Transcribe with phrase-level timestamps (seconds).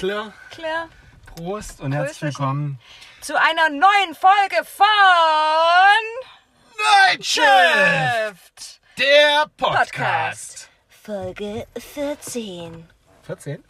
[0.00, 0.88] Claire, Claire.
[1.36, 2.38] Prost und herzlich Prösterchen.
[2.40, 2.80] willkommen.
[3.20, 4.86] Zu einer neuen Folge von
[7.10, 9.90] Nightshift, der Podcast.
[9.92, 10.70] Podcast.
[10.88, 12.88] Folge 14.
[13.24, 13.62] 14?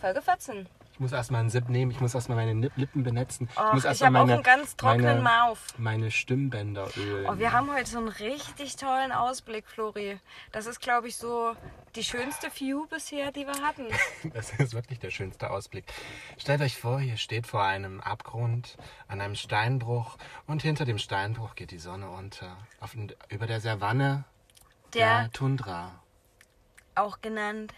[0.00, 0.66] Folge 14.
[0.94, 3.48] Ich muss erstmal einen Sip nehmen, ich muss erstmal meine Lippen benetzen.
[3.56, 5.66] Och, ich muss erstmal meine, ganz trockenen meine, Mauf.
[5.76, 7.26] meine Stimmbänder ölen.
[7.28, 10.20] Oh, wir haben heute so einen richtig tollen Ausblick, Flori.
[10.52, 11.56] Das ist, glaube ich, so
[11.96, 13.88] die schönste View bisher, die wir hatten.
[14.34, 15.84] Das ist wirklich der schönste Ausblick.
[16.38, 18.76] Stellt euch vor, ihr steht vor einem Abgrund,
[19.08, 20.16] an einem Steinbruch
[20.46, 22.56] und hinter dem Steinbruch geht die Sonne unter.
[22.78, 22.96] Auf,
[23.30, 24.24] über der Savanne
[24.94, 25.90] der, Der, Tundra.
[26.94, 27.74] auch genannt,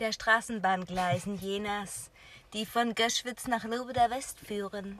[0.00, 2.10] der Straßenbahngleisen Jenas,
[2.52, 4.98] die von Göschwitz nach Lobeda West führen.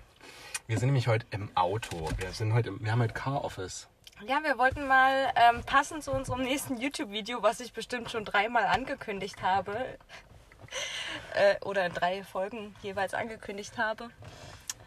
[0.67, 2.09] Wir sind nämlich heute im Auto.
[2.19, 3.89] Wir, sind heute, im- wir haben heute Car Office.
[4.27, 8.65] Ja, wir wollten mal ähm, passend zu unserem nächsten YouTube-Video, was ich bestimmt schon dreimal
[8.67, 9.75] angekündigt habe,
[11.35, 14.11] äh, oder in drei Folgen jeweils angekündigt habe,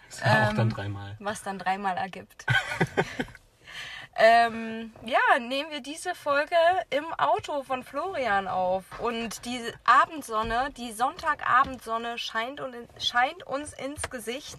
[0.09, 1.15] Das war auch Ähm, dann dreimal.
[1.19, 2.45] was dann dreimal ergibt.
[4.15, 6.55] ähm, ja, nehmen wir diese Folge
[6.91, 8.83] im Auto von Florian auf.
[8.99, 14.57] Und die Abendsonne, die Sonntagabendsonne scheint, und scheint uns ins Gesicht.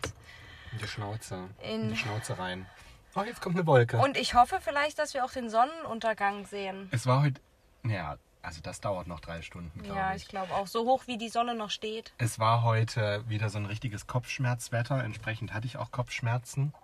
[0.73, 1.49] In die Schnauze.
[1.63, 2.67] In- In die Schnauze rein.
[3.15, 3.97] Oh, jetzt kommt eine Wolke.
[3.99, 6.89] Und ich hoffe vielleicht, dass wir auch den Sonnenuntergang sehen.
[6.91, 7.41] es war heute.
[7.85, 10.23] Ja, also das dauert noch drei Stunden, glaube Ja, ich.
[10.23, 10.67] ich glaube auch.
[10.67, 12.13] So hoch wie die Sonne noch steht.
[12.19, 15.05] Es war heute wieder so ein richtiges Kopfschmerzwetter.
[15.05, 16.75] Entsprechend hatte ich auch Kopfschmerzen.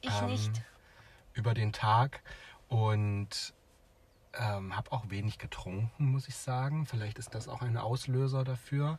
[0.00, 0.50] Ich Ähm, nicht.
[1.34, 2.20] Über den Tag
[2.68, 3.52] und
[4.34, 6.86] ähm, habe auch wenig getrunken, muss ich sagen.
[6.86, 8.96] Vielleicht ist das auch ein Auslöser dafür.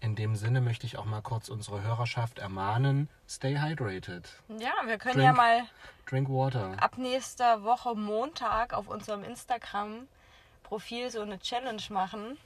[0.00, 4.30] In dem Sinne möchte ich auch mal kurz unsere Hörerschaft ermahnen: Stay hydrated.
[4.48, 5.26] Ja, wir können Drink.
[5.26, 5.62] ja mal
[6.08, 6.76] Drink water.
[6.80, 12.36] ab nächster Woche Montag auf unserem Instagram-Profil so eine Challenge machen,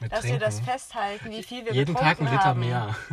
[0.00, 0.70] Mit dass wir das Trinken.
[0.72, 2.60] fester wie viel wir Jeden Tag getrunken ein Liter haben.
[2.60, 2.96] mehr.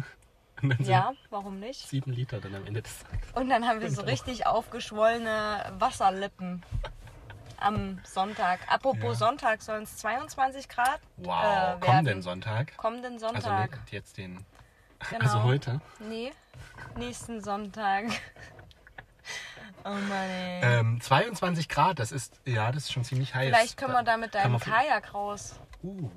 [0.80, 1.88] Ja, warum nicht?
[1.88, 3.32] sieben Liter dann am Ende des Tages.
[3.34, 6.64] Und dann haben wir so richtig aufgeschwollene Wasserlippen
[7.58, 8.60] am Sonntag.
[8.68, 9.28] Apropos Ja.
[9.28, 11.80] Sonntag sollen es 22 Grad Wow, äh, werden.
[11.82, 12.76] kommenden Sonntag.
[12.78, 13.72] Kommenden Also Sonntag.
[13.82, 14.44] nicht jetzt den.
[15.10, 15.22] genau.
[15.26, 15.82] Also heute.
[16.00, 16.32] Nee,
[16.98, 18.06] nächsten Sonntag.
[19.84, 20.62] Oh Mann, ey.
[20.80, 23.48] Ähm, 22 Grad, das ist, ja, das ist schon ziemlich heiß.
[23.48, 25.60] Vielleicht können wir da mit deinem Kajak raus.
[25.82, 26.08] Uh,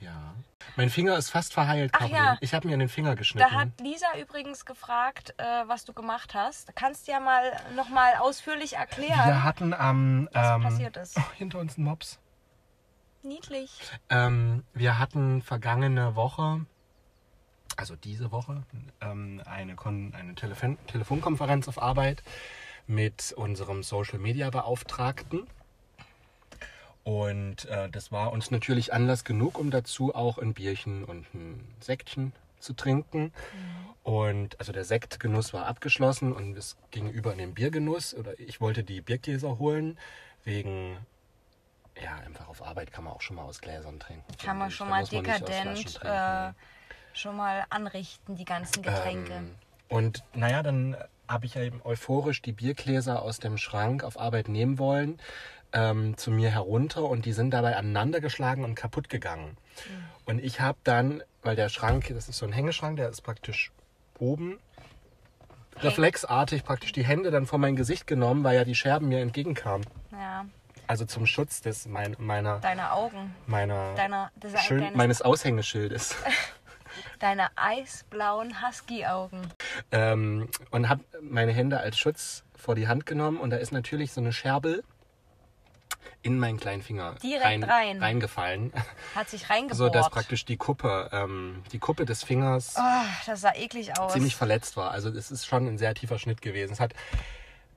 [0.00, 0.34] ja.
[0.76, 2.18] Mein Finger ist fast verheilt, Ach Caroline.
[2.18, 2.36] ja.
[2.40, 3.48] Ich habe mir den Finger geschnitten.
[3.48, 6.74] Da hat Lisa übrigens gefragt, äh, was du gemacht hast.
[6.74, 11.16] Kannst du ja mal nochmal ausführlich erklären, Wir hatten am was ähm, passiert ist.
[11.18, 12.18] oh, hinter uns ein Mops.
[13.22, 13.70] Niedlich.
[14.10, 16.66] Ähm, wir hatten vergangene Woche,
[17.76, 18.64] also diese Woche,
[19.00, 22.22] ähm, eine, Kon eine Telefon Telefonkonferenz auf Arbeit
[22.86, 25.46] mit unserem Social Media Beauftragten.
[27.04, 31.60] Und äh, das war uns natürlich Anlass genug, um dazu auch ein Bierchen und ein
[31.80, 33.32] Sektchen zu trinken.
[34.02, 38.14] Und also der Sektgenuss war abgeschlossen und es ging über in den Biergenuss.
[38.14, 39.98] Oder ich wollte die Biergläser holen,
[40.44, 40.96] wegen,
[42.02, 44.24] ja, einfach auf Arbeit kann man auch schon mal aus Gläsern trinken.
[44.42, 46.52] Kann man schon Da mal dekadent äh,
[47.12, 49.32] schon mal anrichten, die ganzen Getränke.
[49.32, 49.54] Ähm,
[49.88, 50.96] und naja, dann
[51.28, 55.18] habe ich ja eben euphorisch die Biergläser aus dem Schrank auf Arbeit nehmen wollen,
[55.74, 59.56] ähm, zu mir herunter und die sind dabei aneinander geschlagen und kaputt gegangen.
[59.88, 60.04] Mhm.
[60.24, 63.72] Und ich habe dann, weil der Schrank, das ist so ein Hängeschrank, der ist praktisch
[64.18, 64.58] oben,
[65.80, 69.86] reflexartig praktisch die Hände dann vor mein Gesicht genommen, weil ja die Scherben mir entgegenkamen.
[70.12, 70.46] ja,
[70.86, 76.14] Also zum Schutz des mein, meiner deine Augen, meiner deiner, dieser, schön, deines, meines Aushängeschildes.
[77.18, 79.42] deine eisblauen Husky-Augen.
[79.90, 84.12] ähm, und habe meine Hände als Schutz vor die Hand genommen und da ist natürlich
[84.12, 84.84] so eine Scherbel
[86.22, 88.00] in meinen kleinen Finger Direkt rein.
[88.02, 88.72] reingefallen,
[89.14, 89.76] Hat sich reingebohrt.
[89.76, 92.82] so dass praktisch die Kuppe, ähm, die Kuppe des Fingers Oh,
[93.26, 94.12] das sah eklig aus.
[94.12, 94.90] ziemlich verletzt war.
[94.90, 96.72] Also es ist schon ein sehr tiefer Schnitt gewesen.
[96.72, 96.94] Es hat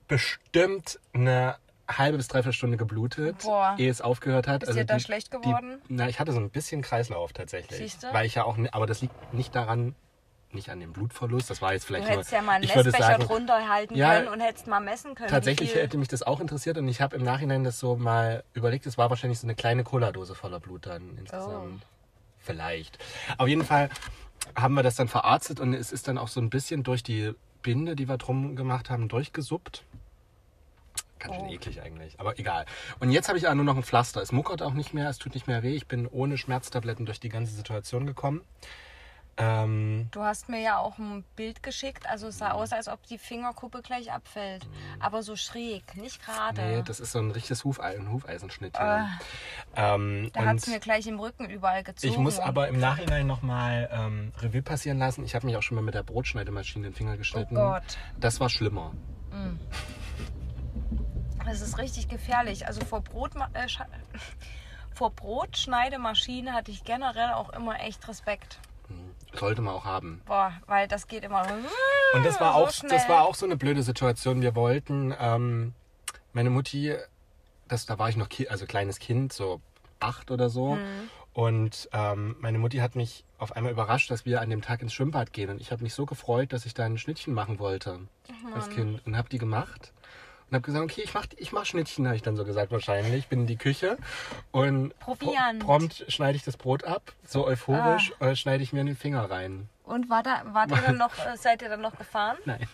[0.06, 1.56] bestimmt eine
[1.90, 3.74] halbe bis dreiviertel Stunde geblutet, Boah.
[3.78, 4.62] ehe es aufgehört hat.
[4.62, 5.80] Ist dir da schlecht geworden?
[5.88, 7.78] Die, na, ich hatte so ein bisschen Kreislauf tatsächlich.
[7.78, 8.12] Siehste?
[8.12, 9.94] Weil ich ja auch, aber das liegt nicht daran,
[10.52, 11.50] nicht an dem Blutverlust.
[11.50, 14.28] Das war jetzt Du vielleicht hättest nur, ja mal einen Messbecher drunter halten Ja, können
[14.28, 15.28] und hättest mal messen können.
[15.28, 18.86] Tatsächlich hätte mich das auch interessiert und ich habe im Nachhinein das so mal überlegt.
[18.86, 21.82] Es war wahrscheinlich so eine kleine Cola-Dose voller Blut dann insgesamt.
[22.38, 22.98] Vielleicht.
[23.36, 23.90] Auf jeden Fall
[24.54, 27.34] haben wir das dann verarztet und es ist dann auch so ein bisschen durch die
[27.62, 29.84] Binde, die wir drum gemacht haben, durchgesuppt.
[31.18, 31.52] Ganz schön Oh.
[31.52, 32.64] eklig eigentlich, aber egal.
[33.00, 34.22] Und jetzt habe ich aber nur noch ein Pflaster.
[34.22, 35.74] Es muckert auch nicht mehr, es tut nicht mehr weh.
[35.74, 38.42] Ich bin ohne Schmerztabletten durch die ganze Situation gekommen.
[39.38, 43.02] Ähm, Du hast mir ja auch ein Bild geschickt, also es sah aus, als ob
[43.06, 44.66] die Fingerkuppe gleich abfällt.
[44.98, 46.60] Aber so schräg, nicht gerade.
[46.60, 48.76] nee, das ist so ein richtiges Hufeisen, Hufeisenschnitt.
[48.76, 49.08] Ja.
[49.76, 52.12] Ähm, da hat es mir gleich im Rücken überall gezogen.
[52.12, 55.24] ich muss aber im Nachhinein nochmal ähm, Revue passieren lassen.
[55.24, 57.56] Ich habe mich auch schon mal mit der Brotschneidemaschine den Finger geschnitten.
[57.56, 57.98] Oh Gott.
[58.18, 58.92] Das war schlimmer.
[61.44, 62.66] Das ist richtig gefährlich.
[62.66, 63.66] Also vor Brot, äh,
[64.94, 68.58] vor Brotschneidemaschine hatte ich generell auch immer echt Respekt.
[69.34, 70.22] Sollte man auch haben.
[70.26, 71.46] Boah, weil das geht immer.
[72.14, 72.90] Und das war, so auch, schnell.
[72.90, 74.40] das war auch so eine blöde Situation.
[74.40, 75.74] Wir wollten, ähm,
[76.32, 76.94] meine Mutti,
[77.68, 79.60] das, da war ich noch ki also kleines Kind, so
[80.00, 80.76] acht oder so.
[80.76, 81.10] Mhm.
[81.34, 84.92] Und ähm, meine Mutti hat mich auf einmal überrascht, dass wir an dem Tag ins
[84.92, 85.50] Schwimmbad gehen.
[85.50, 88.00] Und ich habe mich so gefreut, dass ich da ein Schnittchen machen wollte
[88.54, 89.00] als Kind.
[89.06, 89.92] Und habe die gemacht.
[90.50, 93.28] Und habe gesagt, okay, ich mach, ich mach Schnittchen, habe ich dann so gesagt wahrscheinlich.
[93.28, 93.98] Bin in die Küche
[94.50, 95.62] und pro- Proviant.
[95.62, 97.12] prompt schneide ich das Brot ab.
[97.26, 98.28] So euphorisch Ah.
[98.28, 99.68] äh, schneide ich mir in den Finger rein.
[99.84, 102.36] Und war da, wart ihr dann noch, äh, seid ihr dann noch gefahren?
[102.46, 102.66] Nein.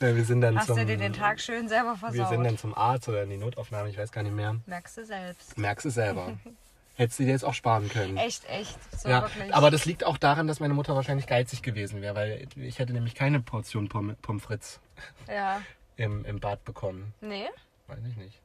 [0.00, 0.58] Ja, wir sind dann Mhm.
[0.58, 2.28] Hast zum, du dir den Tag schön selber Wir versaut?
[2.28, 4.56] sind dann zum Arzt oder in die Notaufnahme, ich weiß gar nicht mehr.
[4.66, 5.56] Merkst du selbst.
[5.56, 6.32] Merkst du selber.
[6.96, 8.16] Hättest du dir jetzt auch sparen können.
[8.16, 8.76] Echt, echt.
[8.98, 9.54] So ja, wirklich.
[9.54, 12.92] aber das liegt auch daran, dass meine Mutter wahrscheinlich geizig gewesen wäre, weil ich hätte
[12.92, 14.80] nämlich keine Portion Pommes Pommes frites
[15.28, 15.60] Ja.
[15.96, 17.14] Im, im Bad bekommen.
[17.20, 17.48] Nee.
[17.86, 18.40] Weiß ich nicht.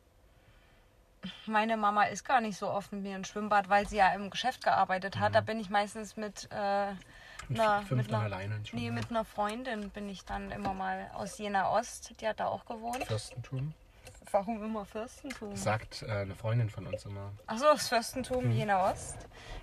[1.45, 4.29] Meine Mama ist gar nicht so oft mit mir im Schwimmbad, weil sie ja im
[4.31, 5.35] Geschäft gearbeitet hat.
[5.35, 9.91] Da bin ich meistens mit, äh, einer, mit, einer, alleine ins nee, mit einer Freundin
[9.91, 12.19] bin ich dann immer mal aus Jena Ost.
[12.19, 13.03] Die hat da auch gewohnt.
[13.05, 13.73] Fürstentum?
[14.31, 15.55] Warum immer Fürstentum?
[15.55, 17.31] Sagt äh, eine Freundin von uns immer.
[17.45, 18.51] Achso, das Fürstentum Hm.
[18.51, 19.17] Jena Ost.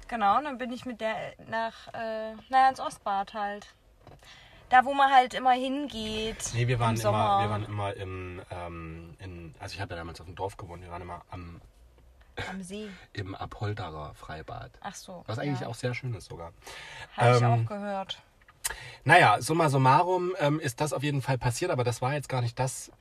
[0.07, 1.17] Genau, und dann bin ich mit der
[1.49, 3.67] nach, äh, naja, ins Ostbad halt.
[4.69, 6.51] Da, wo man halt immer hingeht.
[6.55, 7.19] Nee, wir waren, im Sommer.
[7.19, 10.57] immer, wir waren immer im, ähm, in, also ich habe ja damals auf dem Dorf
[10.57, 11.61] gewohnt, wir waren immer am,
[12.51, 12.89] Am See.
[13.13, 14.71] im Apolderer Freibad.
[14.81, 15.25] Ach so.
[15.27, 15.69] Was eigentlich ja.
[15.69, 16.53] auch sehr schön ist sogar.
[17.17, 18.23] Habe ich ähm, auch gehört.
[19.05, 22.43] Naja, summa summarum ähm, ist das auf jeden Fall passiert, aber das war jetzt gar
[22.43, 22.93] nicht das.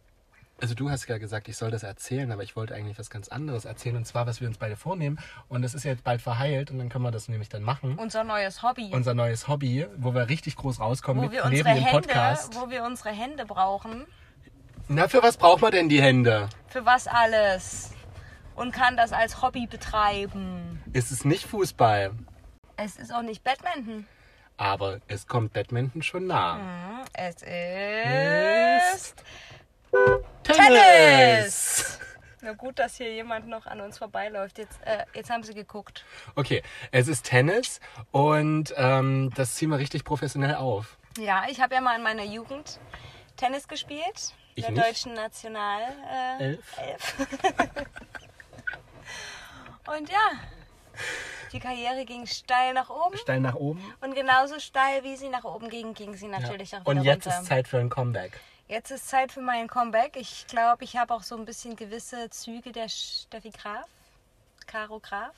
[0.60, 3.28] Also du hast ja gesagt, ich soll das erzählen, aber ich wollte eigentlich was ganz
[3.28, 5.20] anderes erzählen und zwar, was wir uns beide vornehmen.
[5.50, 7.96] Und das ist jetzt bald verheilt und dann können wir das nämlich dann machen.
[8.00, 8.90] Unser neues Hobby.
[8.92, 12.56] Unser neues Hobby, wo wir richtig groß rauskommen wo mit wir neben dem Hände, Podcast.
[12.56, 14.08] wo wir unsere Hände brauchen.
[14.88, 16.50] Na, für was braucht man denn die Hände?
[16.68, 17.92] Für was alles.
[18.56, 20.82] Und kann das als Hobby betreiben.
[20.94, 22.12] Ist es nicht Fußball,
[22.78, 24.08] Es ist auch nicht Badminton.
[24.58, 26.56] aber es kommt Badminton schon nah.
[26.58, 29.24] Hm, Es Ist ist
[30.44, 32.00] Tennis.
[32.42, 34.58] Na gut, dass hier jemand noch an uns vorbeiläuft.
[34.60, 36.06] Jetzt, äh, jetzt haben sie geguckt.
[36.36, 36.62] Okay,
[36.92, 37.80] es ist Tennis
[38.12, 40.98] und ähm, das ziehen wir richtig professionell auf.
[41.18, 42.80] Ja, ich habe ja mal in meiner Jugend
[43.38, 44.34] Tennis gespielt.
[44.56, 44.86] Ich der nicht.
[44.86, 45.82] deutschen National
[46.40, 46.78] äh, Elf.
[46.78, 47.16] Elf.
[49.88, 50.32] Und ja,
[51.54, 53.18] die Karriere ging steil nach oben.
[53.18, 53.82] Steil nach oben.
[54.02, 56.80] Und genauso steil, wie sie nach oben ging, ging sie natürlich Ja.
[56.80, 57.40] auch wieder Und jetzt runter.
[57.40, 58.40] ist Zeit für ein Comeback.
[58.68, 60.18] Jetzt ist Zeit für mein Comeback.
[60.18, 63.88] Ich glaube, ich habe auch so ein bisschen gewisse Züge der Steffi Graf.
[64.66, 65.34] Caro Graf.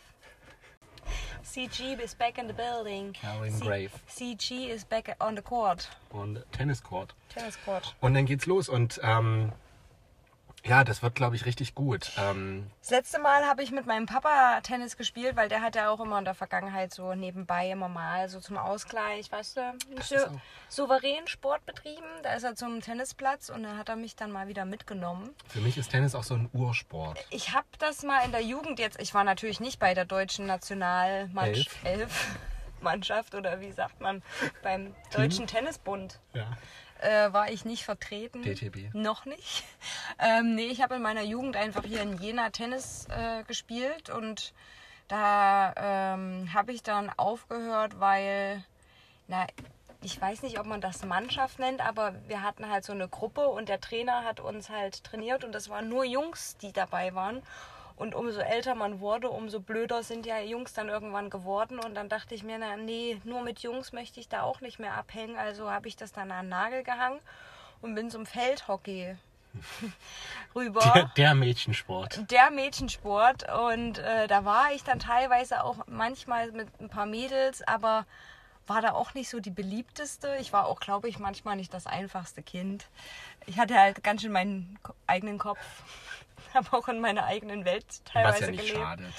[1.43, 3.13] CG is back in the building.
[3.13, 3.89] Caroline C- Grave.
[4.07, 5.87] CG is back on the court.
[6.09, 7.13] Und Tenniscourt.
[7.33, 7.95] Tennis Court.
[8.01, 8.67] Und dann geht's los.
[8.67, 9.51] Und ähm,
[10.65, 12.11] ja, das wird, glaube ich, richtig gut.
[12.17, 15.89] Ähm, Das letzte Mal habe ich mit meinem Papa Tennis gespielt, weil der hat ja
[15.89, 20.15] auch immer in der Vergangenheit so nebenbei immer mal so zum Ausgleich, weißt du, so
[20.67, 22.05] souverän Sport betrieben.
[22.23, 25.29] Da ist er zum Tennisplatz und dann hat er mich dann mal wieder mitgenommen.
[25.47, 27.17] für mich ist Tennis auch so ein Ursport.
[27.29, 30.45] Ich habe das mal in der Jugend jetzt, ich war natürlich nicht bei der deutschen
[30.45, 32.27] Nationalmannschaft Elf.
[32.81, 34.21] Mannschaft oder wie sagt man,
[34.63, 36.47] beim Deutschen Tennisbund Ja.
[36.99, 38.43] Äh, war ich nicht vertreten.
[38.43, 38.93] DTB.
[38.93, 39.63] Noch nicht.
[40.21, 44.53] Ähm, nee, ich habe in meiner Jugend einfach hier in Jena Tennis äh, gespielt und
[45.07, 48.65] da ähm, habe ich dann aufgehört, weil,
[49.29, 49.47] na,
[50.01, 53.47] ich weiß nicht, ob man das Mannschaft nennt, aber wir hatten halt so eine Gruppe
[53.47, 57.41] und der Trainer hat uns halt trainiert und das waren nur Jungs, die dabei waren.
[57.99, 61.79] Und umso älter man wurde, umso blöder sind ja Jungs dann irgendwann geworden.
[61.79, 64.79] Und dann dachte ich mir, na nee, nur mit Jungs möchte ich da auch nicht
[64.79, 65.37] mehr abhängen.
[65.37, 67.19] Also habe ich das dann an den Nagel gehangen
[67.81, 69.17] und bin zum Feldhockey
[70.55, 70.79] rüber.
[70.95, 72.31] Der, der Mädchensport.
[72.31, 73.51] Der Mädchensport.
[73.51, 78.05] Und äh, da war ich dann teilweise auch manchmal mit ein paar Mädels, aber
[78.65, 80.37] war da auch nicht so die beliebteste.
[80.39, 82.87] Ich war auch, glaube ich, manchmal nicht das einfachste Kind.
[83.45, 85.59] Ich hatte halt ganz schön meinen eigenen Kopf.
[86.53, 88.79] Habe auch in meiner eigenen Welt teilweise Was ja nicht gelebt.
[88.79, 89.13] schadet.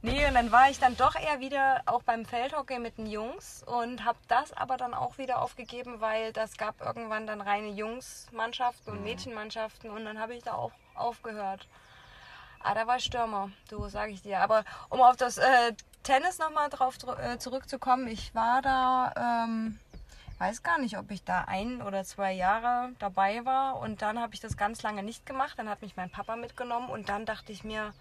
[0.00, 3.64] Nee, und dann war ich dann doch eher wieder auch beim Feldhockey mit den Jungs
[3.64, 8.92] und habe das aber dann auch wieder aufgegeben, weil das gab irgendwann dann reine Jungsmannschaften
[8.92, 11.66] und Mädchenmannschaften und dann habe ich da auch aufgehört.
[12.60, 14.38] Ah, da war Stürmer, du sag ich dir.
[14.40, 15.72] Aber um auf das äh,
[16.04, 18.06] Tennis nochmal drauf dr- äh, zurückzukommen.
[18.06, 19.80] Ich war da, ähm,
[20.38, 23.78] weiß gar nicht, ob ich da ein oder zwei Jahre dabei war.
[23.78, 25.58] Und dann habe ich das ganz lange nicht gemacht.
[25.58, 26.88] Dann hat mich mein Papa mitgenommen.
[26.88, 27.92] Und dann dachte ich mir,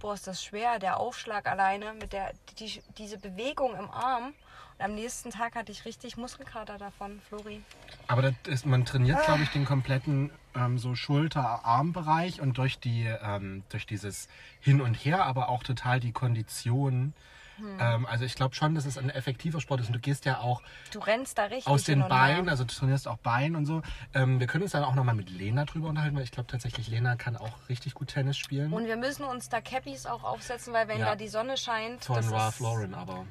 [0.00, 4.34] boah, ist das schwer, der Aufschlag alleine mit der, die, diese Bewegung im Arm.
[4.78, 7.62] Und am nächsten Tag hatte ich richtig Muskelkater davon, Flori.
[8.08, 13.62] Aber ist, man trainiert, glaube ich, den kompletten ähm, so Schulter-Arm-Bereich und durch die ähm,
[13.68, 14.28] durch dieses
[14.60, 17.14] Hin und Her, aber auch total die Kondition.
[17.56, 17.78] Hm.
[17.80, 19.86] Ähm, also ich glaube schon, dass es ein effektiver Sport ist.
[19.88, 23.06] Und du gehst ja auch Du rennst da richtig aus den Beinen, also du trainierst
[23.08, 23.82] auch Bein und so.
[24.14, 26.88] Ähm, wir können uns dann auch nochmal mit Lena drüber unterhalten, weil ich glaube tatsächlich,
[26.88, 28.72] Lena kann auch richtig gut Tennis spielen.
[28.72, 31.06] Und wir müssen uns da Cappies auch aufsetzen, weil wenn Ja.
[31.10, 33.24] da die Sonne scheint, Von Ralph Lauren, aber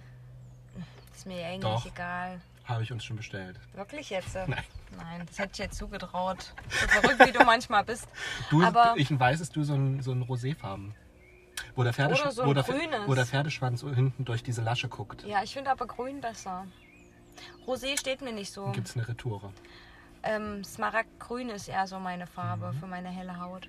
[1.15, 1.85] ist mir eigentlich Doch.
[1.85, 2.41] egal.
[2.65, 3.59] habe ich uns schon bestellt.
[3.73, 4.35] Wirklich jetzt?
[4.47, 4.63] Nein.
[4.95, 6.53] Nein, das hätte ich jetzt zugetraut.
[6.69, 8.07] So verrückt, wie du manchmal bist.
[8.49, 10.93] Du, Aber- ich weiß, dass du so ein, so ein Roséfarben.
[11.75, 12.67] Wo der, Pferdesch Oder so wo, der,
[13.07, 15.23] wo der Pferdeschwanz hinten durch diese Lasche guckt.
[15.25, 16.65] Ja, ich finde aber grün besser.
[17.67, 18.71] Rosé steht mir nicht so.
[18.71, 19.51] Gibt es eine Retoure.
[20.23, 22.79] Ähm, Smaragdgrün ist eher so meine Farbe Mhm.
[22.79, 23.67] für meine helle Haut.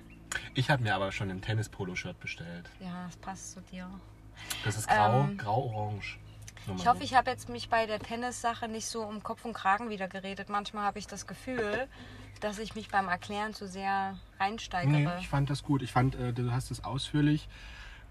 [0.53, 2.69] Ich habe mir aber schon ein Tennis-Polo-Shirt bestellt.
[2.79, 3.89] Ja, das passt zu dir.
[4.63, 6.17] Das ist grau, Ähm, grau-orange.
[6.77, 9.89] Ich hoffe, ich habe jetzt mich bei der Tennissache nicht so um Kopf und Kragen
[9.89, 10.49] wieder geredet.
[10.49, 11.87] Manchmal habe ich das Gefühl,
[12.41, 14.91] dass ich mich beim Erklären zu sehr reinsteigere.
[14.91, 15.83] Nee, ich fand das gut.
[15.83, 17.47] Ich fand, äh, du hast es ausführlich,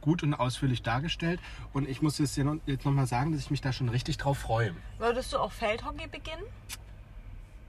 [0.04, 1.40] gut und ausführlich dargestellt.
[1.72, 4.74] Und ich muss jetzt, jetzt nochmal sagen, dass ich mich da schon richtig drauf freue.
[4.98, 6.42] Würdest du auch Feldhockey beginnen?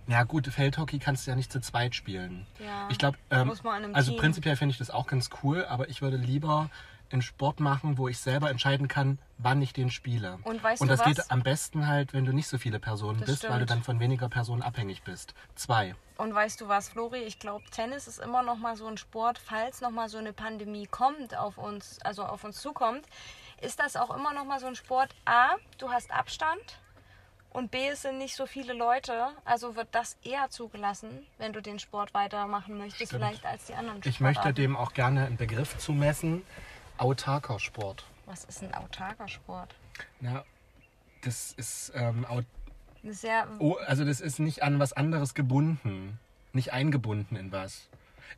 [0.08, 2.46] Ja gut, Feldhockey kannst du ja nicht zu zweit spielen.
[2.64, 3.52] Ja, Ich glaube, ähm,
[3.94, 4.20] also Team.
[4.20, 6.70] prinzipiell finde ich das auch ganz cool, aber ich würde lieber
[7.12, 10.40] einen Sport machen, wo ich selber entscheiden kann, wann ich den spiele.
[10.44, 11.08] Und weißt Und du das was?
[11.08, 13.70] geht am besten halt, wenn du nicht so viele Personen Das bist, weil du stimmt.
[13.72, 15.34] dann von weniger Personen abhängig bist.
[15.56, 15.96] Zwei.
[16.18, 17.20] Und weißt du was, Flori?
[17.24, 20.32] Ich glaube, Tennis ist immer noch mal so ein Sport, falls noch mal so eine
[20.34, 23.06] Pandemie kommt auf uns, also auf uns zukommt,
[23.62, 25.14] ist das auch immer noch mal so ein Sport.
[25.26, 26.80] A, du hast Abstand
[27.52, 31.62] und B, es sind nicht so viele Leute, also wird das eher zugelassen, wenn du
[31.62, 33.22] den Sport weitermachen möchtest, Stimmt.
[33.24, 34.56] vielleicht als die anderen Ich möchte Sportarten.
[34.62, 36.44] dem auch gerne einen Begriff zumessen.
[36.98, 38.06] Autarker Sport.
[38.26, 39.76] Was ist ein autarker Sport?
[40.20, 40.44] Na,
[41.24, 42.42] das ist ähm, au
[43.04, 46.20] Eine sehr oh, also das ist nicht an was anderes gebunden,
[46.54, 47.90] nicht eingebunden in was.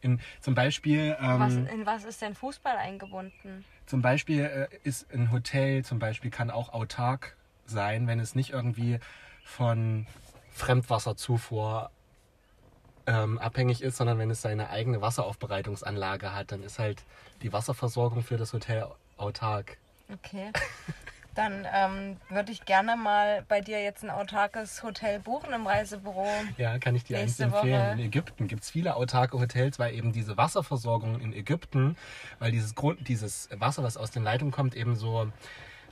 [0.02, 3.66] In, zum Beispiel, was, ähm, in was ist denn Fußball eingebunden?
[3.88, 7.36] zum Beispiel äh, ist ein Hotel zum Beispiel kann auch autark
[7.66, 9.00] sein, wenn es nicht irgendwie
[9.44, 10.06] von
[10.52, 11.90] Fremdwasserzufuhr
[13.08, 17.04] ähm, abhängig ist, sondern wenn es seine eigene Wasseraufbereitungsanlage hat, dann ist halt
[17.42, 18.86] die Wasserversorgung für das Hotel
[19.18, 19.78] autark.
[20.14, 20.52] Okay.
[21.36, 26.28] Dann ähm, würde ich gerne mal bei dir jetzt ein autarkes Hotel buchen im Reisebüro.
[26.58, 27.92] Ja, kann ich dir eins empfehlen.
[27.92, 27.92] Woche.
[27.94, 31.96] In Ägypten gibt es viele autarke Hotels, weil eben diese Wasserversorgung in Ägypten,
[32.40, 35.32] weil dieses Grund, dieses Wasser, was aus den Leitungen kommt, eben so,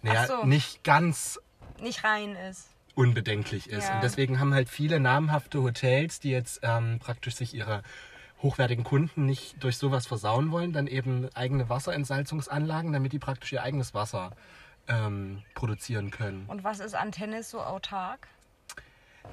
[0.01, 0.45] naja, so.
[0.45, 1.39] nicht ganz
[1.79, 2.74] Nicht rein ist.
[2.95, 3.87] Unbedenklich ist.
[3.87, 3.95] Ja.
[3.95, 7.83] Und deswegen haben halt viele namhafte Hotels, die jetzt ähm, praktisch sich ihre
[8.41, 13.63] hochwertigen Kunden nicht durch sowas versauen wollen, dann eben eigene Wasserentsalzungsanlagen, damit die praktisch ihr
[13.63, 14.31] eigenes Wasser
[14.87, 16.45] ähm, produzieren können.
[16.47, 18.27] Und was ist an Tennis so autark?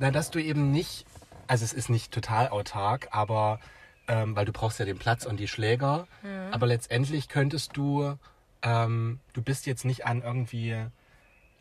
[0.00, 1.04] Na, dass du eben nicht,
[1.46, 3.60] also es ist nicht total autark, aber
[4.08, 6.06] ähm, weil du brauchst ja den Platz und die Schläger,
[6.50, 8.16] aber letztendlich könntest du,
[8.62, 10.86] ähm, du bist jetzt nicht an irgendwie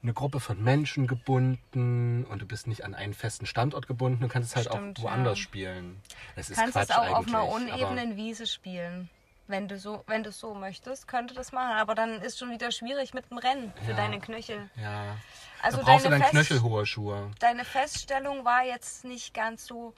[0.04, 4.28] eine Gruppe von Menschen gebunden und du bist nicht an einen festen Standort gebunden, du
[4.28, 5.44] kannst es halt Stimmt, auch woanders ja.
[5.44, 6.02] spielen.
[6.36, 9.10] Das ist Du kannst Quatsch es auch auf einer unebenen Wiese spielen.
[9.48, 11.76] Wenn du so, wenn du es so möchtest, könnte das machen.
[11.78, 13.98] Aber dann ist schon wieder schwierig mit dem Rennen für Ja.
[13.98, 14.70] deine Knöchel.
[14.78, 15.18] Ja.
[15.62, 17.32] Also da brauchst du deine dann Fest- knöchelhohe Schuhe.
[17.40, 19.94] Deine Feststellung war jetzt nicht ganz so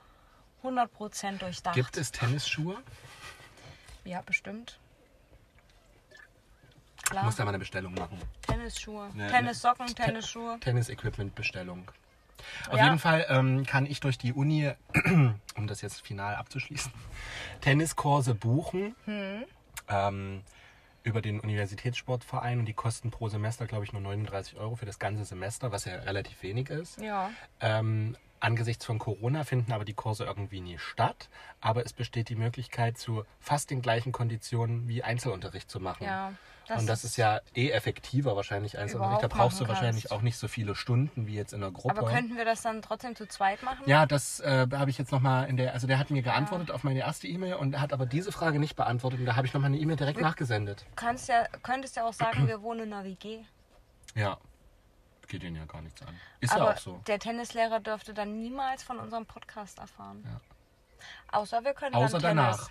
[0.63, 1.75] 100% durchdacht.
[1.75, 2.77] Gibt es Tennisschuhe?
[4.05, 4.79] Ja, bestimmt.
[7.03, 7.25] Klar.
[7.25, 8.17] muss da mal eine Bestellung machen.
[8.41, 9.10] Tennisschuhe.
[9.13, 10.57] Ne, Tennissocken, ne, Tennisschuhe.
[10.60, 11.91] Tennis-Equipment-Bestellung.
[12.69, 12.86] Auf Ja.
[12.86, 14.72] jeden Fall ähm, kann ich durch die Uni,
[15.55, 16.91] um das jetzt final abzuschließen,
[17.62, 18.95] Tenniskurse buchen.
[19.05, 19.43] Hm.
[19.88, 20.41] Ähm,
[21.03, 25.00] über den Universitätssportverein und die kosten pro Semester, glaube ich, nur 39 Euro für das
[25.00, 27.00] ganze Semester, was ja relativ wenig ist.
[27.01, 27.29] Ja.
[27.60, 31.27] Ähm, angesichts von Corona finden aber die Kurse irgendwie nie statt.
[31.60, 36.05] Aber es besteht die Möglichkeit, zu fast den gleichen Konditionen wie Einzelunterricht zu machen.
[36.05, 36.33] Ja.
[36.70, 39.24] Und das ist ja eh effektiver wahrscheinlich Einzelunterricht.
[39.24, 40.12] Da Überhaupt brauchst du machen wahrscheinlich kannst.
[40.13, 41.98] auch nicht so viele Stunden wie jetzt in der Gruppe.
[41.98, 43.84] Aber könnten wir das dann trotzdem zu zweit machen?
[43.86, 46.84] ja, das äh, habe ich jetzt nochmal in der, also der hat mir geantwortet auf
[46.84, 49.70] meine erste E-Mail und hat aber diese Frage nicht beantwortet und da habe ich nochmal
[49.70, 50.86] eine E-Mail direkt nachgesendet.
[50.89, 53.39] Du kannst ja, könntest ja auch sagen, wir wohnen in einer WG.
[54.15, 54.38] Ja,
[55.27, 56.15] geht ihnen ja gar nichts an.
[56.39, 57.01] Ist Aber ja auch so.
[57.08, 60.24] der Tennislehrer dürfte dann niemals von unserem Podcast erfahren.
[60.25, 61.39] Ja.
[61.39, 62.70] Außer wir können Außer dann Tennis.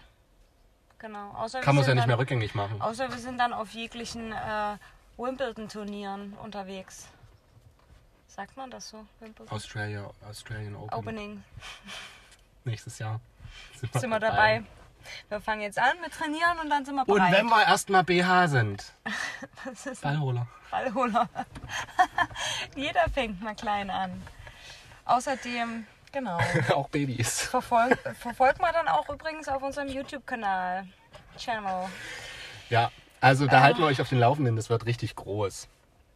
[1.02, 1.32] Genau.
[1.32, 2.80] Außer Kann wir man es ja sind nicht dann, mehr rückgängig machen.
[2.80, 4.76] Außer wir sind dann auf jeglichen äh,
[5.18, 7.08] Wimbledon-Turnieren unterwegs.
[8.28, 9.04] Sagt man das so?
[9.18, 9.50] Wimbledon?
[9.54, 10.94] Australia, Australian Open.
[10.94, 11.44] Opening.
[12.64, 13.20] Nächstes Jahr.
[13.92, 14.62] Sind wir dabei.
[15.28, 17.30] Wir fangen jetzt an mit Trainieren und dann sind wir bereit.
[17.30, 18.92] Und wenn wir erstmal BH sind.
[19.64, 20.46] Das ist Ballholer.
[20.70, 21.28] Ballholer.
[22.76, 24.22] Jeder fängt mal klein an.
[25.04, 26.38] Außerdem, genau.
[26.74, 27.42] Auch Babys.
[27.42, 30.86] Verfolg, verfolgt mal dann auch übrigens auf unserem YouTube-Kanal.
[31.38, 31.86] Channel.
[32.68, 32.90] Ja,
[33.20, 34.54] also da halten wir euch auf den Laufenden.
[34.56, 35.68] Das wird richtig groß.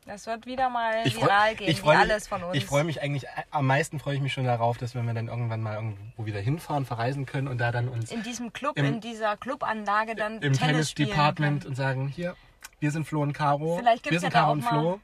[0.05, 2.57] Das wird wieder mal Ich freu- viral gehen, ich wie freu mich- alles von uns.
[2.57, 5.15] Ich freue mich eigentlich, äh, am meisten freue ich mich schon darauf, dass wenn wir
[5.15, 8.77] dann irgendwann mal irgendwo wieder hinfahren, verreisen können und da dann uns in diesem Club,
[8.79, 11.71] Im- in dieser Clubanlage dann im Tennis Tennis-Department können.
[11.71, 12.37] und sagen, hier,
[12.79, 14.71] wir sind Flo und Caro, Vielleicht gibt's wir sind ja da Caro auch und mal-
[14.71, 15.01] Flo,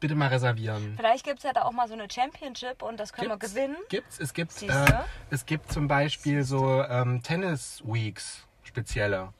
[0.00, 0.94] bitte mal reservieren.
[0.96, 3.54] Vielleicht gibt es ja da auch mal so eine Championship und das können wir Gibt's?
[3.54, 3.76] gewinnen.
[3.88, 4.18] Gibt's?
[4.18, 4.92] Es gibt, äh,
[5.30, 9.32] es gibt zum Beispiel so ähm, Tennis-Weeks, spezielle.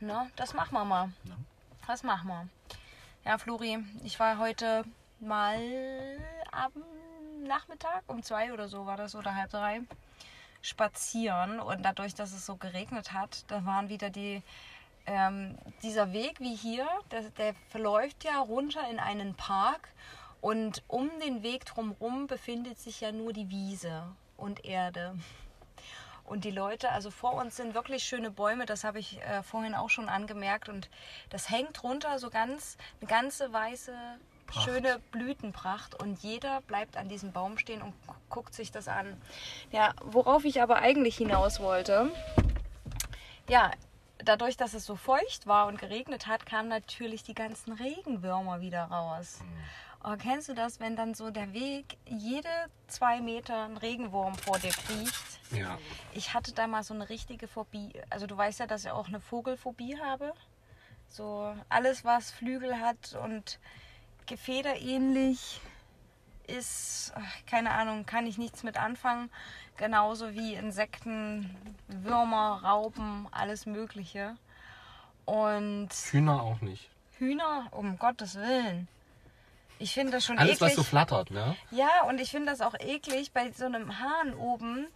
[0.00, 0.30] Ne?
[0.36, 1.12] Das machen wir mal.
[1.86, 2.48] Das machen wir.
[3.24, 4.84] Ja, Flori, ich war heute
[5.20, 5.58] mal
[6.52, 6.72] am
[7.44, 9.80] Nachmittag, um zwei oder so war das, oder halb drei,
[10.62, 11.60] spazieren.
[11.60, 14.42] Und dadurch, dass es so geregnet hat, da waren wieder die,
[15.06, 19.88] ähm, dieser Weg wie hier, der, der verläuft ja runter in einen Park.
[20.40, 24.04] Und um den Weg drumherum befindet sich ja nur die Wiese
[24.36, 25.16] und Erde.
[26.24, 29.74] Und die Leute, also vor uns sind wirklich schöne Bäume, das habe ich äh, vorhin
[29.74, 30.68] auch schon angemerkt.
[30.68, 30.90] Und
[31.30, 33.94] das hängt runter so ganz, eine ganze weiße,
[34.46, 34.64] Pracht.
[34.64, 35.94] schöne Blütenpracht.
[36.00, 39.20] Und jeder bleibt an diesem Baum stehen und gu- guckt sich das an.
[39.70, 42.10] Ja, worauf ich aber eigentlich hinaus wollte,
[43.48, 43.70] ja,
[44.24, 48.84] dadurch, dass es so feucht war und geregnet hat, kamen natürlich die ganzen Regenwürmer wieder
[48.84, 49.40] raus.
[50.04, 52.48] Oh, kennst du das, wenn dann so der Weg jede
[52.86, 55.40] zwei Meter ein Regenwurm vor dir kriecht?
[55.50, 55.78] Ja.
[56.12, 57.92] Ich hatte da mal so eine richtige Phobie.
[58.10, 60.32] Also du weißt ja, dass ich auch eine Vogelphobie habe.
[61.08, 63.58] So alles, was Flügel hat und
[64.26, 65.60] gefederähnlich
[66.48, 67.12] ist,
[67.46, 69.30] keine Ahnung, kann ich nichts mit anfangen.
[69.76, 71.54] Genauso wie Insekten,
[71.88, 74.36] Würmer, Raupen, alles Mögliche.
[75.24, 76.88] Und Hühner auch nicht.
[77.18, 78.88] Hühner, um Gottes Willen.
[79.78, 80.70] Ich finde das schon Alles, eklig.
[80.70, 81.54] was so flattert, ne?
[81.70, 84.86] Ja, und ich finde das auch eklig bei so einem Hahn oben.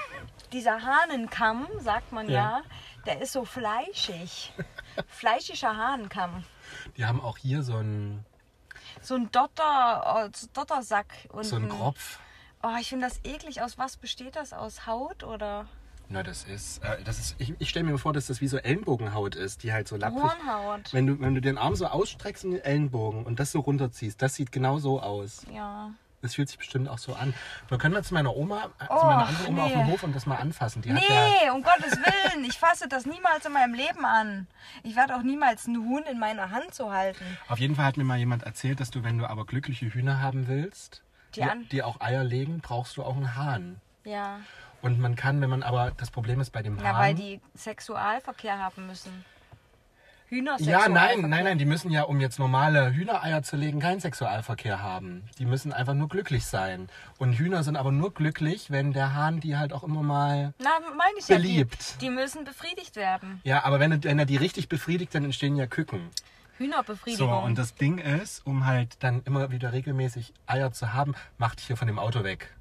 [0.52, 2.62] Dieser Hahnenkamm, sagt man ja, Ja.
[3.06, 4.52] der ist so fleischig.
[5.08, 6.44] Fleischiger Hahnenkamm.
[6.96, 8.24] Die haben auch hier so einen,
[9.02, 11.06] So ein Dotter, äh, so Dottersack.
[11.32, 12.18] Und so einen Kropf.
[12.62, 13.62] Oh, ich finde das eklig.
[13.62, 14.52] Aus was besteht das?
[14.52, 15.66] Aus Haut oder
[16.08, 18.58] Na, das ist, äh, das ist ich, ich stelle mir vor, dass das wie so
[18.58, 20.22] Ellenbogenhaut ist, die halt so lapprig.
[20.22, 20.92] Hornhaut?
[20.92, 24.20] Wenn du, wenn du den Arm so ausstreckst in den Ellenbogen und das so runterziehst,
[24.20, 25.46] das sieht genau so aus.
[25.52, 25.92] Ja.
[26.22, 27.32] Das fühlt sich bestimmt auch so an.
[27.68, 29.76] Wir können mal zu meiner Oma, äh, zu Oh, meiner anderen Oma auf nee.
[29.78, 30.82] dem Hof und das mal anfassen.
[30.82, 32.44] Die hat ja, Nee, um Gottes Willen.
[32.44, 34.46] Ich fasse das niemals in meinem Leben an.
[34.82, 37.24] Ich werde auch niemals einen Huhn in meiner Hand so halten.
[37.48, 40.20] auf jeden Fall hat mir mal jemand erzählt, dass du, wenn du aber glückliche Hühner
[40.20, 41.02] haben willst,
[41.34, 43.80] Die die, die auch Eier legen, brauchst du auch einen Hahn.
[44.04, 44.40] Ja.
[44.82, 46.96] Und man kann, wenn man aber, das Problem ist bei dem Na, Hahn.
[46.96, 49.24] weil die Sexualverkehr haben müssen.
[50.30, 53.98] Hühner Ja, nein, nein, nein, die müssen ja, um jetzt normale Hühnereier zu legen, keinen
[54.00, 55.24] Sexualverkehr haben.
[55.38, 56.88] Die müssen einfach nur glücklich sein.
[57.18, 60.54] Und Hühner sind aber nur glücklich, wenn der Hahn die halt auch immer mal.
[60.58, 61.36] Na, meine ich ja.
[61.36, 61.96] Beliebt.
[61.96, 63.40] Die, die müssen befriedigt werden.
[63.42, 66.10] Ja, aber wenn, er- wenn er die richtig befriedigt, dann entstehen ja Küken.
[66.12, 67.42] So, Hühnerbefriedigung.
[67.42, 71.66] und das Ding ist, um halt dann immer wieder regelmäßig Eier zu haben, mach dich
[71.66, 72.54] hier von dem Auto weg.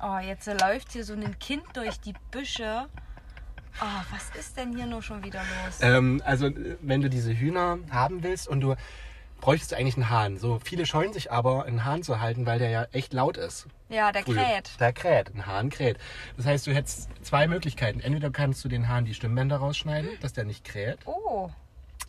[0.00, 2.86] oh, jetzt läuft hier so ein Kind durch die Büsche.
[3.80, 5.78] Oh, was ist denn hier nur schon wieder los?
[5.80, 6.50] Ähm, also,
[6.80, 8.74] wenn du diese Hühner haben willst und du
[9.40, 10.36] bräuchtest du eigentlich einen Hahn.
[10.36, 13.66] So viele scheuen sich aber, einen Hahn zu halten, weil der ja echt laut ist.
[13.88, 14.34] ja, der früh.
[14.34, 14.70] kräht.
[14.80, 15.32] Der kräht.
[15.32, 15.96] Ein Hahn kräht.
[16.36, 18.00] Das heißt, du hättest zwei Möglichkeiten.
[18.00, 20.98] Entweder kannst du den Hahn die Stimmbänder rausschneiden, dass der nicht kräht.
[21.06, 21.50] Oh,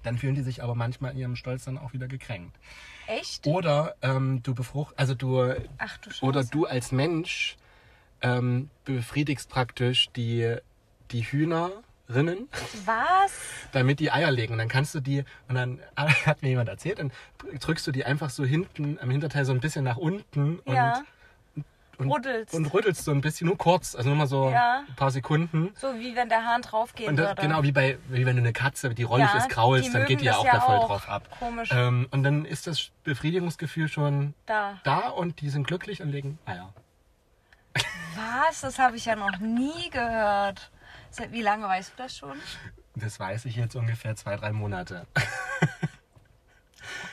[0.02, 2.58] Dann fühlen die sich aber manchmal in ihrem Stolz dann auch wieder gekränkt.
[3.06, 3.45] echt?
[3.45, 6.26] Oder ähm, du befrucht, also du, Ach du Scheiße.
[6.26, 7.58] oder du als Mensch
[8.22, 10.56] ähm, befriedigst praktisch die,
[11.12, 12.48] die Hühnerinnen,
[12.86, 13.32] Was?
[13.72, 14.54] damit die Eier legen.
[14.54, 15.80] Und dann kannst du die, und dann
[16.26, 17.12] hat mir jemand erzählt, dann
[17.60, 21.02] drückst du die einfach so hinten am Hinterteil so ein bisschen nach unten und, Ja.
[21.98, 22.54] und, Rüttelst.
[22.54, 24.84] und rüttelst so ein bisschen, nur kurz, also nur mal so Ja.
[24.88, 25.72] ein paar Sekunden.
[25.76, 27.41] So wie wenn der Hahn das, würde.
[27.41, 29.91] genau wie bei, wie wenn du eine Katze, die rollig Ja, ist, grau ist, die
[29.91, 30.88] dann geht die ja auch ja da voll auch.
[30.88, 31.28] drauf ab.
[31.39, 31.69] Komisch.
[31.74, 34.80] Ähm, und dann ist das Befriedigungsgefühl schon Da.
[34.84, 36.74] da und die sind glücklich und legen Eier.
[38.15, 38.62] Was?
[38.62, 40.72] Das habe ich ja noch nie gehört.
[41.12, 42.38] Seit wie lange weißt du das schon?
[42.95, 45.06] Das weiß ich jetzt ungefähr zwei, drei Monate.
[45.15, 45.88] Oh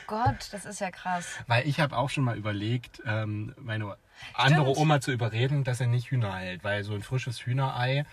[0.07, 1.27] Gott, das ist ja krass.
[1.47, 3.97] Weil ich habe auch schon mal überlegt, ähm, meine
[4.33, 4.77] andere Stimmt.
[4.77, 6.63] Oma zu überreden, dass er nicht Hühner hält.
[6.63, 8.05] Weil so ein frisches Hühnerei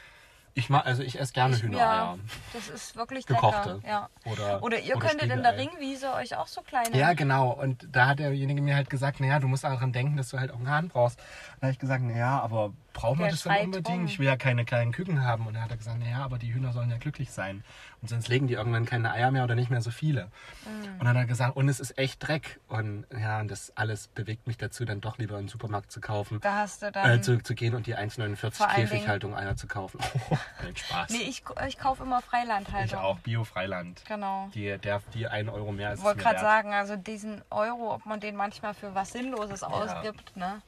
[0.57, 1.87] Ich mag, also ich esse gerne Hühnereier.
[1.87, 2.19] Ja,
[2.53, 3.75] das ist wirklich Gekochte.
[3.75, 3.89] lecker.
[3.89, 4.09] Ja.
[4.25, 5.57] Oder- oder ihr oder könntet in der.
[5.57, 6.97] Ringwiese euch auch so kleine.
[6.97, 7.51] Ja, genau.
[7.51, 10.53] Und da hat derjenige mir halt gesagt, naja, du musst daran denken, dass du halt
[10.53, 11.19] auch einen Hahn brauchst.
[11.61, 13.89] Da habe ich gesagt, naja, aber wir Der das dann unbedingt?
[13.89, 14.07] rum.
[14.07, 15.47] Ich will ja keine kleinen Küken haben.
[15.47, 17.65] Und da hat er gesagt, naja, aber die Hühner sollen ja glücklich sein.
[18.01, 20.31] Und sonst legen die irgendwann keine Eier mehr oder nicht mehr so viele.
[20.67, 20.93] Mhm.
[20.95, 22.61] Und dann hat er gesagt, und es ist echt Dreck.
[22.69, 26.01] Und ja, und das alles bewegt mich dazu, dann doch lieber in den Supermarkt zu
[26.01, 26.41] kaufen.
[26.41, 27.11] Da hast du dann.
[27.11, 29.99] Äh, zu, zu gehen und die 1,49 Vor allen Käfighaltung Eier zu kaufen.
[30.63, 31.11] Nein, Spaß.
[31.11, 32.99] nee, ich, ich kaufe immer Freilandhaltung.
[32.99, 34.03] ich auch, Bio-Freiland.
[34.07, 34.49] Genau.
[34.55, 38.07] Die, der, die 1 Euro mehr ist Ich wollte gerade sagen, also diesen Euro, ob
[38.07, 40.63] man den manchmal für was Sinnloses ausgibt, ne?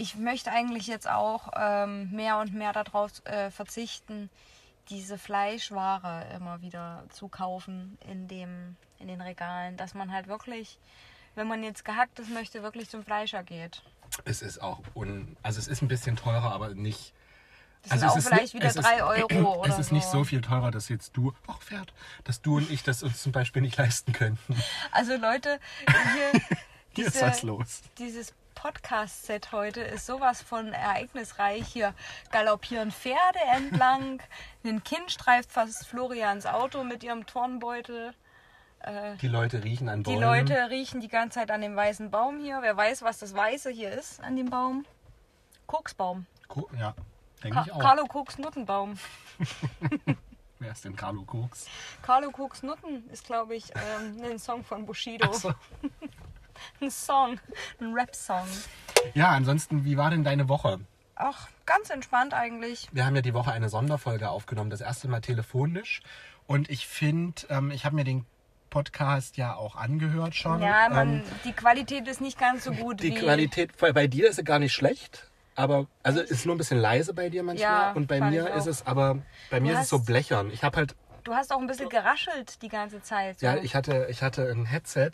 [0.00, 4.30] Ich möchte eigentlich jetzt auch ähm, mehr und mehr darauf äh, verzichten,
[4.88, 9.76] diese Fleischware immer wieder zu kaufen in, dem, in den Regalen.
[9.76, 10.78] Dass man halt wirklich,
[11.34, 13.82] wenn man jetzt gehacktes möchte, wirklich zum Fleischer geht.
[14.24, 17.12] Es ist auch un, also es ist ein bisschen teurer, aber nicht.
[17.82, 19.78] Das also sind auch es ist vielleicht nicht- wieder es ist- 3 Euro oder Es
[19.78, 21.92] ist nicht so viel teurer, dass jetzt du, ach Pferd,
[22.24, 24.56] dass du und ich das uns zum Beispiel nicht leisten könnten.
[24.92, 25.60] Also Leute,
[26.94, 27.82] hier, ist diese- was los.
[27.98, 31.66] Dieses Podcast-Set heute ist sowas von ereignisreich.
[31.66, 31.94] Hier
[32.30, 34.20] galoppieren Pferde entlang.
[34.64, 38.12] Ein Kind streift fast Florians Auto mit ihrem Turnbeutel.
[38.80, 40.20] Äh, Die Leute riechen an die Bäumen.
[40.46, 42.58] Leute riechen die ganze Zeit an dem weißen Baum hier.
[42.60, 44.84] Wer weiß, was das Weiße hier ist an dem Baum?
[45.66, 46.26] Koksbaum.
[46.46, 46.94] Ko- Ja,
[47.42, 47.78] denke Ka ich auch.
[47.78, 48.98] Carlo Koks Nuttenbaum.
[50.58, 51.66] Wer ist denn Carlo Koks?
[52.02, 55.28] Carlo Koks Nutten ist, glaube ich, ähm, ein Song von Bushido.
[55.30, 55.54] Ach so.
[56.80, 57.38] Ein Song,
[57.80, 58.46] ein Rap-Song.
[59.14, 60.80] Ja, ansonsten, wie war denn deine Woche?
[61.16, 62.88] Ach, ganz entspannt eigentlich.
[62.92, 66.00] Wir haben ja die Woche eine Sonderfolge aufgenommen, das erste Mal telefonisch.
[66.46, 68.24] Und ich finde, ähm, ich habe mir den
[68.70, 70.62] Podcast ja auch angehört schon.
[70.62, 73.14] Ja, man, ähm, die Qualität ist nicht ganz so gut Die wie.
[73.16, 77.12] Qualität bei dir ist sie gar nicht schlecht, aber also ist nur ein bisschen leise
[77.12, 79.18] bei dir manchmal Ja, und bei mir ist es aber
[79.50, 80.50] bei mir ist es so hast- blechern.
[80.52, 80.94] Ich habe halt
[81.24, 83.40] Du hast auch ein bisschen geraschelt die ganze Zeit.
[83.40, 83.46] So.
[83.46, 85.10] ja, ich hatte ich hatte ein Headset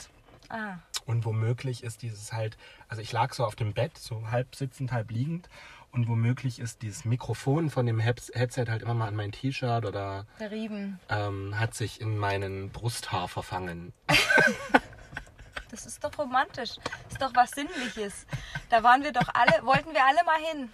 [0.51, 0.75] ah,
[1.07, 2.57] und womöglich ist dieses halt
[2.89, 5.49] also ich lag so auf dem Bett, so halb sitzend, halb liegend
[5.93, 9.85] und womöglich ist dieses Mikrofon von dem Heads- Headset halt immer mal an mein T-Shirt
[9.87, 11.01] oder gerieben.
[11.09, 13.93] ähm, hat sich in meinen Brusthaar verfangen.
[15.69, 16.77] Das ist doch romantisch.
[17.05, 18.25] Das ist doch was Sinnliches.
[18.71, 20.71] Da waren wir doch alle, wollten wir alle mal hin.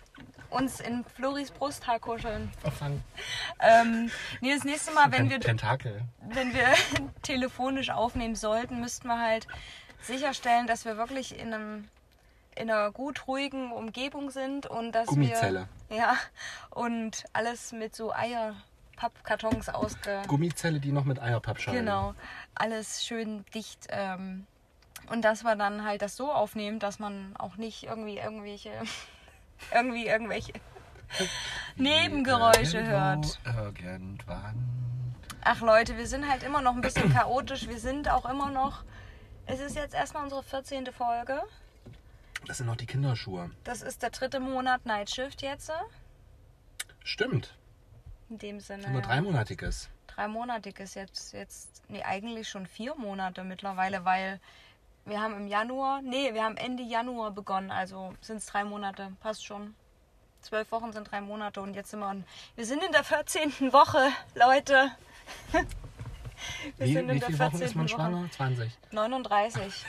[0.51, 2.53] Uns in Floris Brusthaar kuscheln.
[2.61, 3.03] Verfangen.
[3.59, 4.11] Ähm,
[4.43, 6.03] nee, das nächste Mal, wenn wir, Tentakel.
[6.29, 6.67] wenn wir
[7.23, 9.49] telefonisch aufnehmen sollten, müssten wir halt
[10.03, 11.89] sicherstellen, dass wir wirklich in einem
[12.55, 15.69] in einer gut ruhigen Umgebung sind und dass Gummizelle.
[15.89, 16.17] wir ja
[16.71, 21.81] und alles mit so Eierpappkartons ausge Gummizelle, die noch mit Eierpappschalen.
[21.81, 22.15] Genau,
[22.55, 23.87] alles schön dicht.
[23.89, 24.47] Ähm,
[25.09, 28.71] und dass wir dann halt das so aufnehmen, dass man auch nicht irgendwie irgendwelche,
[29.75, 30.53] irgendwie irgendwelche
[31.77, 33.39] Nebengeräusche hört.
[33.83, 34.57] Irgendwann.
[35.45, 37.69] Ach Leute, wir sind halt immer noch ein bisschen chaotisch.
[37.69, 38.85] Wir sind auch immer noch.
[39.47, 40.87] Es ist jetzt erstmal unsere 14.
[40.93, 41.43] Folge.
[42.47, 43.51] Das sind noch die Kinderschuhe.
[43.65, 45.71] Das ist der dritte Monat Night Shift jetzt.
[47.05, 47.55] Stimmt.
[48.31, 48.89] In dem Sinne.
[48.91, 49.07] Nur ja.
[49.07, 49.91] dreimonatiges.
[50.07, 54.41] dreimonatiges jetzt, jetzt, nee, eigentlich schon vier Monate mittlerweile, weil
[55.05, 59.13] wir haben im Januar, nee, wir haben Ende Januar begonnen, also sind es drei Monate,
[59.21, 59.75] passt schon.
[60.41, 62.25] Zwölf Wochen sind drei Monate und jetzt sind wir, in,
[62.57, 63.73] wir sind in der 14.
[63.73, 64.91] Woche, Leute.
[66.77, 67.67] Wir Wie, sind in wie der viele Wochen 14.
[67.69, 67.95] ist man Woche.
[67.95, 68.31] schwanger?
[68.31, 68.73] 20.
[68.91, 69.85] 39.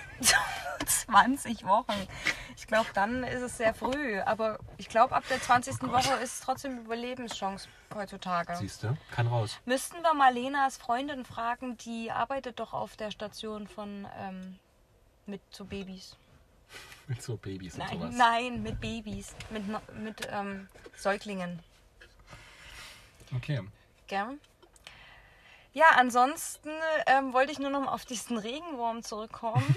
[0.86, 1.94] 20 Wochen.
[2.58, 4.20] Ich glaube, dann ist es sehr früh.
[4.22, 5.82] Aber ich glaube, ab der 20.
[5.84, 8.56] Woche ist es trotzdem Überlebenschance heutzutage.
[8.58, 8.98] Siehst du?
[9.12, 9.60] Kann raus.
[9.66, 14.60] Müssten wir mal Lenas Freundin fragen, die arbeitet doch auf der Station von ähm,
[15.26, 16.16] mit so Babys.
[17.08, 18.16] Mit so Babys und Nein, sowas.
[18.18, 19.64] nein, mit Babys, mit,
[20.00, 21.60] mit ähm, Säuglingen.
[23.36, 23.62] Okay.
[24.08, 24.38] Gell?
[25.74, 26.70] Ja, ansonsten
[27.08, 29.76] ähm, wollte ich nur noch mal auf diesen Regenwurm zurückkommen.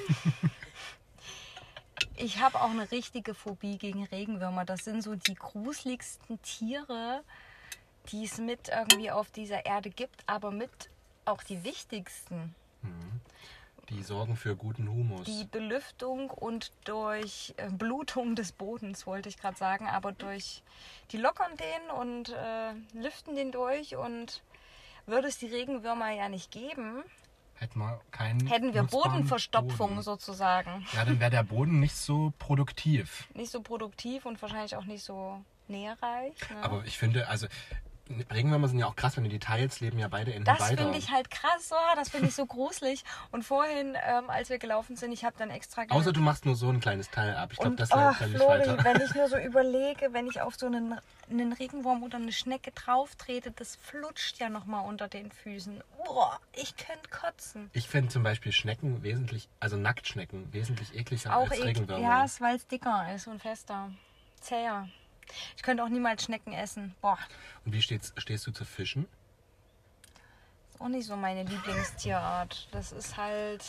[2.16, 4.66] ich habe auch eine richtige Phobie gegen Regenwürmer.
[4.66, 7.22] Das sind so die gruseligsten Tiere,
[8.10, 10.90] die es mit irgendwie auf dieser Erde gibt, aber mit
[11.24, 12.54] auch die wichtigsten.
[13.88, 15.24] Die sorgen für guten Humus.
[15.24, 20.62] Die Belüftung und durch äh, Blutung des Bodens, wollte ich gerade sagen, aber durch,
[21.12, 24.42] die lockern den und äh, lüften den durch und
[25.06, 27.02] würde es die Regenwürmer ja nicht geben,
[27.54, 28.46] Hätten wir keinen.
[28.46, 30.02] hätten wir Bodenverstopfung Boden.
[30.02, 30.86] sozusagen.
[30.92, 33.28] Ja, dann wäre der Boden nicht so produktiv.
[33.34, 36.34] Nicht so produktiv und wahrscheinlich auch nicht so nährreich.
[36.50, 36.62] Ne?
[36.62, 37.46] Aber ich finde, also
[38.32, 41.10] Regenwürmer sind ja auch krass, wenn die Details leben ja beide in Das finde ich
[41.10, 43.04] halt krass, oh, das finde ich so gruselig.
[43.32, 45.84] Und vorhin, ähm, als wir gelaufen sind, ich habe dann extra...
[45.88, 47.50] Außer du machst nur so ein kleines Teil ab.
[47.52, 48.84] Ich glaube, das oh, hält völlig Flori, weiter.
[48.84, 50.94] wenn ich nur so überlege, wenn ich auf so einen,
[51.30, 55.82] einen Regenwurm oder eine Schnecke drauf trete, das flutscht ja nochmal unter den Füßen.
[56.04, 57.70] Boah, ich könnte kotzen.
[57.72, 62.02] Ich finde zum Beispiel Schnecken wesentlich, also Nacktschnecken, wesentlich ekliger Auch als ek- Regenwürmer.
[62.02, 63.90] Ja, es- weil es dicker ist und fester.
[64.40, 64.88] Zäher.
[65.56, 66.94] Ich könnte auch niemals Schnecken essen.
[67.00, 67.18] Boah,
[67.64, 69.06] Und wie stehst, stehst du zu Fischen?
[70.72, 72.68] ist auch nicht so meine Lieblingstierart.
[72.72, 73.64] Das ist halt,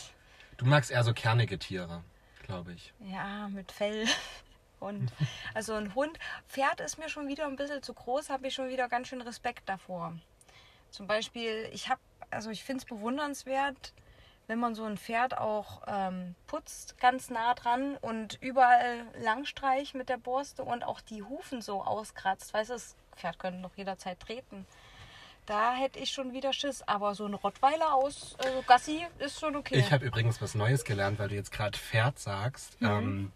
[0.56, 2.02] Du magst eher so kernige Tiere,
[2.42, 2.92] glaube ich.
[3.00, 4.06] ja, mit Fell.
[4.80, 5.10] Und
[5.54, 6.16] also ein Hund,
[6.48, 9.20] Pferd ist mir schon wieder ein bisschen zu groß, habe ich schon wieder ganz schön
[9.20, 10.16] Respekt davor.
[10.90, 13.92] Zum Beispiel, ich habe, also ich finde es bewundernswert,
[14.48, 20.08] wenn man so ein Pferd auch ähm, putzt, ganz nah dran und überall langstreicht mit
[20.08, 22.52] der Borste und auch die Hufen so auskratzt.
[22.52, 24.66] Weißt du, das Pferd könnte noch jederzeit treten.
[25.44, 26.82] Da hätte ich schon wieder Schiss.
[26.82, 29.76] Aber so ein Rottweiler aus also Gassi ist schon okay.
[29.76, 32.80] Ich habe übrigens was Neues gelernt, weil du jetzt gerade Pferd sagst.
[32.80, 32.88] Mhm.
[32.88, 33.32] Ähm,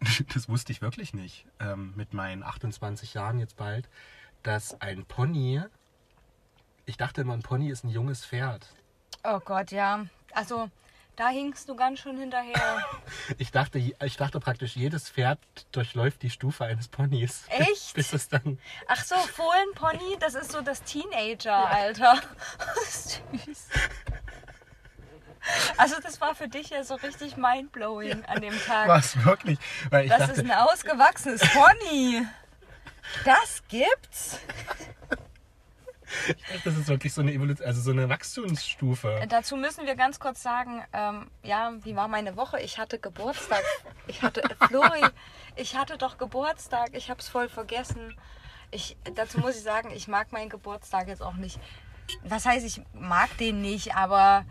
[0.34, 1.46] das wusste ich wirklich nicht.
[1.60, 3.88] Ähm, mit meinen 28 Jahren jetzt bald,
[4.42, 5.62] dass ein Pony.
[6.84, 8.68] Ich dachte immer, ein Pony ist ein junges Pferd.
[9.24, 10.06] Oh Gott, ja.
[10.32, 10.70] Also
[11.16, 12.84] da hinkst du ganz schön hinterher.
[13.38, 15.38] Ich dachte, ich dachte praktisch, jedes Pferd
[15.72, 17.44] durchläuft die Stufe eines Ponys.
[17.48, 17.92] Echt?
[17.94, 18.58] Bis es dann.
[18.88, 22.20] Ach so, Fohlenpony, das ist so das Teenager-Alter.
[22.86, 23.68] Süß.
[25.76, 28.88] Also das war für dich ja so richtig mindblowing an dem Tag.
[28.88, 29.58] Was wirklich?
[29.90, 32.26] Weil ich Das dachte, ist ein ausgewachsenes Pony.
[33.24, 34.38] Das gibt's?
[36.64, 39.20] Das ist wirklich so eine Evolution, also so eine Wachstumsstufe.
[39.28, 42.60] Dazu müssen wir ganz kurz sagen, ähm, ja, wie war meine Woche?
[42.60, 43.62] Ich hatte Geburtstag.
[44.06, 45.04] Ich hatte, Flori,
[45.56, 46.90] ich hatte doch Geburtstag.
[46.92, 48.16] Ich habe es voll vergessen.
[48.70, 51.58] Ich, dazu muss ich sagen, ich mag meinen Geburtstag jetzt auch nicht.
[52.24, 54.44] Was heißt, ich mag den nicht, aber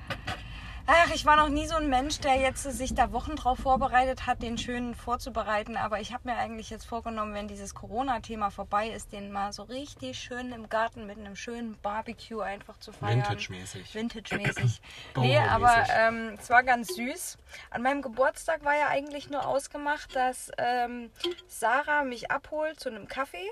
[0.88, 4.26] ach, ich war noch nie so ein Mensch, der jetzt sich da Wochen drauf vorbereitet
[4.26, 5.78] hat, den schön vorzubereiten.
[5.78, 9.64] Aber ich habe mir eigentlich jetzt vorgenommen, wenn dieses Corona-Thema vorbei ist, den mal so
[9.64, 13.20] richtig schön im Garten mit einem schönen Barbecue einfach zu feiern.
[13.20, 13.94] Vintage-mäßig.
[13.94, 14.82] Vintage-mäßig.
[15.18, 17.38] nee, aber ähm, es war ganz süß.
[17.72, 21.12] An meinem Geburtstag war ja eigentlich nur ausgemacht, dass ähm,
[21.48, 23.48] Sarah mich abholt zu einem Kaffee.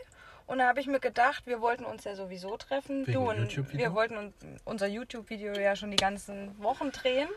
[0.47, 3.05] Und da habe ich mir gedacht, wir wollten uns ja sowieso treffen.
[3.05, 4.33] Wegen du und wir wollten uns,
[4.63, 7.27] unser YouTube-Video ja schon die ganzen Wochen drehen.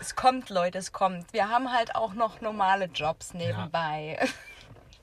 [0.00, 1.32] Es kommt, Leute, es kommt.
[1.32, 4.18] Wir haben halt auch noch normale Jobs nebenbei.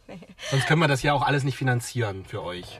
[0.50, 2.80] Sonst können wir das ja auch alles nicht finanzieren für euch.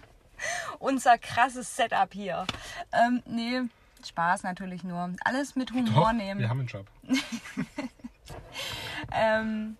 [0.78, 2.46] Unser krasses Setup hier.
[2.92, 3.62] Ähm, nee,
[4.06, 5.14] Spaß natürlich nur.
[5.24, 6.40] Alles mit Humor nehmen.
[6.40, 6.86] wir haben einen Job.
[9.12, 9.76] Ähm,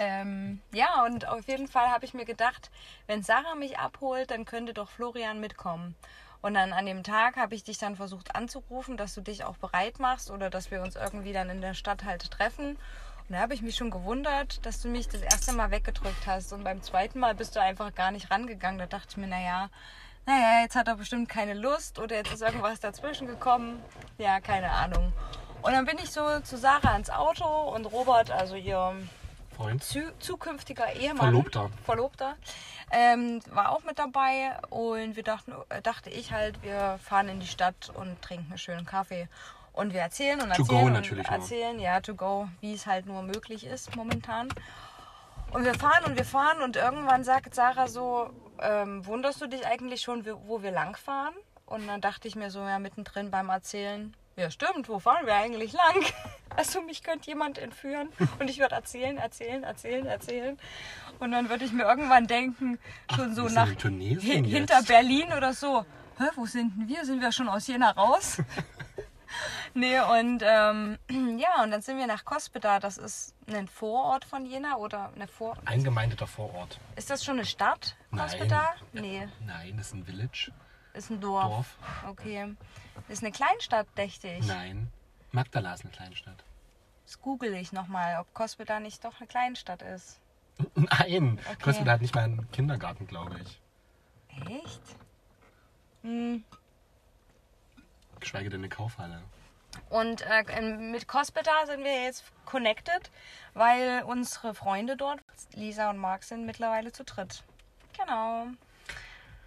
[0.00, 2.70] ähm, ja, und auf jeden Fall habe ich mir gedacht,
[3.06, 5.94] wenn Sarah mich abholt, dann könnte doch Florian mitkommen.
[6.40, 9.58] Und dann an dem Tag habe ich dich dann versucht anzurufen, dass du dich auch
[9.58, 12.78] bereit machst oder dass wir uns irgendwie dann in der Stadt halt treffen.
[13.28, 16.54] Und da habe ich mich schon gewundert, dass du mich das erste Mal weggedrückt hast.
[16.54, 18.78] Und beim zweiten Mal bist du einfach gar nicht rangegangen.
[18.78, 19.68] Da dachte ich mir, naja,
[20.24, 23.82] naja, jetzt hat er bestimmt keine Lust oder jetzt ist irgendwas dazwischen gekommen.
[24.16, 25.12] Ja, keine Ahnung.
[25.60, 28.94] Und dann bin ich so zu Sarah ins Auto und Robert, also ihr
[29.62, 29.82] Freund.
[29.84, 31.18] zu, zukünftiger Ehemann.
[31.32, 31.70] Verlobter.
[31.84, 32.36] Verlobter.
[32.90, 37.40] Ähm, war auch mit dabei und wir dachten, äh, dachte ich halt, wir fahren in
[37.40, 39.28] die Stadt und trinken einen schönen Kaffee.
[39.72, 41.38] Und wir erzählen und To erzählen go und natürlich nur.
[41.38, 44.48] erzählen, ja, to go, wie es halt nur möglich ist momentan.
[45.52, 49.66] Und wir fahren und wir fahren und irgendwann sagt Sarah so, ähm, wunderst du dich
[49.66, 51.34] eigentlich schon, wo wo wir lang fahren?
[51.66, 55.34] Und dann dachte ich mir so, ja, mittendrin beim Erzählen, ja stimmt, wo fahren wir
[55.34, 56.04] eigentlich lang?
[56.56, 58.08] Also mich könnte jemand entführen
[58.40, 60.58] und ich würde erzählen, erzählen, erzählen, erzählen.
[61.20, 62.80] Und dann würde ich mir irgendwann denken,
[63.14, 65.86] schon so wir sind nach hin- hinter Berlin oder so,
[66.18, 67.04] Hä, wo sind denn wir?
[67.04, 68.38] Sind wir schon aus Jena raus?
[69.74, 70.98] nee, und ähm,
[71.38, 72.80] ja, und dann sind wir nach Cospeda.
[72.80, 75.56] Das ist ein Vorort von Jena oder eine Vor...
[75.66, 76.78] Eingemeindeter Vorort.
[76.96, 78.28] Ist das schon eine Stadt, Nein.
[78.28, 78.74] Cospeda?
[78.92, 80.50] Nee, Nein, das ist ein Village.
[80.94, 81.44] Ist ein Dorf.
[81.44, 81.76] Dorf.
[82.08, 82.54] Okay.
[83.08, 84.46] Ist eine Kleinstadt, dächte ich.
[84.46, 84.90] Nein.
[85.32, 86.44] Magdala ist eine Kleinstadt.
[87.04, 90.20] Das google ich nochmal, ob Cospeda nicht doch eine Kleinstadt ist.
[90.74, 91.38] Nein.
[91.44, 91.62] Okay.
[91.62, 93.60] Cospeda hat nicht mal einen Kindergarten, glaube ich.
[94.48, 94.82] Echt?
[96.02, 96.44] Hm.
[98.20, 99.22] Geschweige denn eine Kaufhalle.
[99.88, 103.10] Und äh, mit Cospeda sind wir jetzt connected,
[103.54, 105.20] weil unsere Freunde dort,
[105.54, 107.44] Lisa und Marc, sind mittlerweile zu dritt.
[107.96, 108.46] Genau.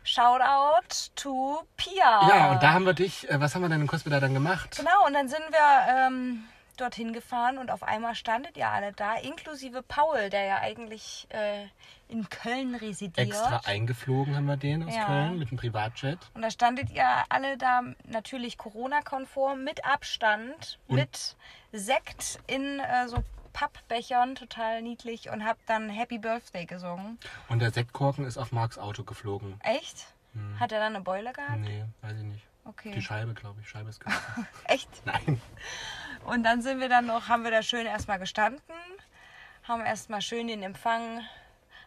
[0.04, 2.28] Shoutout to Pia.
[2.30, 4.76] Ja, und da haben wir dich, äh, was haben wir denn in Cospeda dann gemacht?
[4.78, 6.44] Genau, und dann sind wir, ähm,
[6.78, 11.68] dorthin gefahren und auf einmal standet ihr alle da, inklusive Paul, der ja eigentlich äh,
[12.10, 13.28] in Köln residiert.
[13.28, 15.06] Extra eingeflogen haben wir den aus Ja.
[15.06, 16.18] Köln mit einem Privatjet.
[16.34, 21.36] Und da standet ihr alle da natürlich Corona-konform, mit Abstand, Und- mit
[21.72, 23.18] Sekt in äh, so
[23.54, 27.20] Pappbechern, total niedlich, und habt dann Happy Birthday gesungen.
[27.48, 29.60] Und der Sektkorken ist auf Marks Auto geflogen.
[29.64, 30.08] Echt?
[30.60, 31.60] Hat er dann eine Beule gehabt?
[31.60, 32.44] Nee, weiß ich nicht.
[32.66, 32.92] Okay.
[32.92, 33.70] Die Scheibe, glaube ich.
[33.70, 34.48] Scheibe ist gebrochen.
[34.66, 34.90] Echt?
[35.06, 35.42] Nein.
[36.26, 38.62] Und dann sind wir dann noch, haben wir da schön erstmal gestanden,
[39.64, 41.22] haben erstmal schön den Empfang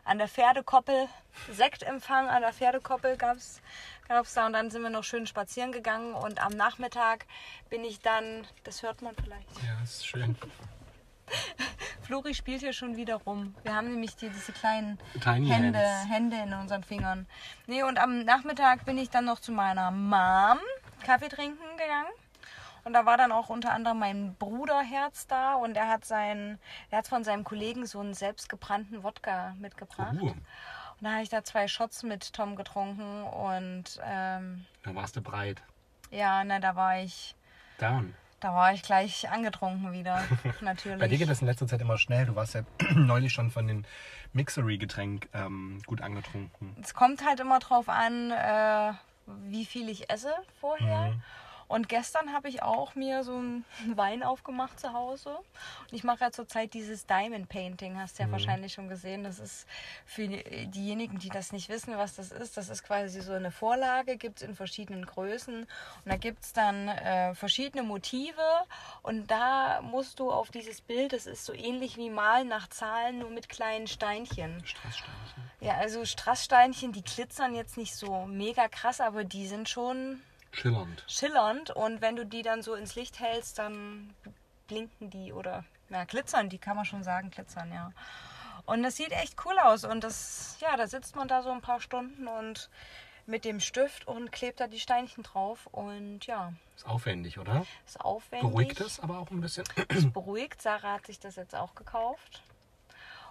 [0.05, 1.09] an der Pferdekoppel,
[1.51, 3.61] Sektempfang an der Pferdekoppel gab's
[4.07, 7.27] gab's da und dann sind wir noch schön spazieren gegangen und am Nachmittag
[7.71, 10.37] bin ich dann, das hört man vielleicht, Ja, ist schön.
[12.03, 13.55] Flori spielt hier schon wieder rum.
[13.65, 16.11] Wir haben nämlich die, diese kleinen Tiny Hände, Hands.
[16.11, 17.27] Hände in unseren Fingern.
[17.67, 20.59] Nee, und am Nachmittag bin ich dann noch zu meiner Mom
[21.05, 22.13] Kaffee trinken gegangen.
[22.85, 26.61] Und da war dann auch unter anderem mein Bruderherz da und er hat sein,
[26.91, 30.15] er hat von seinem Kollegen so einen selbstgebrannten Wodka mitgebracht.
[30.21, 30.45] Uh, Und
[31.01, 35.63] da habe ich da zwei Shots mit Tom getrunken und ähm, da warst du breit.
[36.13, 37.35] ja, na, da war ich,
[37.79, 38.15] Down.
[38.41, 40.23] Da war ich gleich angetrunken wieder.
[40.61, 40.99] Natürlich.
[40.99, 42.27] Bei dir geht das in letzter Zeit immer schnell.
[42.27, 42.63] Du warst ja
[42.95, 43.87] neulich schon von den
[44.33, 46.77] Mixery-Getränk ähm, gut angetrunken.
[46.83, 48.93] Es kommt halt immer drauf an, äh,
[49.49, 51.13] wie viel ich esse vorher.
[51.13, 51.23] Mhm.
[51.69, 55.31] Und gestern habe ich auch mir so einen Wein aufgemacht zu Hause.
[55.31, 58.29] Und ich mache ja zurzeit dieses Diamond Painting, hast du Mhm.
[58.29, 59.25] ja wahrscheinlich schon gesehen.
[59.25, 59.67] Das ist
[60.05, 62.57] für die- diejenigen, die das nicht wissen, was das ist.
[62.57, 65.61] Das ist quasi so eine Vorlage, gibt es in verschiedenen Größen.
[65.63, 65.67] Und
[66.05, 68.41] da gibt es dann äh, verschiedene Motive.
[69.03, 73.19] Und da musst du auf dieses Bild, das ist so ähnlich wie Malen nach Zahlen,
[73.19, 74.65] nur mit kleinen Steinchen.
[74.65, 75.51] Strasssteinchen.
[75.61, 81.05] Ja, also Strasssteinchen, die glitzern jetzt nicht so mega krass, aber die sind schon Schillernd.
[81.07, 81.71] schillernd.
[81.71, 84.15] Und wenn du die dann so ins Licht hältst, dann
[84.67, 87.93] blinken die oder na, glitzern, die kann man schon sagen, glitzern, ja.
[88.65, 89.85] Und das sieht echt cool aus.
[89.85, 92.69] Und das, ja, da sitzt man da so ein paar Stunden und
[93.27, 95.67] mit dem Stift und klebt da die Steinchen drauf.
[95.71, 97.65] Und ja, Ist aufwendig, oder?
[97.87, 98.49] ist aufwendig.
[98.49, 99.65] Beruhigt es aber auch ein bisschen.
[99.89, 100.61] ist beruhigt.
[100.63, 102.43] Sarah hat sich das jetzt auch gekauft.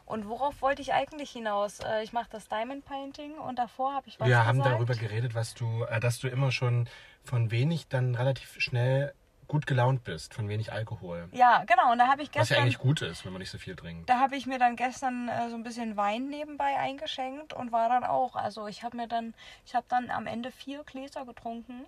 [0.06, 1.80] Und worauf wollte ich eigentlich hinaus?
[1.80, 4.48] Äh, Ich mache das Diamond Painting und davor habe ich was Wir gesagt.
[4.48, 6.88] haben darüber geredet, was du, äh, dass du immer schon
[7.24, 9.13] von wenig dann relativ schnell
[9.48, 11.30] gut gelaunt bist, von wenig Alkohol.
[11.32, 11.91] Ja, genau.
[11.91, 13.76] Und da habe ich Was ja gestern, eigentlich gut ist, wenn man nicht so viel
[13.76, 14.10] trinkt.
[14.10, 17.88] da habe ich mir dann gestern äh, so ein bisschen Wein nebenbei eingeschenkt und war
[17.89, 18.36] dann auch.
[18.36, 21.86] Also ich habe mir dann, ich habe dann am Ende vier Gläser getrunken.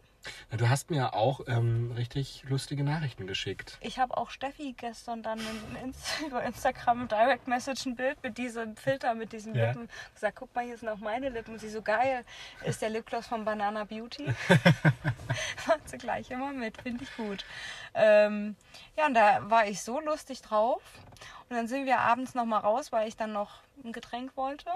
[0.58, 3.78] Du hast mir auch ähm, richtig lustige Nachrichten geschickt.
[3.82, 5.94] Ich habe auch Steffi gestern dann in, in,
[6.28, 9.68] über Instagram Direct Message ein Bild mit diesem Filter, mit diesen Ja.
[9.68, 11.54] Lippen gesagt, guck mal, hier sind auch meine Lippen.
[11.54, 12.26] Und sie so geil,
[12.66, 14.26] ist der Lipgloss von Banana Beauty.
[15.68, 17.46] Macht sie gleich immer mit, finde ich gut.
[17.94, 18.56] Ähm,
[18.98, 20.82] ja, und da war ich so lustig drauf.
[21.50, 24.70] Und dann sind wir abends noch mal raus, weil ich dann noch ein Getränk wollte.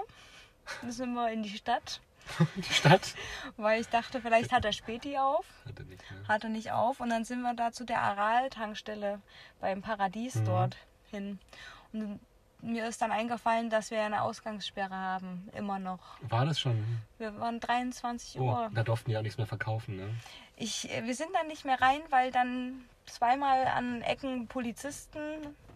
[0.80, 2.00] Dann sind wir in die Stadt,
[2.56, 3.14] Die Stadt?
[3.56, 5.44] weil ich dachte, vielleicht hat der Späti auf.
[5.66, 6.28] Hatte nicht, ne?
[6.28, 9.20] hatte nicht auf und dann sind wir da zu der Aral-Tankstelle
[9.60, 10.44] beim Paradies Mhm.
[10.44, 10.76] dort
[11.10, 11.38] hin.
[11.92, 12.20] Und
[12.60, 15.98] mir ist dann eingefallen, dass wir eine Ausgangssperre haben, immer noch.
[16.22, 16.84] War das schon?
[17.18, 18.70] Wir waren 23 Oh, Uhr.
[18.72, 20.08] da durften die auch nichts mehr verkaufen, ne?
[20.56, 25.18] Ich, äh, wir sind dann nicht mehr rein, weil dann zweimal an Ecken Polizisten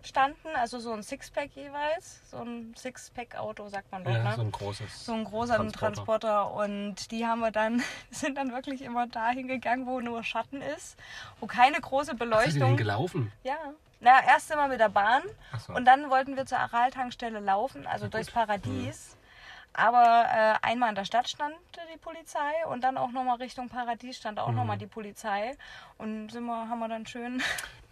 [0.02, 4.32] standen, also so ein Sixpack jeweils, so ein Sixpack-Auto sagt man dort, Ja, ne?
[4.36, 5.04] so ein großes.
[5.06, 5.94] so ein großer Transporter.
[6.28, 6.50] Transporter.
[6.52, 10.96] und die haben wir dann sind dann wirklich immer dahin gegangen, wo nur Schatten ist,
[11.40, 12.76] wo keine große Ach, Beleuchtung.
[12.76, 13.32] gelaufen?
[13.42, 13.56] Ja.
[14.00, 15.72] Na, erst immer mit der Bahn Ach so.
[15.72, 18.30] und dann wollten wir zur Aral-Tankstelle laufen, also durchs.
[18.30, 19.16] Paradies.
[19.72, 20.24] Aber
[20.62, 21.54] äh, einmal in der Stadt stand
[21.94, 24.54] die Polizei und dann auch nochmal Richtung Paradies stand auch Mhm.
[24.56, 25.56] nochmal die Polizei.
[25.98, 27.42] Und sind wir, haben wir dann schön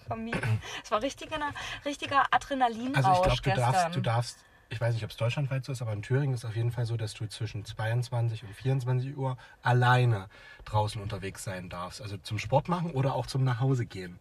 [0.04, 0.60] vermieden.
[0.84, 1.38] Es war richtiger,
[1.84, 3.72] richtiger Adrenalinrausch Also ich glaube, du gestern.
[3.72, 6.44] darfst, du darfst, ich weiß nicht, ob es deutschlandweit so ist, aber in Thüringen ist
[6.44, 10.28] es auf jeden Fall so, dass du zwischen 22 und 24 Uhr alleine
[10.64, 12.00] draußen unterwegs sein darfst.
[12.00, 14.18] Also zum Sport machen oder auch zum Nachhause gehen.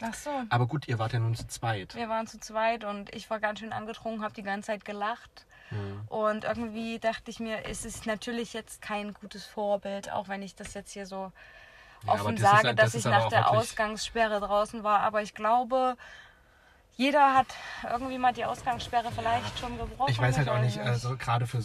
[0.00, 0.30] Ach so.
[0.48, 1.94] Aber gut, ihr wart ja nun zu zweit.
[1.94, 5.46] Wir waren zu zweit und ich war ganz schön angetrunken, habe die ganze Zeit gelacht.
[5.70, 6.00] Mhm.
[6.08, 10.54] Und irgendwie dachte ich mir, es ist natürlich jetzt kein gutes Vorbild, auch wenn ich
[10.54, 11.32] das jetzt hier so
[12.06, 15.00] offen ist sage, halt- dass das ich nach der Ausgangssperre draußen war.
[15.00, 15.96] Aber ich glaube,
[16.96, 17.46] jeder hat
[17.90, 20.10] irgendwie mal die Ausgangssperre vielleicht schon gebrochen.
[20.10, 21.62] Ich weiß halt auch nicht, also gerade für,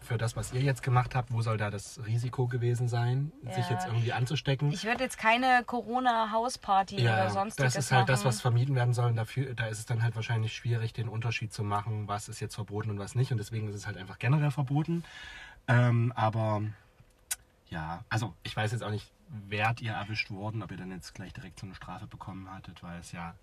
[0.00, 3.64] für das, was ihr jetzt gemacht habt, wo soll da das Risiko gewesen sein, sich
[3.68, 3.74] Ja.
[3.74, 4.70] jetzt irgendwie anzustecken?
[4.72, 9.06] Ich würde jetzt keine Corona-Hausparty oder sonstiges das ist halt das, was vermieden werden soll.
[9.10, 12.40] Und dafür, da ist es dann halt wahrscheinlich schwierig, den Unterschied zu machen, was ist
[12.40, 13.30] jetzt verboten und was nicht.
[13.32, 15.04] Und deswegen ist es halt einfach generell verboten.
[15.68, 16.60] Ähm, aber
[17.70, 19.10] ja, also ich weiß jetzt auch nicht,
[19.48, 22.82] wärt ihr erwischt worden, ob ihr dann jetzt gleich direkt so eine Strafe bekommen hattet,
[22.82, 23.34] weil es ja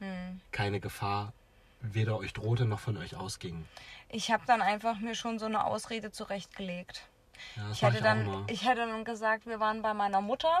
[0.00, 0.40] Hm.
[0.52, 1.32] keine Gefahr
[1.80, 3.64] weder euch drohte noch von euch ausging.
[4.08, 7.06] Ich habe dann einfach mir schon so eine Ausrede zurechtgelegt.
[7.54, 10.60] Ja, Ich hätte, auch dann, ich hätte dann gesagt, wir waren bei meiner Mutter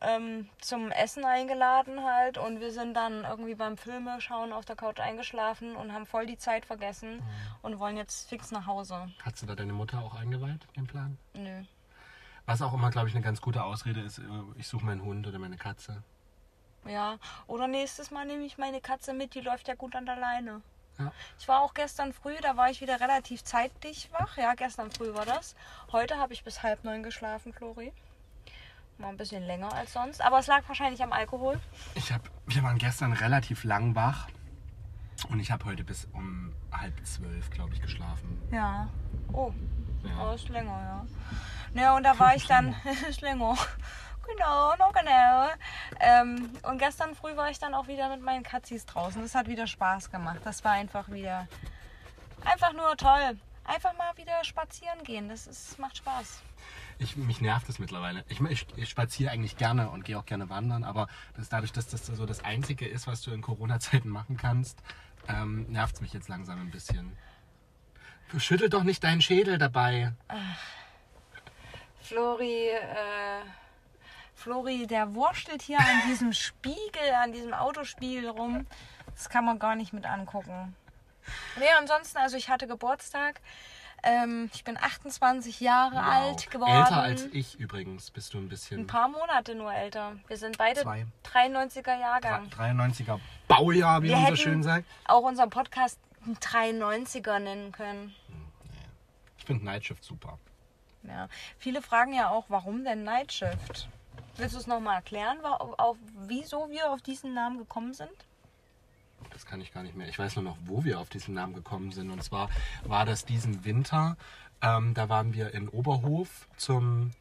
[0.00, 4.76] ähm, zum Essen eingeladen halt und wir sind dann irgendwie beim Filme schauen auf der
[4.76, 7.22] Couch eingeschlafen und haben voll die Zeit vergessen Mhm.
[7.62, 9.10] und wollen jetzt fix nach Hause.
[9.22, 11.18] Hast du da deine Mutter auch eingeweiht, den Plan?
[11.34, 11.64] Nö.
[12.46, 14.22] Was auch immer, glaube ich, eine ganz gute Ausrede ist, äh,
[14.56, 16.02] ich suche meinen Hund oder meine Katze.
[16.86, 17.18] Ja.
[17.46, 20.62] Oder nächstes Mal nehme ich meine Katze mit, die läuft ja gut an der Leine.
[20.98, 21.12] Ja.
[21.38, 24.36] Ich war auch gestern früh, da war ich wieder relativ zeitig wach.
[24.36, 25.54] Ja, gestern früh war das.
[25.92, 27.92] Heute habe ich bis halb neun geschlafen, Flori.
[28.98, 30.20] Mal ein bisschen länger als sonst.
[30.20, 31.58] Aber es lag wahrscheinlich am Alkohol.
[31.94, 34.28] Ich hab, wir waren gestern relativ lang wach
[35.30, 38.40] und ich habe heute bis um halb zwölf, glaube ich, geschlafen.
[38.52, 38.88] Ja.
[39.32, 39.52] Oh,
[40.04, 40.30] Ja.
[40.30, 41.06] oh ist länger, ja.
[41.72, 42.74] Naja, und da war ich dann.
[43.20, 43.56] länger.
[44.26, 45.48] Genau, noch genau.
[46.00, 49.20] Ähm, und gestern früh war ich dann auch wieder mit meinen Katzis draußen.
[49.22, 50.40] Das hat wieder Spaß gemacht.
[50.44, 51.48] Das war einfach wieder.
[52.44, 53.38] Einfach nur toll.
[53.64, 55.28] Einfach mal wieder spazieren gehen.
[55.28, 56.42] Das ist, macht Spaß.
[56.98, 58.24] Ich, mich nervt das mittlerweile.
[58.28, 61.86] Ich, ich, ich spaziere eigentlich gerne und gehe auch gerne wandern, aber das, dadurch, dass
[61.88, 64.82] das so das Einzige ist, was du in Corona-Zeiten machen kannst,
[65.28, 67.16] ähm, nervt es mich jetzt langsam ein bisschen.
[68.36, 70.12] Schüttel doch nicht deinen Schädel dabei.
[72.10, 73.42] Flori, äh,
[74.34, 78.66] Flori, der wurstelt hier an diesem Spiegel, an diesem Autospiegel rum.
[79.14, 80.74] Das kann man gar nicht mit angucken.
[81.56, 83.40] Nee, ansonsten, also ich hatte Geburtstag.
[84.02, 86.02] Ähm, ich bin 28 Jahre Wow.
[86.04, 86.72] alt geworden.
[86.82, 88.80] Älter als ich übrigens bist du ein bisschen.
[88.80, 90.16] Ein paar Monate nur älter.
[90.26, 91.06] Wir sind beide Zwei.
[91.32, 92.48] 93er Jahrgang.
[92.48, 94.86] 93er Baujahr, wie Wir man so schön sagt.
[95.06, 98.16] Auch unseren Podcast einen 93er nennen können.
[99.38, 100.40] Ich finde Nightshift super.
[101.04, 101.28] Ja.
[101.58, 103.88] Viele fragen ja auch, warum denn Nightshift?
[104.36, 105.96] Willst du es nochmal erklären, wa- auf,
[106.26, 108.10] wieso wir auf diesen Namen gekommen sind?
[109.30, 110.08] Das kann ich gar nicht mehr.
[110.08, 112.10] Ich weiß nur noch, wo wir auf diesen Namen gekommen sind.
[112.10, 112.48] Und zwar
[112.84, 114.16] war das diesen Winter.
[114.62, 117.12] Ähm, da waren wir in Oberhof zum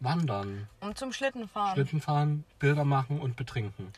[0.00, 1.74] Wandern, Um zum Schlittenfahren.
[1.74, 3.92] Schlittenfahren, Bilder machen und betrinken.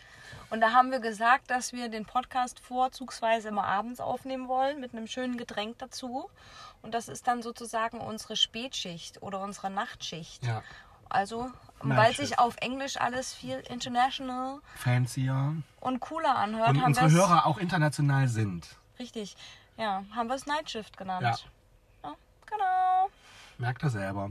[0.50, 4.92] Und da haben wir gesagt, dass wir den Podcast vorzugsweise immer abends aufnehmen wollen, mit
[4.94, 6.30] einem schönen Getränk dazu.
[6.80, 10.44] Und das ist dann sozusagen unsere Spätschicht oder unsere Nachtschicht.
[10.46, 10.62] Ja,
[11.10, 12.28] Also, weil Nightshift.
[12.28, 15.54] sich auf Englisch alles viel international fancier.
[15.80, 18.66] und cooler anhört, Und haben unsere Hörer auch international sind.
[18.98, 19.36] richtig,
[19.76, 21.22] ja, haben wir es Nightshift genannt.
[22.02, 22.08] Ja.
[22.10, 22.14] Ja,
[22.46, 23.10] genau.
[23.58, 24.30] Merkt er selber.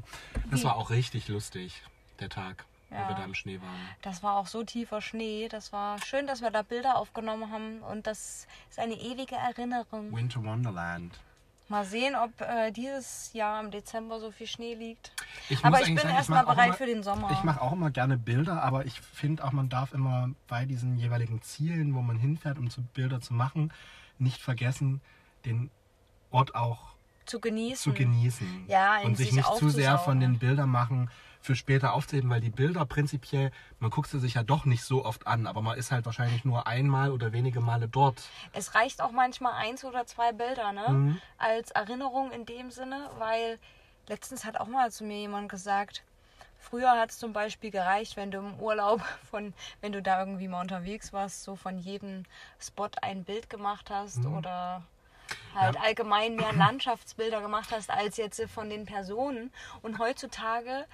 [0.49, 0.65] Das Wie?
[0.65, 1.84] war auch richtig lustig,
[2.19, 3.03] der Tag, Ja.
[3.03, 3.89] wo wir da im Schnee waren.
[4.01, 5.47] Das war auch so tiefer Schnee.
[5.49, 7.80] Das war schön, dass wir da Bilder aufgenommen haben.
[7.82, 10.15] Und das ist eine ewige Erinnerung.
[10.15, 11.19] Winter Wonderland.
[11.69, 15.11] Mal sehen, ob äh, dieses Jahr im Dezember so viel Schnee liegt.
[15.49, 17.30] Ich Aber ich bin sagen, erstmal bereit immer- für den Sommer.
[17.32, 20.97] Ich mache auch immer gerne Bilder, aber ich finde auch, man darf immer bei diesen
[20.97, 23.73] jeweiligen Zielen, wo man hinfährt, um zu Bilder zu machen,
[24.17, 25.01] nicht vergessen,
[25.43, 25.69] den
[26.32, 26.95] Ort auch
[27.28, 27.93] zu genießen.
[27.93, 28.65] zu genießen.
[28.67, 31.09] Ja, und sich sich nicht zu sehr von den Bildern machen
[31.47, 35.05] für später aufzuheben, weil die Bilder prinzipiell, man guckt sie sich ja doch nicht so
[35.05, 38.21] oft an, aber man ist halt wahrscheinlich nur einmal oder wenige Male dort.
[38.53, 40.89] Es reicht auch manchmal eins oder zwei Bilder, ne?
[40.89, 41.21] Mhm.
[41.38, 43.59] Als Erinnerung in dem Sinne, weil
[44.07, 46.03] letztens hat auch mal zu mir jemand gesagt,
[46.59, 49.01] früher hat es zum Beispiel gereicht, wenn du im Urlaub
[49.32, 52.23] von, wenn du da irgendwie mal unterwegs warst, so von jedem
[52.59, 54.84] Spot ein Bild gemacht hast oder
[55.55, 55.82] halt Ja.
[55.82, 59.51] allgemein mehr Landschaftsbilder gemacht hast als jetzt von den Personen.
[59.82, 60.86] Und heutzutage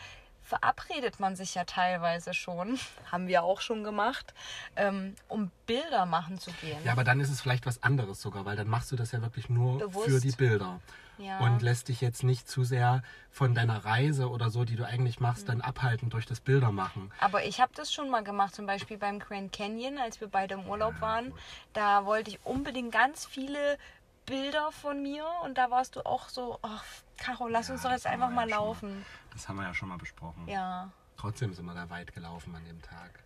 [0.42, 2.78] verabredet man sich ja teilweise schon,
[3.12, 4.34] haben wir auch schon gemacht,
[4.76, 6.78] ähm, um Bilder machen zu gehen.
[6.84, 9.22] Ja, aber dann ist es vielleicht was anderes sogar, weil dann machst du das ja
[9.22, 10.10] wirklich nur Bewusst.
[10.10, 10.80] für die Bilder.
[11.20, 11.40] Ja.
[11.40, 15.20] Und lässt dich jetzt nicht zu sehr von deiner Reise oder so, die du eigentlich
[15.20, 15.52] machst, Mhm.
[15.52, 17.12] dann abhalten durch das Bildermachen.
[17.20, 20.56] Aber ich habe das schon mal gemacht, zum Beispiel beim Grand Canyon, als wir beide
[20.56, 21.32] im Urlaub waren.
[21.74, 23.78] Da wollte ich unbedingt ganz viele
[24.26, 26.84] Bilder von mir und da warst du auch so, ach,
[27.18, 29.06] Caro, lass uns doch jetzt einfach mal ja laufen.
[29.32, 30.48] Das haben wir ja schon mal besprochen.
[30.48, 30.92] Ja.
[31.18, 33.24] Trotzdem sind wir da weit gelaufen an dem Tag.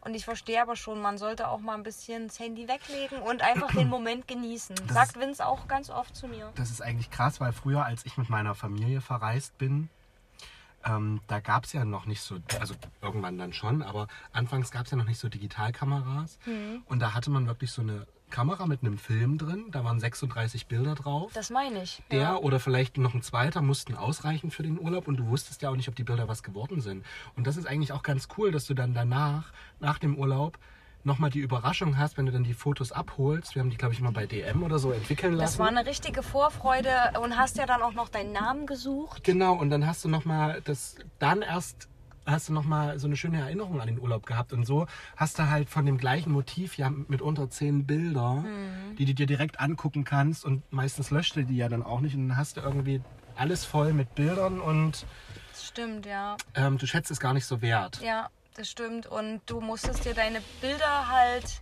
[0.00, 3.40] Und ich verstehe aber schon, man sollte auch mal ein bisschen das Handy weglegen und
[3.40, 4.76] einfach den Moment genießen.
[4.86, 6.52] Das Sagt Vince auch ganz oft zu mir.
[6.56, 9.88] Das ist eigentlich krass, weil früher, als ich mit meiner Familie verreist bin,
[10.84, 14.84] ähm, da gab es ja noch nicht so, also irgendwann dann schon, aber anfangs gab
[14.84, 16.38] es ja noch nicht so Digitalkameras.
[16.44, 16.82] Mhm.
[16.84, 20.66] Und da hatte man wirklich so eine Kamera mit einem Film drin, da waren 36
[20.66, 21.30] Bilder drauf.
[21.34, 22.02] Das meine ich.
[22.10, 22.36] Der ja.
[22.36, 25.76] oder vielleicht noch ein zweiter mussten ausreichen für den Urlaub und du wusstest ja auch
[25.76, 27.06] nicht, ob die Bilder was geworden sind.
[27.36, 30.58] Und das ist eigentlich auch ganz cool, dass du dann danach, nach dem Urlaub,
[31.04, 33.54] nochmal die Überraschung hast, wenn du dann die Fotos abholst.
[33.54, 35.52] Wir haben die, glaube ich, mal bei DM oder so entwickeln lassen.
[35.52, 36.90] Das war eine richtige Vorfreude
[37.22, 39.22] und hast ja dann auch noch deinen Namen gesucht.
[39.22, 41.88] Genau, und dann hast du nochmal das dann erst
[42.26, 44.52] hast du nochmal so eine schöne Erinnerung an den Urlaub gehabt.
[44.52, 48.96] Und so hast du halt von dem gleichen Motiv ja mitunter zehn Bilder, Mhm.
[48.96, 50.44] die du dir direkt angucken kannst.
[50.44, 52.14] Und meistens löscht du die ja dann auch nicht.
[52.14, 53.02] Und dann hast du irgendwie
[53.36, 55.06] alles voll mit Bildern und
[55.50, 56.36] Das stimmt, ja.
[56.54, 58.00] ähm, du schätzt es gar nicht so wert.
[58.02, 59.06] Ja, das stimmt.
[59.06, 61.60] Und du musstest dir deine Bilder halt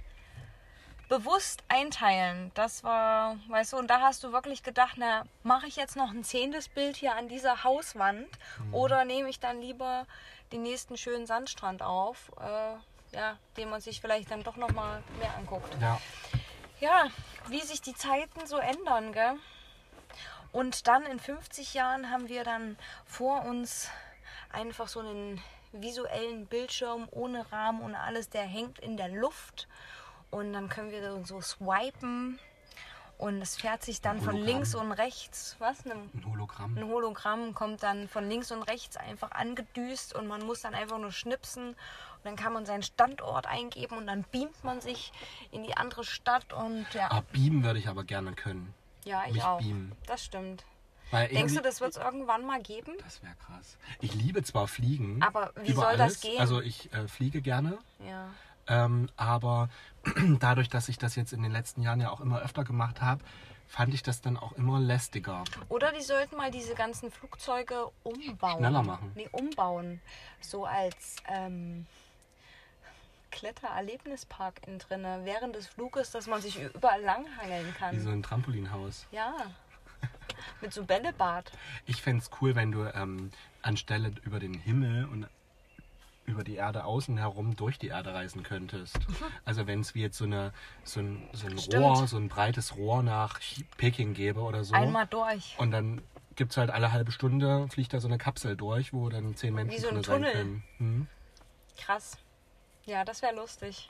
[1.12, 2.50] bewusst einteilen.
[2.54, 6.10] Das war, weißt du, und da hast du wirklich gedacht, na, mache ich jetzt noch
[6.10, 8.26] ein zehntes Bild hier an dieser Hauswand
[8.72, 10.06] oder nehme ich dann lieber
[10.52, 15.02] den nächsten schönen Sandstrand auf, äh, ja, den man sich vielleicht dann doch noch mal
[15.18, 15.76] mehr anguckt.
[15.82, 16.00] Ja.
[16.80, 17.08] Ja,
[17.48, 19.34] wie sich die Zeiten so ändern, gell?
[20.50, 23.90] Und dann in 50 Jahren haben wir dann vor uns
[24.50, 25.42] einfach so einen
[25.72, 29.68] visuellen Bildschirm ohne Rahmen und alles, der hängt in der Luft.
[30.32, 32.38] Und dann können wir so swipen
[33.18, 35.86] und es fährt sich dann von links und rechts, was?
[35.86, 36.76] Ein, Ein Hologramm.
[36.76, 40.98] ein Hologramm kommt dann von links und rechts einfach angedüst und man muss dann einfach
[40.98, 41.76] nur schnipsen und
[42.24, 45.12] dann kann man seinen Standort eingeben und dann beamt man sich
[45.52, 48.74] in die andere Stadt und ja, Ah, beamen würde ich aber gerne können.
[49.04, 49.58] ja ich mich auch.
[49.60, 49.92] beamen.
[50.06, 50.64] Das stimmt.
[51.12, 52.94] Weil Denkst du, das wird es irgendwann mal geben?
[53.04, 53.76] Das wäre krass.
[54.00, 55.22] Ich liebe zwar Fliegen.
[55.22, 56.20] Aber wie soll das alles.
[56.22, 56.40] gehen?
[56.40, 57.76] Also ich äh, fliege gerne.
[58.00, 58.30] Ja.
[58.72, 59.68] Ähm, aber
[60.40, 63.22] dadurch, dass ich das jetzt in den letzten Jahren ja auch immer öfter gemacht habe,
[63.68, 65.44] fand ich das dann auch immer lästiger.
[65.68, 68.58] Oder die sollten mal diese ganzen Flugzeuge umbauen.
[68.58, 69.12] Schneller machen.
[69.14, 70.00] Nee, umbauen.
[70.40, 71.86] So als ähm,
[73.30, 77.94] Klettererlebnispark innen drinne während des Fluges, dass man sich überall langhangeln kann.
[77.94, 79.06] Wie so ein Trampolinhaus.
[79.10, 79.34] Ja.
[80.60, 81.52] Mit so Bällebad.
[81.86, 85.28] Ich fände es cool, wenn du ähm, anstelle über den Himmel und
[86.24, 88.98] über die Erde außen herum durch die Erde reisen könntest.
[89.44, 90.52] Also wenn es wie jetzt so, eine,
[90.84, 91.82] so ein, so ein Stimmt.
[91.84, 93.40] Rohr, so ein breites Rohr nach
[93.76, 94.74] Peking gäbe oder so.
[94.74, 95.56] Einmal durch.
[95.58, 96.00] Und dann
[96.36, 99.52] gibt es halt alle halbe Stunde, fliegt da so eine Kapsel durch, wo dann zehn
[99.54, 100.32] Menschen Wie so ein drin sein Tunnel.
[100.32, 100.62] können.
[100.78, 101.06] Hm?
[101.76, 102.16] Krass.
[102.86, 103.88] Ja, das wäre lustig.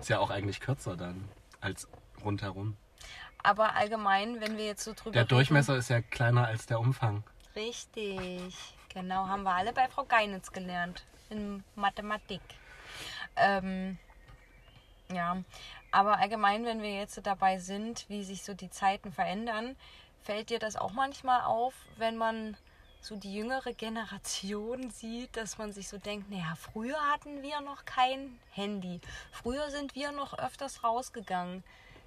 [0.00, 1.28] Ist ja auch eigentlich kürzer dann
[1.60, 1.88] als
[2.24, 2.76] rundherum.
[3.42, 6.80] Aber allgemein, wenn wir jetzt so drüber Der reden- Durchmesser ist ja kleiner als der
[6.80, 7.22] Umfang.
[7.54, 8.54] Richtig.
[8.94, 11.04] Genau, haben wir alle bei Frau Geinitz gelernt.
[11.30, 12.42] In Mathematik.
[13.36, 13.98] Ähm,
[15.12, 15.42] ja,
[15.90, 19.76] aber allgemein, wenn wir jetzt so dabei sind, wie sich so die Zeiten verändern,
[20.22, 22.56] fällt dir das auch manchmal auf, wenn man
[23.00, 27.84] so die jüngere Generation sieht, dass man sich so denkt, naja, früher hatten wir noch
[27.84, 29.00] kein Handy.
[29.30, 31.64] Früher sind wir noch öfters rausgegangen.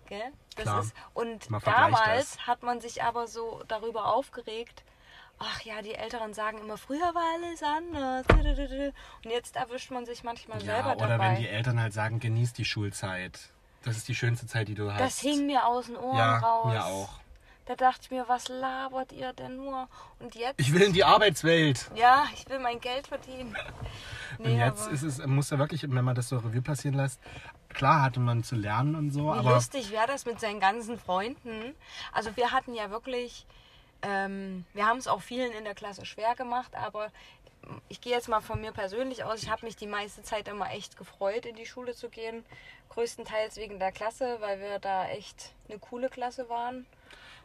[0.08, 0.32] Gell?
[0.56, 0.82] Das Klar.
[0.82, 2.48] ist, und damals das.
[2.48, 4.84] hat man sich aber so darüber aufgeregt,
[5.40, 8.26] ach ja, die Älteren sagen immer, früher war alles anders.
[9.24, 11.30] Und jetzt erwischt man sich manchmal Ja, selber oder dabei.
[11.32, 13.40] wenn die Eltern halt sagen, genieß die Schulzeit.
[13.84, 15.00] Das ist die schönste Zeit, die du hast.
[15.00, 16.72] das hing mir aus den Ohren ja, raus.
[16.74, 17.10] mir auch.
[17.66, 19.90] Da dachte ich mir, was labert ihr denn nur?
[20.20, 21.92] Und jetzt, Ich will in die Arbeitswelt.
[21.96, 23.56] ja, ich will mein Geld verdienen.
[24.40, 27.20] und jetzt ist es, muss ja wirklich, wenn man das so Revue passieren lässt,
[27.70, 30.98] klar hatte man zu lernen und so, wie aber lustig wäre das mit seinen ganzen
[30.98, 31.76] Freunden.
[32.14, 33.46] Also wir hatten ja wirklich,
[34.02, 37.12] ähm, wir haben es auch vielen in der Klasse schwer gemacht, aber
[37.90, 39.44] ich gehe jetzt mal von mir persönlich aus.
[39.44, 42.46] Ich habe mich die meiste Zeit immer echt gefreut, in die Schule zu gehen.
[42.90, 46.86] Größtenteils wegen der Klasse, weil wir da echt eine coole Klasse waren.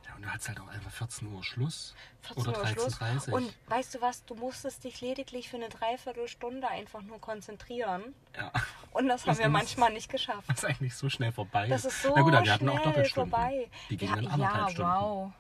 [0.07, 1.95] ja, und du hattest halt auch einfach 14 Uhr Schluss.
[2.23, 3.01] 14 oder Uhr Schluss.
[3.01, 3.35] 13.30 Uhr.
[3.35, 8.15] Und weißt du was, du musstest dich lediglich für eine Dreiviertelstunde einfach nur konzentrieren.
[8.37, 8.53] Ja,
[8.93, 10.45] Und das haben wir manchmal nicht geschafft.
[10.49, 11.67] das ist eigentlich so schnell vorbei.
[11.67, 13.31] Das ist so Na gut, aber wir schnell hatten auch Doppelstunden.
[13.31, 13.69] vorbei.
[13.91, 14.91] Die gingen ja, dann anderthalb ja, Stunden.
[14.91, 15.33] wow.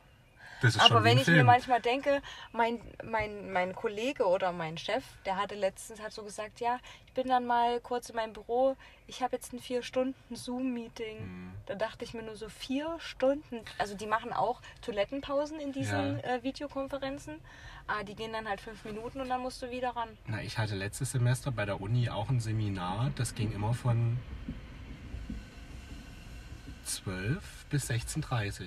[0.78, 1.46] Aber wenn ich mir Film.
[1.46, 6.60] manchmal denke, mein, mein, mein Kollege oder mein Chef, der hatte letztens hat so gesagt,
[6.60, 10.34] ja, ich bin dann mal kurz in meinem Büro, ich habe jetzt ein vier Stunden
[10.34, 11.20] Zoom-Meeting.
[11.20, 11.52] Mhm.
[11.66, 13.60] Da dachte ich mir nur so vier Stunden.
[13.78, 16.36] Also die machen auch Toilettenpausen in diesen Ja.
[16.36, 17.40] äh, Videokonferenzen.
[17.88, 20.08] Ah, die gehen dann halt fünf Minuten und dann musst du wieder ran.
[20.26, 24.18] Na, ich hatte letztes Semester bei der Uni auch ein Seminar, das ging immer von
[26.84, 28.64] 12 bis 16.30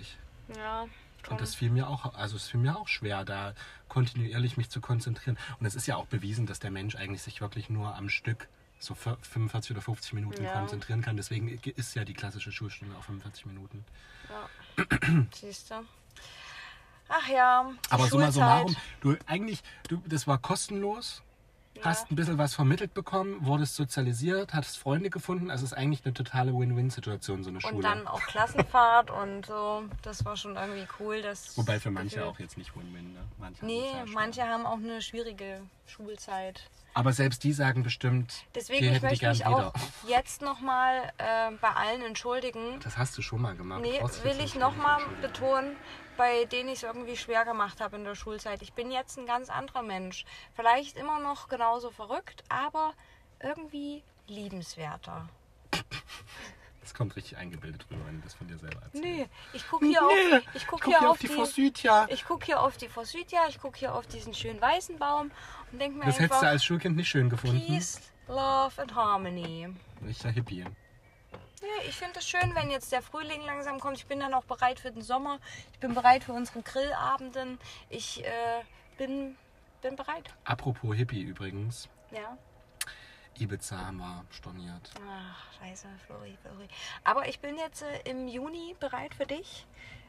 [0.58, 0.86] Ja.
[1.30, 3.54] Und das fiel mir auch, also es fiel mir auch schwer, da
[3.88, 5.38] kontinuierlich mich zu konzentrieren.
[5.60, 8.48] Und es ist ja auch bewiesen, dass der Mensch eigentlich sich wirklich nur am Stück
[8.80, 10.52] so für 45 oder 50 Minuten Ja.
[10.52, 11.18] konzentrieren kann.
[11.18, 13.86] Deswegen ist ja die klassische Schulstunde auch 45 Minuten.
[14.30, 14.86] Ja.
[15.34, 15.76] Siehst du?
[17.08, 17.72] Ach ja.
[17.90, 18.34] Aber summa Schulzeit.
[18.34, 21.22] summarum, du eigentlich, du, das war kostenlos,
[21.82, 25.50] hast ein bisschen was vermittelt bekommen, wurdest sozialisiert, hattest Freunde gefunden.
[25.50, 27.76] Also es ist eigentlich eine totale Win-Win-Situation, so eine Schule.
[27.76, 29.84] Und dann auch Klassenfahrt und so.
[30.02, 31.22] Das war schon irgendwie cool.
[31.22, 33.20] Das Wobei für manche auch jetzt nicht Win-Win, ne?
[33.38, 36.70] Manche haben Nee, manche haben auch eine schwierige Schulzeit.
[36.96, 39.68] Aber selbst die sagen bestimmt, Deswegen, die ich hätten die möchte gern mich wieder.
[39.68, 39.74] auch
[40.08, 42.80] jetzt nochmal äh, bei allen entschuldigen.
[42.82, 43.82] Das hast du schon mal gemacht.
[43.82, 45.76] Nee, du will ich nochmal betonen,
[46.16, 48.62] bei denen ich es irgendwie schwer gemacht habe in der Schulzeit.
[48.62, 50.24] Ich bin jetzt ein ganz anderer Mensch.
[50.54, 52.93] Vielleicht immer noch genauso verrückt, aber
[53.41, 55.28] irgendwie liebenswerter.
[56.86, 59.04] Das kommt richtig eingebildet rüber, wenn du das von dir selber erzählst.
[59.04, 62.06] Nee, ich gucke hier, Nee, auf, ich guck guck hier auf die, Forsythia.
[62.10, 65.32] ich guck hier auf die Forsythia, ich gucke hier auf diesen schönen weißen Baum
[65.72, 67.60] und denke mir Das hättest einfach du als Schulkind nicht schön gefunden.
[67.66, 69.68] Peace, Love and Harmony.
[70.06, 70.60] Richter Hippie.
[70.62, 73.98] Ja, ich finde es schön, wenn jetzt der Frühling langsam kommt.
[73.98, 75.40] Ich bin dann auch bereit für den Sommer.
[75.74, 77.58] Ich bin bereit für unsere Grillabenden.
[77.90, 78.30] Ich äh,
[79.00, 79.36] bin,
[79.82, 80.36] bin bereit.
[80.44, 81.90] Apropos Hippie übrigens.
[82.12, 82.38] Ja.
[83.40, 84.92] Ibiza haben wir storniert.
[85.10, 86.68] Ach, scheiße, Flori, Flori.
[87.04, 89.66] Aber ich bin jetzt äh, im Juni bereit für dich.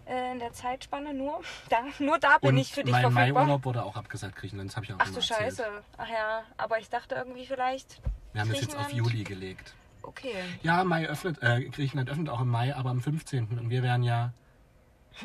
[0.06, 1.40] Äh, in der Zeitspanne nur.
[1.68, 3.44] Da, nur da bin Und ich für dich mein verfügbar.
[3.44, 4.70] Maiurlaub wurde auch abgesagt, Griechenland.
[4.70, 5.40] Das habe ich auch Ach du erzählt.
[5.40, 5.66] Scheiße.
[5.96, 8.00] Ach ja, aber ich dachte irgendwie vielleicht.
[8.32, 8.92] Wir haben das jetzt auf?
[8.92, 9.74] Juli gelegt.
[10.02, 10.36] Okay.
[10.62, 13.46] Ja, Mai öffnet, äh, Griechenland öffnet auch im Mai, aber am 15.
[13.58, 14.32] Und wir wären ja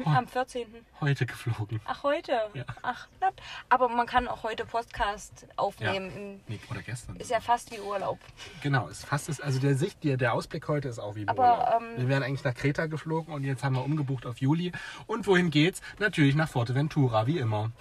[0.06, 0.68] Am 14.
[1.02, 1.82] heute geflogen.
[1.86, 2.32] Ach, heute?
[2.54, 2.64] Ja.
[2.82, 3.34] Ach, knapp.
[3.70, 6.42] Aber man kann auch heute Podcast aufnehmen.
[6.48, 7.18] Nee, oder gestern.
[7.18, 8.18] Ist ja fast wie Urlaub.
[8.64, 11.42] Genau, ist fast das, also der Sicht, der, der Ausblick heute ist auch wie Aber,
[11.58, 11.82] Urlaub.
[11.82, 14.72] ähm, Wir wären eigentlich nach Kreta geflogen und jetzt haben wir umgebucht auf Juli.
[15.08, 15.82] Und wohin geht's?
[16.00, 17.72] Natürlich nach Forteventura, wie immer.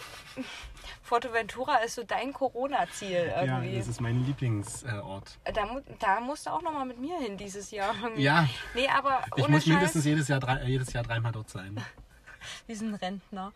[1.11, 3.73] Fuerteventura ist so dein Corona-Ziel irgendwie.
[3.73, 5.39] Ja, das ist mein Lieblingsort.
[5.53, 7.95] da, mu- da musst du auch noch mal mit mir hin dieses Jahr.
[8.17, 11.51] Ja, Nee, aber ich muss Scheiß, mindestens jedes Jahr, drei, äh, jedes Jahr dreimal dort
[11.51, 11.77] sein.
[12.69, 13.53] wir sind Rentner.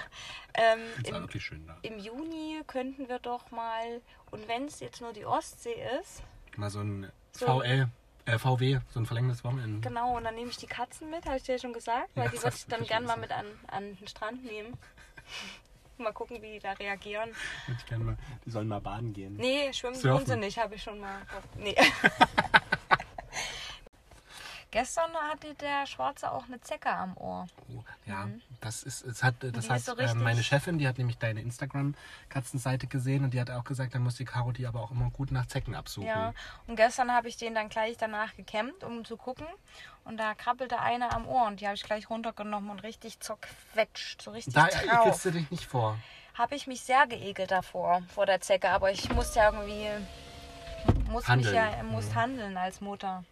[0.54, 1.76] ähm, im, wirklich schön da.
[1.82, 4.00] Im Juni könnten wir doch mal,
[4.30, 6.22] und wenn es jetzt nur die Ostsee ist,
[6.56, 7.46] Mal so ein So.
[7.60, 7.88] VL,
[8.24, 9.86] äh, VW, so ein verlängertes Wochenende.
[9.86, 12.24] genau, und dann nehme ich die Katzen mit, habe ich dir ja schon gesagt, weil
[12.26, 14.72] Ja, die würde ich dann gern mal mit an, an den Strand nehmen.
[15.98, 17.30] mal gucken, wie die da reagieren.
[17.76, 19.36] Ich gerne mal, die sollen mal baden gehen.
[19.36, 20.18] Nee, schwimmen Surfen.
[20.18, 21.22] tun sie nicht, habe ich schon mal.
[21.56, 21.76] Nee.
[24.74, 27.46] Gestern hatte der Schwarze auch eine Zecke am Ohr.
[27.68, 28.28] Oh, ja,
[28.60, 32.88] das ist, es hat, das hat so äh, meine Chefin, die hat nämlich deine Instagram-Katzenseite
[32.88, 35.30] gesehen und die hat auch gesagt, dann muss die Caro die aber auch immer gut
[35.30, 36.08] nach Zecken absuchen.
[36.08, 36.34] Ja,
[36.66, 39.46] und gestern habe ich den dann gleich danach gekämmt, um zu gucken.
[40.02, 44.22] Und da krabbelte eine am Ohr und die habe ich gleich runtergenommen und richtig zerquetscht,
[44.22, 45.06] so richtig Da drauf.
[45.06, 45.96] ekelst du dich nicht vor.
[46.34, 48.70] Habe ich mich sehr geekelt davor, vor der Zecke.
[48.70, 49.88] Aber ich musste ja irgendwie,
[51.08, 51.54] muss Handeln.
[51.54, 53.22] mich ja, muss handeln als Mutter.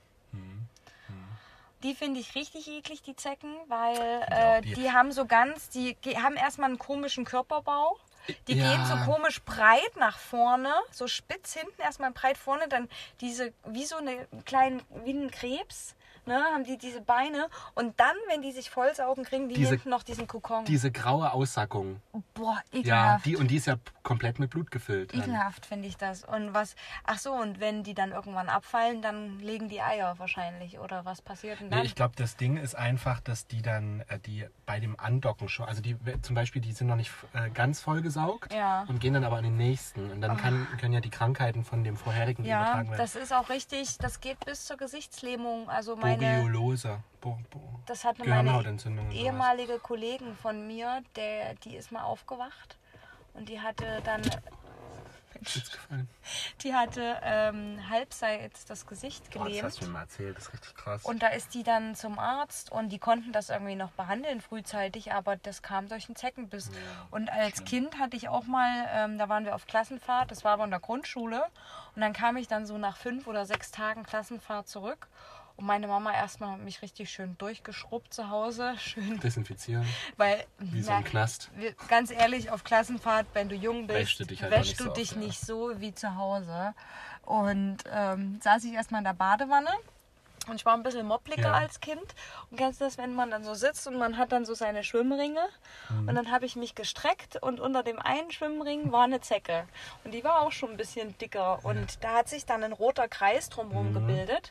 [1.82, 3.96] Die finde ich richtig eklig, die Zecken, weil
[4.30, 7.98] äh, die- die haben so ganz, die haben erstmal einen komischen Körperbau.
[8.46, 8.70] Die Ja.
[8.76, 12.88] gehen so komisch breit nach vorne, so spitz hinten, erstmal breit vorne, dann
[13.20, 15.96] diese, wie so eine kleinen, wie ein Krebs,
[16.26, 17.48] ne, haben die diese Beine.
[17.74, 20.64] Und dann, wenn die sich vollsaugen, kriegen die Diese- hinten noch diesen Kokon.
[20.64, 22.00] Diese graue Aussackung.
[22.34, 23.26] Boah, Ja, ekelhaft.
[23.26, 25.14] die, und die ist ja komplett mit Blut gefüllt.
[25.14, 26.24] Ekelhaft finde ich das.
[26.24, 30.78] Und was, ach so, und wenn die dann irgendwann abfallen, dann legen die Eier wahrscheinlich.
[30.78, 31.80] Oder was passiert denn dann?
[31.80, 35.48] Nee, ich glaube, das Ding ist einfach, dass die dann, äh, die bei dem Andocken
[35.48, 38.84] schon, also die zum Beispiel, die sind noch nicht äh, ganz vollgesaugt Ja.
[38.88, 40.10] und gehen dann aber an den nächsten.
[40.10, 42.98] Und dann kann, können ja die Krankheiten von dem vorherigen Ja, übertragen werden.
[43.00, 45.68] das ist auch richtig, das geht bis zur Gesichtslähmung.
[45.68, 47.02] Also meine, Boreolose.
[47.20, 47.60] Bo, bo.
[47.86, 48.64] das hatte meine
[49.12, 52.76] ehemalige Kollegin von mir, der, die ist mal aufgewacht
[53.34, 54.22] und die hatte dann,
[56.62, 59.62] die hatte ähm, halbseits das Gesicht Oh, das gelähmt.
[59.64, 61.04] hast du mir mal erzählt, das ist richtig krass.
[61.04, 65.12] Und da ist die dann zum Arzt und die konnten das irgendwie noch behandeln frühzeitig,
[65.12, 66.70] aber das kam durch einen Zeckenbiss.
[67.12, 70.52] und als Kind hatte ich auch mal, ähm, da waren wir auf Klassenfahrt, das war
[70.54, 71.44] aber in der Grundschule.
[71.94, 75.08] Und dann kam ich dann so nach fünf oder sechs Tagen Klassenfahrt zurück.
[75.62, 78.74] Und meine Mama erstmal mich richtig schön durchgeschrubbt zu Hause.
[78.80, 79.86] Schön, Desinfizieren,
[80.16, 80.44] weil.
[80.58, 81.52] wie so ein Knast.
[81.86, 84.84] Ganz ehrlich, auf Klassenfahrt, wenn du jung bist, Wäschst du dich halt wäschst nicht du
[84.84, 85.18] so oft, dich ja.
[85.18, 86.74] nicht so wie zu Hause.
[87.24, 89.70] Und ähm, saß ich erstmal in der Badewanne.
[90.48, 91.52] Und ich war ein bisschen moppliger Ja.
[91.52, 92.02] als Kind.
[92.50, 94.82] Und kennst du das, wenn man dann so sitzt und man hat dann so seine
[94.82, 95.46] Schwimmringe?
[95.90, 96.08] Mhm.
[96.08, 99.68] Und dann habe ich mich gestreckt und unter dem einen Schwimmring war eine Zecke.
[100.02, 101.64] Und die war auch schon ein bisschen dicker.
[101.64, 103.94] Und da hat sich dann ein roter Kreis drumherum Mhm.
[103.94, 104.50] gebildet.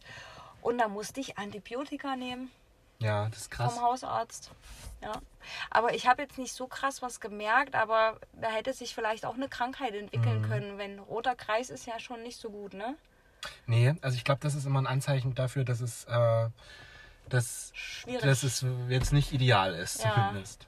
[0.62, 2.52] Und da musste ich Antibiotika nehmen
[3.00, 3.74] Ja, das ist krass.
[3.74, 4.52] vom Hausarzt.
[5.02, 5.14] Ja.
[5.72, 9.34] Aber ich habe jetzt nicht so krass was gemerkt, aber da hätte sich vielleicht auch
[9.36, 10.48] eine Krankheit entwickeln Mhm.
[10.48, 12.96] können, wenn roter Kreis ist ja schon nicht so gut, ne?
[13.66, 16.50] Nee, also ich glaube, das ist immer ein Anzeichen dafür, dass es, äh,
[17.28, 18.22] dass, Schwierig.
[18.22, 20.14] dass es jetzt nicht ideal ist, Ja.
[20.14, 20.68] zumindest.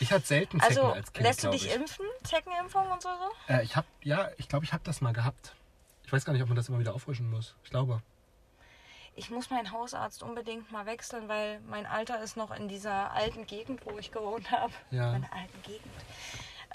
[0.00, 1.74] Ich hatte selten Zecken also als Kind, lässt du dich ich.
[1.74, 2.06] impfen?
[2.22, 3.10] Zeckenimpfung und so?
[3.10, 3.52] so?
[3.52, 5.54] Äh, ich habe, ja, ich glaube, ich habe das mal gehabt.
[6.06, 7.54] Ich weiß gar nicht, ob man das immer wieder auffrischen muss.
[7.64, 8.00] Ich glaube.
[9.16, 13.46] Ich muss meinen Hausarzt unbedingt mal wechseln, weil mein Alter ist noch in dieser alten
[13.46, 14.72] Gegend, wo ich gewohnt habe.
[14.90, 15.12] Ja.
[15.12, 15.94] Meine alten Gegend.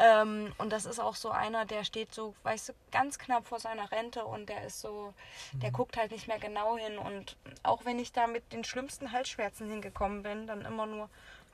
[0.02, 3.60] Ähm, und das ist auch so einer, der steht so, weißt du, ganz knapp vor
[3.60, 5.14] seiner Rente und der ist so,
[5.52, 6.98] der guckt halt nicht mehr genau hin.
[6.98, 11.10] Und auch wenn ich da mit den schlimmsten Halsschmerzen hingekommen bin, dann immer nur,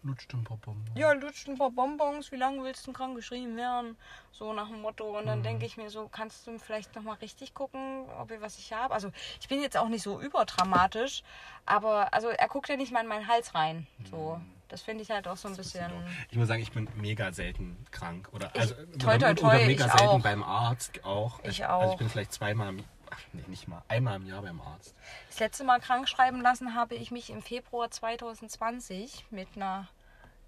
[0.06, 0.92] Lutscht ein paar Bonbons.
[0.96, 3.98] ja, lutscht ein paar Bonbons, wie lange willst du krank geschrieben werden?
[4.32, 5.18] So nach dem Motto.
[5.18, 8.58] Und dann denke ich mir so, kannst du vielleicht nochmal richtig gucken, ob ich was
[8.60, 8.94] ich habe?
[8.94, 11.24] Also ich bin jetzt auch nicht so überdramatisch,
[11.66, 13.88] aber also er guckt ja nicht mal in meinen Hals rein.
[14.12, 14.40] So.
[14.68, 15.92] Das finde ich halt auch so ein bisschen.
[16.32, 18.30] Ich muss sagen, ich bin mega selten krank.
[18.34, 20.22] Oder, Ich- also, toi, toi, toi, oder mega ich selten auch.
[20.22, 21.40] beim Arzt auch.
[21.44, 21.92] Ich Also auch.
[21.94, 24.96] ich bin vielleicht zweimal, im- ach nee, nicht mal, einmal im Jahr beim Arzt.
[25.30, 29.88] Das letzte Mal krank schreiben lassen habe ich mich im Februar 2020 mit einer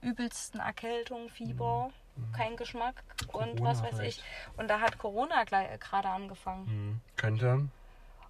[0.02, 1.90] übelsten Erkältung, Fieber,
[2.36, 4.20] kein Geschmack und Corona was weiß vielleicht.
[4.20, 4.58] ich.
[4.58, 6.66] Und da hat Corona äh, gerade angefangen.
[6.68, 7.68] Hm, könnte.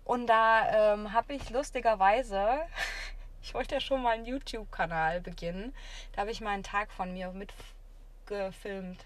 [0.03, 2.59] Und da ähm, habe ich lustigerweise,
[3.41, 5.74] ich wollte ja schon mal einen YouTube-Kanal beginnen,
[6.13, 9.05] da habe ich mal einen Tag von mir mitgefilmt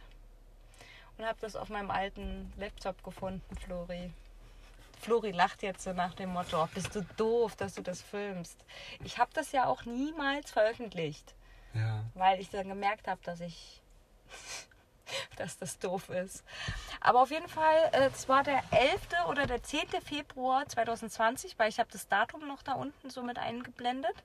[1.17, 4.11] und habe das auf meinem alten Laptop gefunden, Flori.
[4.99, 8.57] Flori lacht jetzt so nach dem Motto, "Oh, bist du doof, dass du das filmst.
[9.03, 11.33] Ich habe das ja auch niemals veröffentlicht,
[11.73, 12.03] Ja.
[12.15, 13.81] weil ich dann gemerkt habe, dass ich
[15.37, 16.43] dass das doof ist.
[16.99, 19.27] Aber auf jeden Fall, äh, es war der 11.
[19.27, 19.89] oder der 10.
[20.03, 24.15] Februar 2020, weil ich habe das Datum noch da unten so mit eingeblendet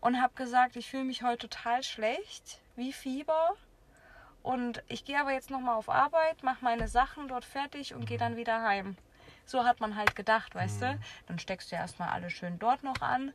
[0.00, 3.54] und habe gesagt, ich fühle mich heute total schlecht, wie Fieber.
[4.42, 8.18] Und ich gehe aber jetzt nochmal auf Arbeit, mache meine Sachen dort fertig und gehe
[8.18, 8.96] dann wieder heim.
[9.46, 10.98] So hat man halt gedacht, weißt du?
[11.26, 13.32] Dann steckst du erstmal alles schön dort noch an.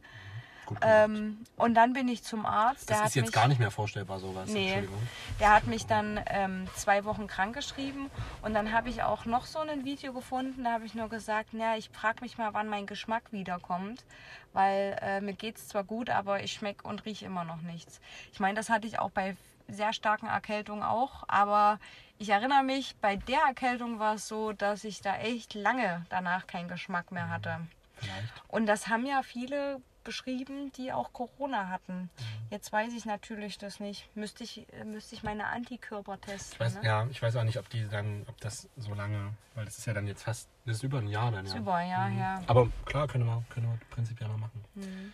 [0.69, 0.95] Gut gemacht.
[1.03, 2.89] Ähm, und dann bin ich zum Arzt.
[2.89, 4.49] Der das ist jetzt mich, gar nicht mehr vorstellbar, sowas.
[4.49, 5.01] Nee, Entschuldigung.
[5.39, 8.11] der hat mich dann ähm, zwei Wochen krank geschrieben
[8.43, 11.49] und dann habe ich auch noch so ein Video gefunden, da habe ich nur gesagt,
[11.53, 14.05] na, ich frage mich mal, wann mein Geschmack wiederkommt,
[14.53, 17.99] weil äh, mir geht es zwar gut, aber ich schmecke und rieche immer noch nichts.
[18.31, 19.35] Ich meine, das hatte ich auch bei
[19.67, 21.79] sehr starken Erkältungen auch, aber
[22.19, 26.45] ich erinnere mich, bei der Erkältung war es so, dass ich da echt lange danach
[26.45, 27.59] keinen Geschmack mehr hatte.
[27.95, 28.33] Vielleicht.
[28.47, 32.09] Und das haben ja viele beschrieben, die auch Corona hatten.
[32.49, 34.09] Jetzt weiß ich natürlich das nicht.
[34.15, 36.53] Müsste ich, äh, müsste ich meine Antikörper testen.
[36.53, 36.85] Ich weiß, ne?
[36.85, 39.85] ja, ich weiß auch nicht, ob die dann, ob das so lange, weil das ist
[39.85, 41.55] ja dann jetzt fast, das ist über ein Jahr dann, ja.
[41.57, 42.43] Über ein Jahr her.
[42.47, 44.63] Aber klar, können wir, können wir prinzipiell mal machen.
[44.75, 45.13] Mhm.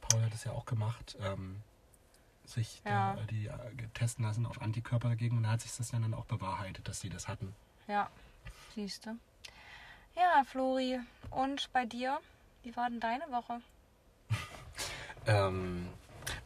[0.00, 1.62] Paul hat es ja auch gemacht, ähm,
[2.44, 3.14] sich Ja.
[3.14, 6.26] da, die äh, testen lassen auf Antikörper dagegen und da hat sich das dann auch
[6.26, 7.54] bewahrheitet, dass sie das hatten.
[7.88, 8.10] Ja,
[8.74, 9.16] siehst du.
[10.14, 11.00] Ja, Flori.
[11.30, 12.20] Und bei dir?
[12.62, 13.60] Wie war denn deine Woche?
[15.26, 15.88] Ähm,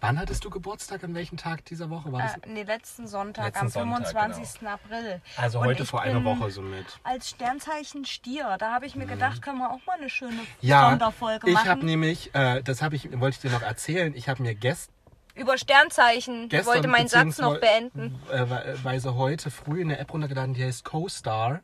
[0.00, 1.04] wann hattest du Geburtstag?
[1.04, 2.34] An welchem Tag dieser Woche war das?
[2.36, 4.66] Äh, nee, letzten Sonntag, Letzten am Sonntag, 25.
[4.68, 5.20] April.
[5.36, 6.86] also und heute ich vor einer Woche somit.
[7.04, 8.56] Als Sternzeichen Stier.
[8.58, 10.46] Da habe ich mir gedacht, können wir auch mal eine schöne Mhm.
[10.60, 11.68] Ja, Sonderfolge ich machen.
[11.68, 14.90] habe nämlich, äh, das habe ich, wollte ich dir noch erzählen, ich habe mir gest,
[15.34, 16.44] Über Sternzeichen.
[16.44, 18.18] Ich gestern wollte meinen Satz noch beenden.
[18.32, 18.46] äh,
[18.82, 21.60] weise heute früh eine App runtergeladen, die heißt CoStar.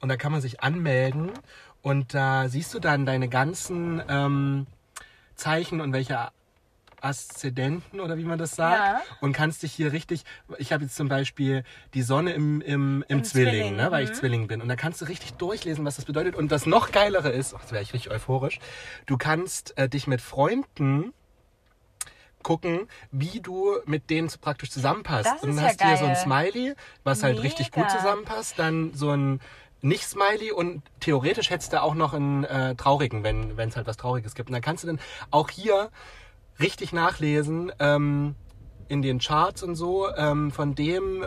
[0.00, 1.32] Und da kann man sich anmelden
[1.82, 4.66] und da siehst du dann deine ganzen ähm,
[5.34, 6.30] Zeichen und welche
[7.02, 8.78] Aszendenten oder wie man das sagt.
[8.78, 9.16] Ja.
[9.20, 10.24] Und kannst dich hier richtig,
[10.58, 14.04] ich habe jetzt zum Beispiel die Sonne im, im, im, Im Zwilling, Zwilling, ne, weil
[14.04, 14.14] ich mhm.
[14.14, 14.62] Zwilling bin.
[14.62, 16.36] Und da kannst du richtig durchlesen, was das bedeutet.
[16.36, 18.60] Und das noch geilere ist, ach, jetzt wäre ich richtig euphorisch,
[19.06, 21.12] du kannst äh, dich mit Freunden
[22.42, 25.26] gucken, wie du mit denen so praktisch zusammenpasst.
[25.26, 26.16] Das und dann ja hast du hier so ein.
[26.16, 26.74] Smiley,
[27.04, 27.98] was halt richtig gut Mega.
[27.98, 29.40] zusammenpasst, dann so ein
[29.82, 34.34] nicht-Smiley und theoretisch hättest du auch noch einen äh, traurigen, wenn es halt was Trauriges
[34.34, 34.50] gibt.
[34.50, 35.90] Und dann kannst du dann auch hier
[36.60, 38.34] richtig nachlesen ähm,
[38.88, 41.24] in den Charts und so ähm, von dem,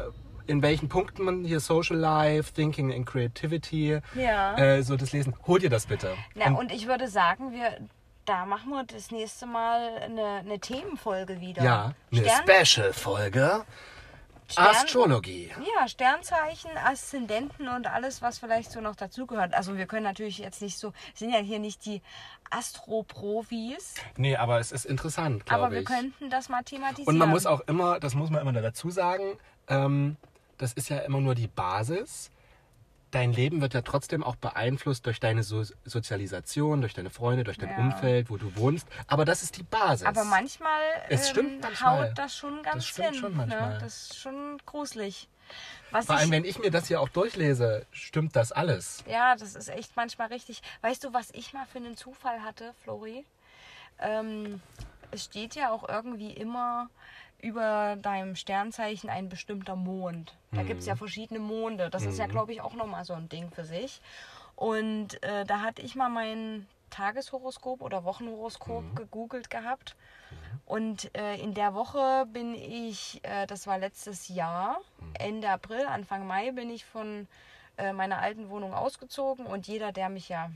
[0.48, 4.56] in welchen Punkten man hier Social Life, Thinking and Creativity, Ja.
[4.58, 5.34] äh, so das lesen.
[5.48, 6.14] Hol dir das bitte.
[6.36, 7.78] Na, Und- und ich würde sagen, wir,
[8.26, 11.64] da machen wir das nächste Mal eine, eine Themenfolge wieder.
[11.64, 12.26] ja, eine
[12.66, 13.64] Special-Folge.
[14.48, 15.52] Stern- Astrologie.
[15.78, 19.54] Ja, Sternzeichen, Aszendenten und alles, was vielleicht so noch dazugehört.
[19.54, 22.02] Also wir können natürlich jetzt nicht so, sind ja hier nicht die
[22.50, 25.86] Astro-Profis, Nee, aber es ist interessant, aber glaube wir ich.
[25.88, 27.08] könnten das mal thematisieren.
[27.08, 29.38] Und man muss auch immer, das muss man immer dazu sagen,
[29.68, 30.18] ähm,
[30.58, 32.30] das ist ja immer nur die Basis.
[33.14, 37.60] Dein Leben wird ja trotzdem auch beeinflusst durch deine so Sozialisation, durch deine Freunde, durch
[37.60, 37.78] dein Ja.
[37.78, 38.88] Umfeld, wo du wohnst.
[39.06, 40.08] Aber das ist die Basis.
[40.08, 42.10] Aber manchmal, Es ähm, stimmt manchmal.
[42.10, 43.20] haut das schon ganz Das stimmt hin.
[43.20, 43.74] schon manchmal.
[43.74, 43.78] Ne?
[43.80, 45.30] Das ist schon gruselig.
[45.92, 49.04] Was Vor allem, ich, wenn ich mir das hier auch durchlese, stimmt das alles.
[49.08, 50.64] Ja, das ist echt manchmal richtig.
[50.82, 53.26] Weißt du, was ich mal für einen Zufall hatte, Flori?
[54.00, 54.60] Ähm,
[55.12, 56.90] es steht ja auch irgendwie immer
[57.44, 60.34] über deinem Sternzeichen ein bestimmter Mond.
[60.52, 61.90] Da gibt es ja verschiedene Monde.
[61.90, 64.02] Das ist ja, glaube ich, auch nochmal so ein Ding für sich.
[64.56, 69.96] Und äh, da hatte ich mal meinen Tageshoroskop oder Wochenhoroskop gegoogelt gehabt.
[70.66, 74.80] Und äh, in der Woche bin ich, äh, das war letztes Jahr,
[75.16, 77.28] Ende April, Anfang Mai, bin ich von
[77.78, 79.46] äh, meiner alten Wohnung ausgezogen.
[79.46, 80.50] Und jeder, der mich ja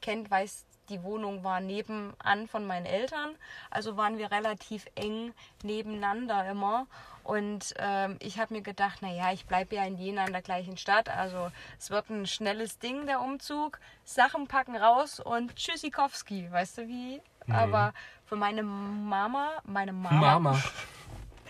[0.00, 3.36] kennt, weiß, die Wohnung war nebenan von meinen Eltern.
[3.70, 5.32] Also waren wir relativ eng
[5.62, 6.86] nebeneinander immer.
[7.22, 10.76] Und ähm, ich habe mir gedacht, naja, ich bleibe ja in Jena in der gleichen
[10.76, 11.08] Stadt.
[11.08, 13.80] Also es wird ein schnelles Ding, der Umzug.
[14.04, 17.22] Sachen packen raus und Tschüssikowski, weißt du wie?
[17.48, 17.92] Aber
[18.26, 20.62] für meine Mama, meine Mama, Mama.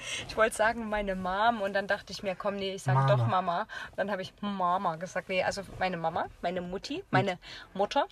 [0.29, 3.17] ich wollte sagen meine Mom und dann dachte ich mir, komm, nee, ich sag Mama.
[3.17, 3.63] doch Mama.
[3.63, 5.29] Und dann habe ich Mama gesagt.
[5.29, 7.39] Nee, also meine Mama, meine Mutti, meine
[7.73, 8.07] Mutter.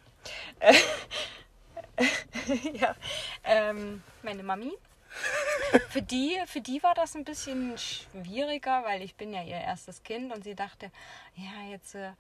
[2.75, 2.95] ja,
[3.45, 4.73] ähm, meine Mami.
[5.91, 10.03] Für die, für die war das ein bisschen schwieriger, weil ich bin ja ihr erstes
[10.03, 10.91] Kind und sie dachte,
[11.37, 12.13] ja, jetzt äh,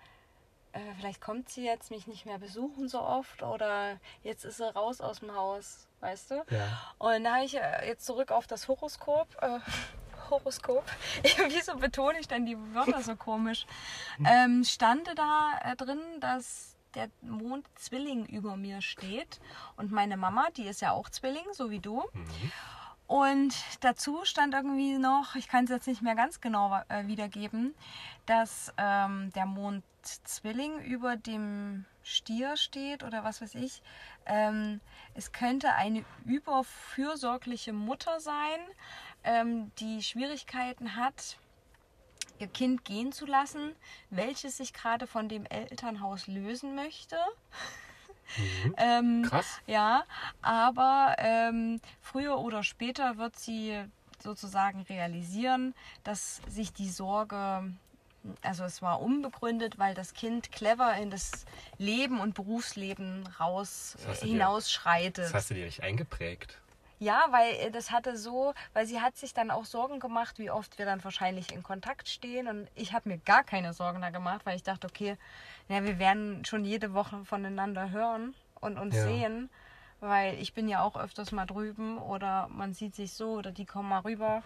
[0.73, 4.75] äh, vielleicht kommt sie jetzt mich nicht mehr besuchen so oft oder jetzt ist sie
[4.75, 6.45] raus aus dem Haus, weißt du?
[6.51, 6.95] Ja.
[6.99, 9.29] Und da habe ich äh, jetzt zurück auf das Horoskop.
[9.41, 9.59] Äh,
[10.31, 10.85] Horoskop.
[11.49, 13.67] Wieso betone ich denn die Wörter so komisch?
[14.25, 19.41] Ähm, stande da äh, drin, dass der Mond Zwilling über mir steht.
[19.77, 22.03] Und meine Mama, die ist ja auch Zwilling, so wie du.
[23.13, 27.75] Und dazu stand irgendwie noch, ich kann es jetzt nicht mehr ganz genau äh, wiedergeben,
[28.25, 33.83] dass ähm, der Mond Zwilling über dem Stier steht oder was weiß ich.
[34.25, 34.81] Ähm,
[35.13, 38.61] es könnte eine überfürsorgliche Mutter sein,
[39.25, 41.37] ähm, die Schwierigkeiten hat,
[42.39, 43.77] ihr Kind gehen zu lassen,
[44.09, 47.19] welches sich gerade von dem Elternhaus lösen möchte.
[48.77, 49.61] Ähm, Krass.
[49.67, 50.05] Ja,
[50.41, 53.85] aber ähm, früher oder später wird sie
[54.23, 57.73] sozusagen realisieren, dass sich die Sorge,
[58.43, 61.45] also es war unbegründet, weil das Kind clever in das
[61.79, 65.27] Leben und Berufsleben raus Das hinausschreitet.
[65.27, 66.59] Das hast du dir nicht eingeprägt.
[67.03, 70.53] Ja, weil äh, das hatte so, weil sie hat sich dann auch Sorgen gemacht, wie
[70.53, 72.47] oft wir dann wahrscheinlich in Kontakt stehen.
[72.47, 75.17] Und ich habe mir gar keine Sorgen da gemacht, weil ich dachte, okay,
[75.69, 79.03] ja, wir werden schon jede Woche voneinander hören und uns Ja.
[79.03, 79.51] sehen.
[80.01, 83.67] Weil ich bin ja auch öfters mal drüben oder man sieht sich so oder die
[83.67, 84.43] kommen mal rüber.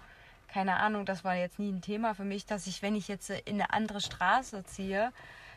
[0.48, 3.30] Keine Ahnung, das war jetzt nie ein Thema für mich, dass ich, wenn ich jetzt
[3.30, 5.12] in eine andere Straße ziehe,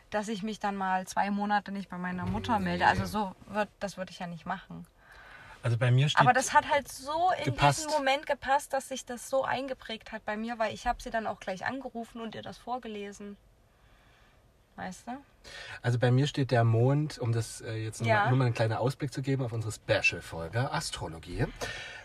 [0.10, 2.86] dass ich mich dann mal zwei Monate nicht bei meiner Mutter melde.
[2.88, 4.88] Also so wird, das würde ich ja nicht machen.
[5.64, 6.22] Also bei mir steht.
[6.22, 7.80] Aber das hat halt so in Gepasst.
[7.80, 11.10] diesem Moment gepasst, dass sich das so eingeprägt hat bei mir, weil ich habe sie
[11.10, 13.36] dann auch gleich angerufen und ihr das vorgelesen.
[14.80, 15.12] Weißt du?
[15.82, 18.24] Also bei mir steht der Mond, um das äh, jetzt nur, Ja.
[18.24, 21.46] mal, nur mal einen kleinen Ausblick zu geben auf unsere Special-Folge Astrologie.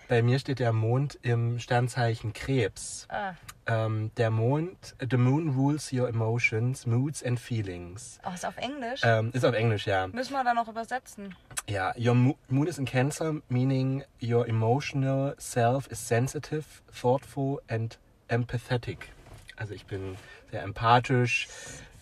[0.09, 3.07] Bei mir steht der Mond im Sternzeichen Krebs.
[3.09, 3.35] Ah,
[3.67, 8.19] Ähm, der Mond, the moon rules your emotions, moods and feelings.
[8.27, 9.01] oh, ist auf Englisch.
[9.05, 10.07] Ähm, ist auf Englisch, ja.
[10.09, 11.35] Müssen wir da noch übersetzen?
[11.69, 16.65] Ja, your mo moon is in Cancer, meaning your emotional self is sensitive,
[17.01, 17.99] thoughtful and
[18.29, 19.09] empathetic.
[19.57, 20.17] Also ich bin
[20.51, 21.49] sehr empathisch,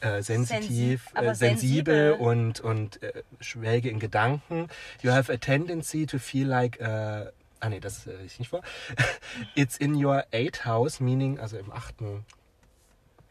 [0.03, 4.69] äh, sensitiv, äh, sensibel und, und äh, schwelge in Gedanken.
[5.01, 6.81] You have a tendency to feel like...
[6.81, 7.31] Äh,
[7.61, 8.63] ah nee, das äh, ich nicht vor.
[9.55, 12.25] It's in your eighth house, meaning, also im achten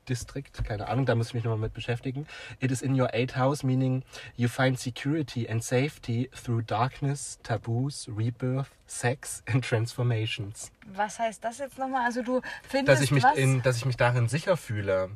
[0.08, 2.28] District, keine Ahnung, da muss ich mich nochmal mit beschäftigen.
[2.60, 4.04] It is in your eighth house, meaning
[4.36, 10.72] you find security and safety through darkness, taboos, rebirth, sex and transformations.
[10.94, 12.06] Was heißt das jetzt nochmal?
[12.06, 13.38] Also du findest Dass ich mich, was?
[13.38, 15.12] in, dass ich mich darin sicher fühle.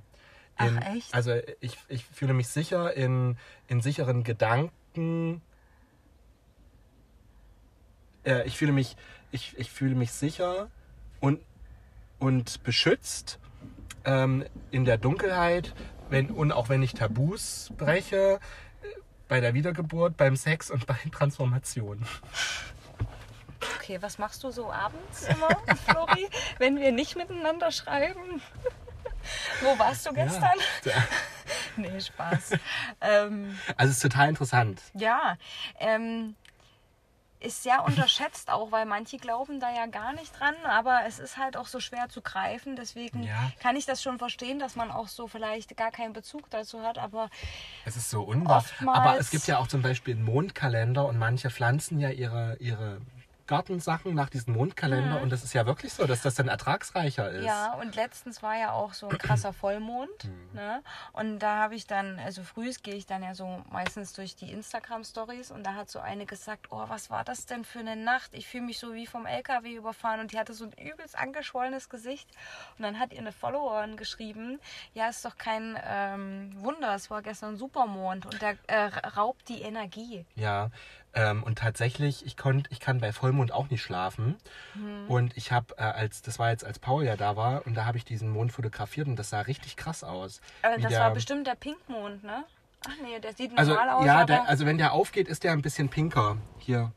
[0.59, 1.13] In, Ach, echt?
[1.13, 3.37] Also ich, ich fühle mich sicher in,
[3.67, 5.41] in sicheren Gedanken.
[8.23, 8.95] Äh, ich fühle mich,
[9.31, 10.69] ich, ich fühle mich sicher
[11.19, 11.41] und,
[12.19, 13.39] und beschützt
[14.05, 15.73] ähm, in der Dunkelheit,
[16.09, 18.87] wenn, und auch wenn ich Tabus breche, äh,
[19.27, 22.05] bei der Wiedergeburt, beim Sex und bei Transformationen.
[23.77, 25.49] Okay, was machst du so abends immer,
[25.85, 26.27] Flori,
[26.59, 28.41] wenn wir nicht miteinander schreiben?
[29.61, 30.59] Wo warst du gestern?
[30.83, 30.93] Ja.
[31.77, 32.51] Nee, Spaß.
[33.01, 34.81] ähm, Also es ist total interessant.
[34.93, 35.35] Ja,
[35.79, 36.35] ähm,
[37.41, 41.37] ist sehr unterschätzt auch, weil manche glauben da ja gar nicht dran, aber es ist
[41.37, 42.75] halt auch so schwer zu greifen.
[42.77, 43.51] Deswegen Ja.
[43.59, 46.97] kann ich das schon verstehen, dass man auch so vielleicht gar keinen Bezug dazu hat.
[46.97, 47.29] Aber
[47.83, 48.63] Es ist so unwahr.
[48.87, 53.01] Aber es gibt ja auch zum Beispiel einen Mondkalender und manche pflanzen ja ihre, ihre
[53.47, 57.41] Gartensachen nach diesem Mondkalender und das ist ja wirklich so, dass das dann ertragsreicher ist.
[57.41, 57.47] Mhm.
[57.47, 60.29] ja, und letztens war ja auch so ein krasser Vollmond.
[60.53, 60.81] Ne?
[61.13, 64.51] Und da habe ich dann, also frühs gehe ich dann ja so meistens durch die
[64.51, 68.33] Instagram-Stories und da hat so eine gesagt, oh, was war das denn für eine Nacht?
[68.33, 71.89] Ich fühle mich so wie vom LKW überfahren und die hatte so ein übelst angeschwollenes
[71.89, 72.29] Gesicht.
[72.77, 74.59] Und dann hat ihr eine Followerin geschrieben,
[74.93, 79.61] ja, ist doch kein ähm, Wunder, es war gestern Supermond und der äh, raubt die
[79.61, 80.25] Energie.
[80.35, 80.69] Ja,
[81.15, 84.35] Ähm, und tatsächlich, ich konnte, ich kann bei Vollmond auch nicht schlafen.
[84.73, 85.05] Hm.
[85.09, 87.85] Und ich habe, äh, als das war jetzt, als Paul ja da war, und da
[87.85, 90.41] habe ich diesen Mond fotografiert und das sah richtig krass aus.
[90.61, 92.43] Aber das der- war bestimmt der Pinkmond, ne?
[92.87, 94.05] Ach nee, der sieht Also normal aus.
[94.05, 96.37] ja, der, also wenn der aufgeht, ist der ein bisschen pinker.
[96.59, 96.91] Hier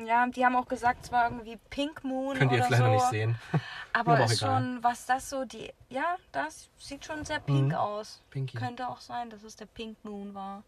[0.00, 2.90] ja, die haben auch gesagt, es war irgendwie Pink Moon könnt ihr jetzt leider so.
[2.92, 3.34] nicht sehen.
[3.92, 4.60] Aber Aber ist egal.
[4.62, 7.74] schon, was das so, die, ja, das sieht schon sehr pink Mhm.
[7.74, 8.22] aus.
[8.30, 8.56] Pinky.
[8.56, 10.62] Könnte auch sein, dass es der Pink Moon war.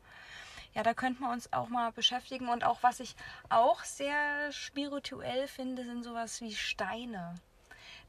[0.75, 2.49] Ja, da könnten wir uns auch mal beschäftigen.
[2.49, 3.17] Und auch, was ich
[3.49, 7.35] auch sehr spirituell finde, sind sowas wie Steine.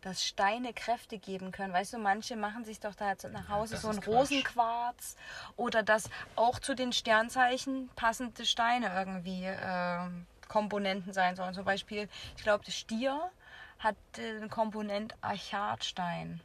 [0.01, 1.73] Dass Steine Kräfte geben können.
[1.73, 3.99] Weißt du, manche machen sich doch da jetzt nach Hause das so ein.
[3.99, 5.15] Rosenquarz
[5.55, 11.53] oder dass auch zu den Sternzeichen passende Steine irgendwie ähm, Komponenten sein sollen.
[11.53, 13.31] Zum Beispiel, ich glaube, der Stier
[13.79, 16.41] hat den Komponent Achatstein.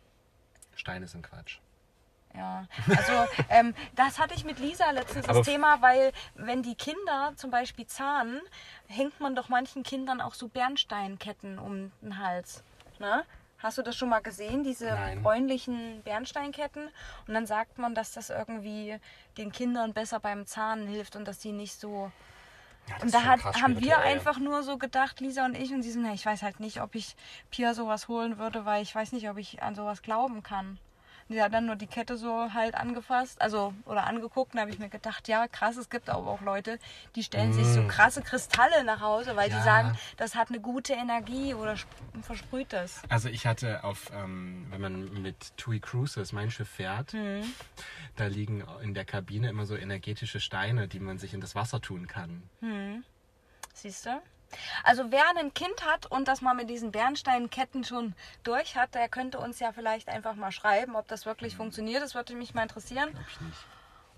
[0.74, 1.58] Steine sind Quatsch.
[2.36, 3.12] Ja, also
[3.48, 7.50] ähm, das hatte ich mit Lisa letztens Aber das Thema, weil wenn die Kinder zum
[7.50, 8.40] Beispiel zahnen,
[8.88, 12.62] hängt man doch manchen Kindern auch so Bernsteinketten um den Hals.
[12.98, 13.24] Ne?
[13.58, 15.22] Hast du das schon mal gesehen, diese Nein.
[15.22, 16.90] bräunlichen Bernsteinketten?
[17.26, 18.98] Und dann sagt man, dass das irgendwie
[19.38, 22.12] den Kindern besser beim Zahnen hilft und dass die nicht so
[22.88, 25.90] Ja, und da hat, haben wir einfach nur so gedacht, Lisa und ich, und sie
[25.90, 27.16] sind, na, ich weiß halt nicht, ob ich
[27.50, 30.78] Pia sowas holen würde, weil ich weiß nicht, ob ich an sowas glauben kann.
[31.28, 34.60] Und sie hat dann nur die Kette so halt angefasst, also oder angeguckt, und da
[34.62, 36.78] habe ich mir gedacht, ja, krass, es gibt aber auch Leute,
[37.16, 39.52] die stellen sich so krasse Kristalle nach Hause, weil Mm.
[39.52, 39.58] Ja.
[39.58, 41.90] die sagen, das hat eine gute Energie oder sp-
[42.22, 43.02] versprüht das.
[43.08, 47.42] Also ich hatte auf, ähm, wenn man mit TUI Cruises mein Schiff fährt, Hm.
[48.14, 51.80] da liegen in der Kabine immer so energetische Steine, die man sich in das Wasser
[51.80, 52.42] tun kann.
[53.74, 54.22] Siehst du?
[54.84, 59.08] Also wer ein Kind hat und das mal mit diesen Bernsteinketten schon durch hat, der
[59.08, 62.02] könnte uns ja vielleicht einfach mal schreiben, ob das wirklich funktioniert.
[62.02, 63.10] Das würde mich mal interessieren.
[63.10, 63.58] Glaub ich nicht.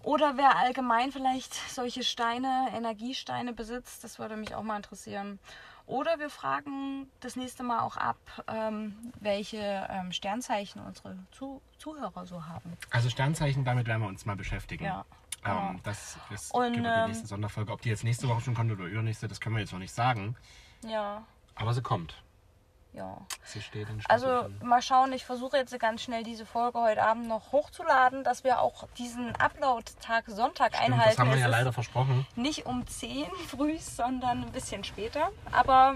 [0.03, 5.39] Oder wer allgemein vielleicht solche Steine, Energiesteine besitzt, das würde mich auch mal interessieren.
[5.87, 12.27] Oder wir fragen das nächste Mal auch ab, ähm, welche ähm, Sternzeichen unsere Zu Zuhörer
[12.27, 12.77] so haben.
[12.91, 14.85] Also Sternzeichen, damit werden wir uns mal beschäftigen.
[14.85, 15.07] Ja,
[15.45, 15.75] Ähm, genau.
[15.85, 17.73] das ist Und, ähm, die nächste Sonderfolge.
[17.73, 19.95] Ob die jetzt nächste Woche schon kommt oder übernächste, das können wir jetzt noch nicht
[19.95, 20.37] sagen.
[20.85, 21.23] Ja,
[21.55, 22.15] Aber sie kommt.
[22.93, 23.19] ja.
[23.45, 24.59] Sie steht in Also Staffeln.
[24.65, 28.61] mal schauen, ich versuche jetzt ganz schnell diese Folge heute Abend noch hochzuladen, dass wir
[28.61, 31.11] auch diesen Upload-Tag Sonntag Stimmt, einhalten.
[31.11, 32.27] das haben wir Es ja leider versprochen.
[32.37, 35.31] nicht um 10 früh, sondern ein bisschen später.
[35.53, 35.95] Aber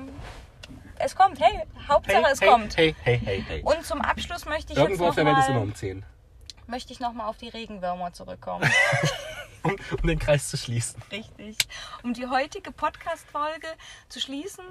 [0.99, 2.77] es kommt, hey, Hauptsache es hey, kommt.
[2.77, 3.63] Hey, hey, hey, hey.
[3.63, 6.05] Und zum Abschluss möchte ich Irgendwo auf jetzt der Welt ist immer nochmal um 10.
[6.69, 8.69] möchte ich noch mal auf die Regenwürmer zurückkommen.
[9.63, 11.01] Um, um den Kreis zu schließen.
[11.11, 11.57] Richtig.
[12.03, 13.69] Um die heutige Podcast-Folge
[14.09, 14.65] zu schließen.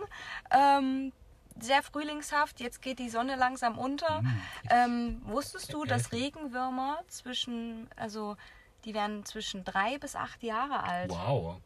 [0.52, 1.12] Ähm,
[1.60, 4.22] sehr frühlingshaft, jetzt geht die Sonne langsam unter.
[4.22, 6.12] Mm, Ähm, wusstest du, dass.
[6.12, 8.38] Regenwürmer zwischen, also
[8.86, 11.12] die werden zwischen drei bis acht Jahre alt.
[11.12, 11.58] Wow.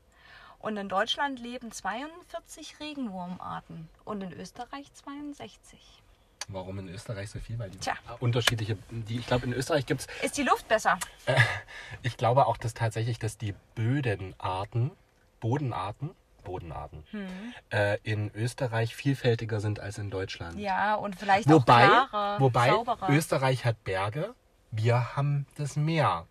[0.59, 5.79] Und in Deutschland leben 42 Regenwurmarten und in Österreich 62.
[6.49, 7.57] Warum in Österreich so viel?
[7.59, 7.93] Weil die Tja.
[8.19, 10.97] unterschiedliche, die, ich glaube in Österreich gibt es, Ist die Luft besser?
[12.03, 14.91] ich glaube auch, dass tatsächlich, dass die Bödenarten,
[15.39, 16.11] Bodenarten,
[16.43, 17.27] Bodenarten, Hm.
[17.71, 20.59] äh, in Österreich vielfältiger sind als in Deutschland.
[20.59, 23.09] Ja, und vielleicht Wobei, auch klarer, wobei sauberer.
[23.09, 24.35] Österreich hat Berge,
[24.71, 26.27] wir haben das Meer.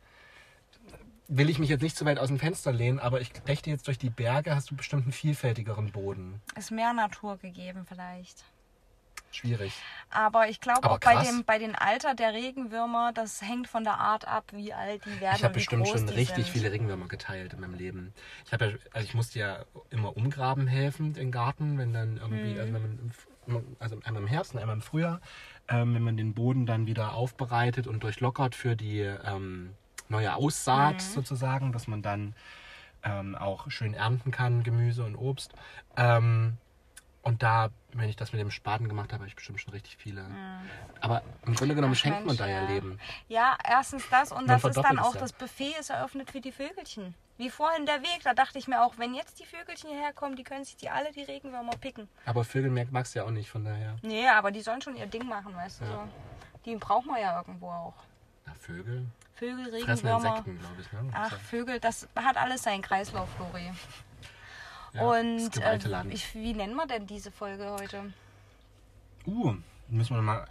[1.27, 3.87] Will ich mich jetzt nicht zu weit aus dem Fenster lehnen, aber ich dächte jetzt
[3.89, 6.41] durch die Berge hast du bestimmt einen vielfältigeren Boden.
[6.55, 8.45] Ist mehr Natur gegeben vielleicht.
[9.35, 9.73] Schwierig.
[10.11, 13.99] Aber ich glaube auch bei dem, bei den Alter der Regenwürmer, das hängt von der
[13.99, 16.49] Art ab, wie alt die werden Ich habe bestimmt schon richtig sind.
[16.49, 18.15] viele Regenwürmer geteilt in meinem Leben.
[18.47, 22.55] Ich habe ja, also ich musste ja immer umgraben helfen im Garten, wenn dann irgendwie,
[22.55, 22.61] Mhm.
[22.61, 22.83] also wenn
[23.47, 25.21] man also einmal im Herbst und einmal im Frühjahr,
[25.69, 29.75] ähm, wenn man den Boden dann wieder aufbereitet und durchlockert für die ähm,
[30.09, 31.13] neue Aussaat Mhm.
[31.13, 32.35] sozusagen, dass man dann
[33.03, 35.53] ähm, auch schön ernten kann, Gemüse und Obst.
[35.97, 36.57] Ähm,
[37.25, 39.97] und da, wenn ich das mit dem Spaten gemacht habe, habe ich bestimmt schon richtig
[39.97, 40.27] viele.
[41.01, 41.97] Aber im Grunde genommen Mhm.
[41.97, 42.69] Ach, schenkt man Mensch, da ja ja.
[42.69, 43.01] Leben.
[43.29, 45.21] Ja, erstens das und Man das ist dann auch ja.
[45.21, 47.15] das Buffet ist eröffnet für die Vögelchen.
[47.37, 50.37] Wie vorhin der Weg, da dachte ich mir auch, wenn jetzt die Vögelchen hierher kommen,
[50.37, 52.09] die können sich die alle die Regenwürmer picken.
[52.27, 53.97] Aber Vögel magst du ja auch nicht, von daher.
[54.03, 55.87] Nee, aber die sollen schon ihr Ding machen, weißt du.
[55.87, 56.09] So.
[56.67, 57.95] Die braucht man ja irgendwo auch.
[58.47, 60.39] Na, Vögel Vögel, fressen Regenwürmer.
[60.39, 60.93] Insekten, glaube ich.
[60.93, 61.11] Ne?
[61.13, 63.73] Ach, Vögel, das hat alles seinen Kreislauf, Flori.
[64.95, 65.79] Ja, Und äh,
[66.11, 68.13] ich, wie nennen wir denn diese Folge heute?
[69.27, 69.55] Uh,
[69.89, 70.47] müssen wir mal.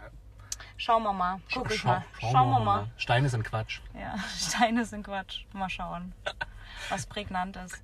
[0.76, 1.40] Schauen wir mal.
[1.52, 2.04] Guck ich schau- mal.
[2.20, 2.88] Schauen wir mal.
[2.96, 3.80] Steine sind Quatsch.
[3.98, 5.44] Ja, Steine sind Quatsch.
[5.52, 6.12] Mal schauen,
[6.90, 7.80] was prägnant ist.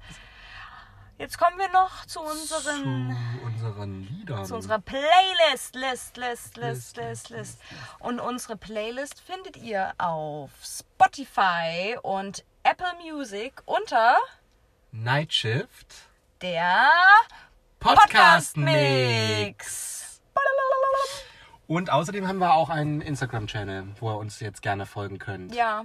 [1.18, 4.44] Jetzt kommen wir noch zu unseren Zu unseren Liedern.
[4.46, 7.61] zu unserer Playlist, List, List, List, List, List, List.
[7.98, 14.16] Und unsere Playlist findet ihr auf Spotify und Apple Music unter
[14.92, 15.94] Night Shift
[16.43, 16.88] Der
[17.80, 20.22] Podcast Mix.
[21.66, 25.55] Und außerdem haben wir auch einen Instagram-Channel, wo ihr uns jetzt gerne folgen könnt.
[25.55, 25.84] Ja.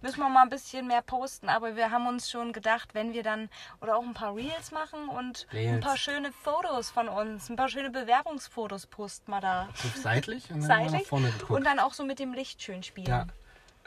[0.00, 3.22] Müssen wir mal ein bisschen mehr posten, aber wir haben uns schon gedacht, wenn wir
[3.22, 3.50] dann
[3.82, 5.84] oder auch ein paar Reels machen und ein Reels.
[5.84, 9.68] paar schöne Fotos von uns, ein paar schöne Bewerbungsfotos posten wir da.
[9.96, 11.50] Seitlich und dann mal nach Seitlich vorne geguckt.
[11.50, 13.08] und dann auch so mit dem Licht schön spielen.
[13.08, 13.26] Ja,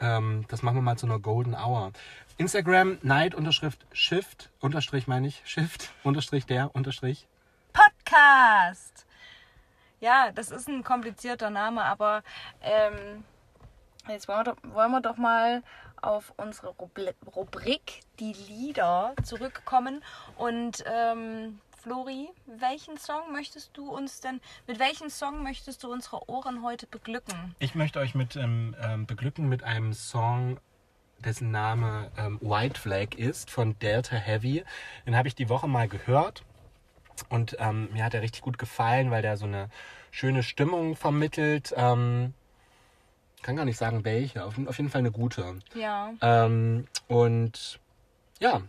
[0.00, 1.92] ähm, das machen wir mal zu einer Golden Hour.
[2.36, 7.26] Instagram, Night, Unterschrift, Shift, Unterstrich meine ich, Shift, Unterstrich der, Unterstrich.
[7.72, 9.06] Podcast.
[10.00, 12.22] Ja, das ist ein komplizierter Name, aber
[12.62, 13.24] ähm,
[14.08, 15.62] jetzt wollen wir, doch, wollen wir doch mal
[16.00, 20.04] auf unsere Rubrik, die Lieder, zurückkommen.
[20.36, 26.28] Und ähm, Flori, welchen Song möchtest du uns denn, mit welchem Song möchtest du unsere
[26.28, 27.54] Ohren heute beglücken?
[27.60, 30.58] Ich möchte euch mit ähm, ähm, beglücken mit einem Song,
[31.24, 34.64] dessen Name ähm, White Flag ist, von Delta Heavy.
[35.06, 36.42] Den habe ich die Woche mal gehört
[37.28, 39.70] und ähm, mir hat er richtig gut gefallen, weil der so eine
[40.10, 41.72] schöne Stimmung vermittelt.
[41.76, 42.34] Ähm,
[43.42, 45.60] kann gar nicht sagen welche, auf, auf jeden Fall eine gute.
[45.74, 46.12] Ja.
[46.22, 47.78] Ähm, und
[48.40, 48.62] ja,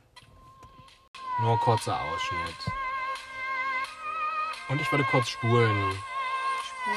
[1.42, 2.89] nur kurzer Ausschnitt.
[4.70, 5.94] Und ich würde kurz spulen.
[6.86, 6.96] Cool.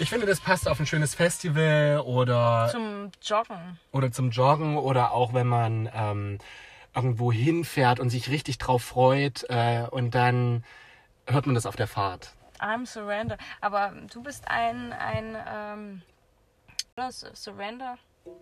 [0.00, 3.78] Ich finde, das passt auf ein schönes Festival oder Zum Joggen.
[3.90, 6.38] oder zum Joggen oder auch wenn man ähm,
[6.94, 10.64] irgendwo hinfährt und sich richtig drauf freut äh, und dann
[11.26, 12.34] hört man das auf der Fahrt.
[12.58, 13.38] I'm Surrender.
[13.60, 16.02] Aber du bist ein, ein, ähm,
[17.34, 17.98] Surrender?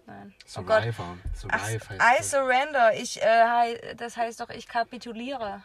[0.07, 0.34] Nein.
[0.38, 0.49] Oh.
[0.49, 1.18] Survivor.
[1.22, 2.30] Ach, Survive heißt I das.
[2.30, 2.94] surrender.
[2.94, 5.62] Ich, äh, das heißt doch, ich kapituliere.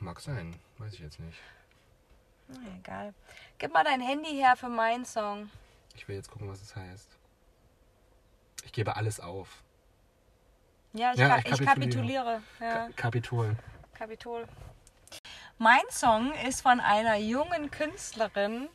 [0.00, 1.38] Mag sein, weiß ich jetzt nicht.
[2.48, 3.14] Na, egal.
[3.58, 5.50] Gib mal dein Handy her für meinen Song.
[5.94, 7.18] Ich will jetzt gucken, was es heißt.
[8.64, 9.62] Ich gebe alles auf.
[10.92, 12.42] Ja, ich, Ja, ka ich ich kapituliere.
[12.60, 13.56] Ja, Ka- Kapitol.
[13.94, 14.46] Kapitol.
[15.58, 18.68] Mein Song ist von einer jungen Künstlerin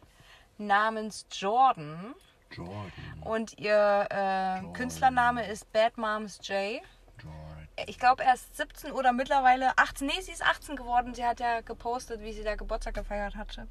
[0.57, 2.13] namens Jordan.
[2.51, 2.91] Jordan.
[3.21, 6.81] Und ihr äh, Künstlername ist Bad Moms J.
[7.21, 7.67] Jordan.
[7.87, 10.07] Ich glaube erst 17 oder mittlerweile 18.
[10.07, 11.15] Nee, sie ist 18 geworden.
[11.15, 13.67] Sie hat ja gepostet, wie sie da Geburtstag gefeiert hatte.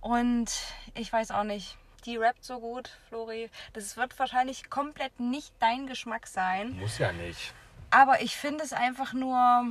[0.00, 0.52] Und
[0.94, 1.76] ich weiß auch nicht.
[2.04, 3.50] Die rappt so gut, Flori.
[3.72, 6.78] Das wird wahrscheinlich komplett nicht dein Geschmack sein.
[6.78, 7.54] Muss ja nicht.
[7.94, 9.66] Aber ich finde es einfach nur.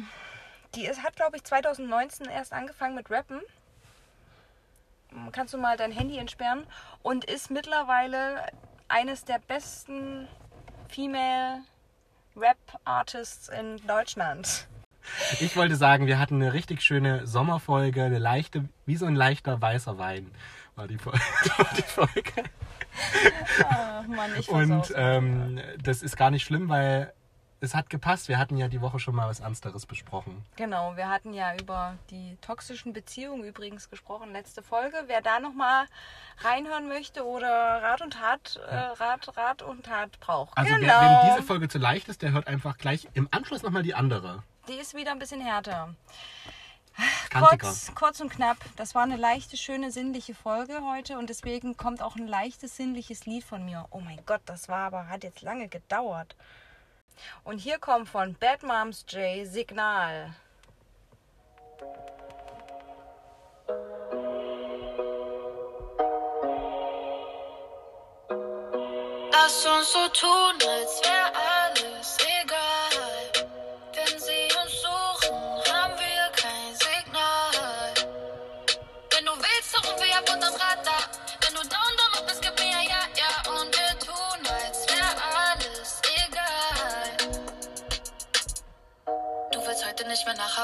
[0.76, 3.42] Die ist, hat, glaube ich, 2019 erst angefangen mit Rappen.
[5.32, 6.66] Kannst du mal dein Handy entsperren?
[7.04, 8.48] Und ist mittlerweile
[8.88, 10.28] eines der besten
[10.88, 11.62] Female
[12.36, 14.68] Rap Artists in Deutschland.
[15.42, 19.62] Ich wollte sagen, wir hatten eine richtig schöne Sommerfolge, eine leichte, wie so ein leichter
[19.62, 20.32] weißer Wein
[20.76, 21.14] war die, Fol-
[21.58, 22.44] war die Folge.
[23.70, 27.14] Ach Mann, ich Und ähm, das ist gar nicht schlimm, weil
[27.64, 28.28] es hat gepasst.
[28.28, 30.46] Wir hatten ja die Woche schon mal was Ernsteres besprochen.
[30.58, 34.98] Genau, wir hatten ja über die toxischen Beziehungen übrigens gesprochen, letzte Folge.
[35.08, 35.86] Wer da nochmal
[36.40, 40.58] reinhören möchte oder Rat und Tat, äh, Rat, Rat und Tat braucht.
[40.58, 40.88] Also genau.
[40.88, 43.96] wer, wem diese Folge zu leicht ist, der hört einfach gleich im Anschluss nochmal die
[43.96, 44.44] andere.
[44.68, 45.96] Die ist wieder ein bisschen härter.
[47.30, 47.58] Kantiger.
[47.58, 48.58] Kurz, kurz und knapp.
[48.76, 53.26] Das war eine leichte, schöne, sinnliche Folge heute und deswegen kommt auch ein leichtes, sinnliches
[53.26, 53.88] Lied von mir.
[53.90, 56.36] Oh mein Gott, das war aber, hat jetzt lange gedauert.
[57.44, 60.34] Und hier kommt von Bad Moms J Signal.
[69.32, 71.53] Lass uns so tun, als wär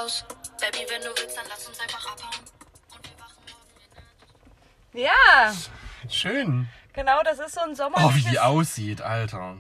[0.10, 0.26] Haus.
[0.60, 2.44] Baby, wenn du willst, dann lass uns einfach abhauen.
[2.90, 3.70] Und wir wachen morgen
[4.94, 5.54] in der Ja,
[6.10, 6.68] Schön.
[6.94, 9.58] genau, das ist so ein Oh, wie die aussieht, Alter.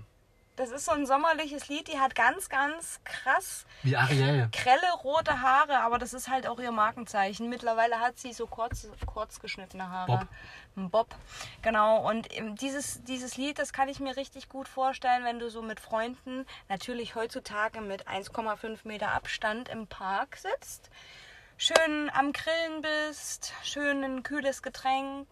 [0.60, 1.88] Das ist so ein sommerliches Lied.
[1.88, 4.50] Die hat ganz, ganz krass Wie Ariel.
[4.52, 7.48] grelle rote Haare, aber das ist halt auch ihr Markenzeichen.
[7.48, 10.18] Mittlerweile hat sie so kurz, kurz geschnittene Haare.
[10.18, 10.28] Bob.
[10.76, 11.16] Ein Bob.
[11.62, 12.06] Genau.
[12.06, 12.28] Und
[12.62, 16.46] dieses, dieses Lied, das kann ich mir richtig gut vorstellen, wenn du so mit Freunden,
[16.68, 20.90] natürlich heutzutage mit 1,5 Meter Abstand im Park sitzt,
[21.56, 25.28] schön am Grillen bist, schön ein kühles Getränk.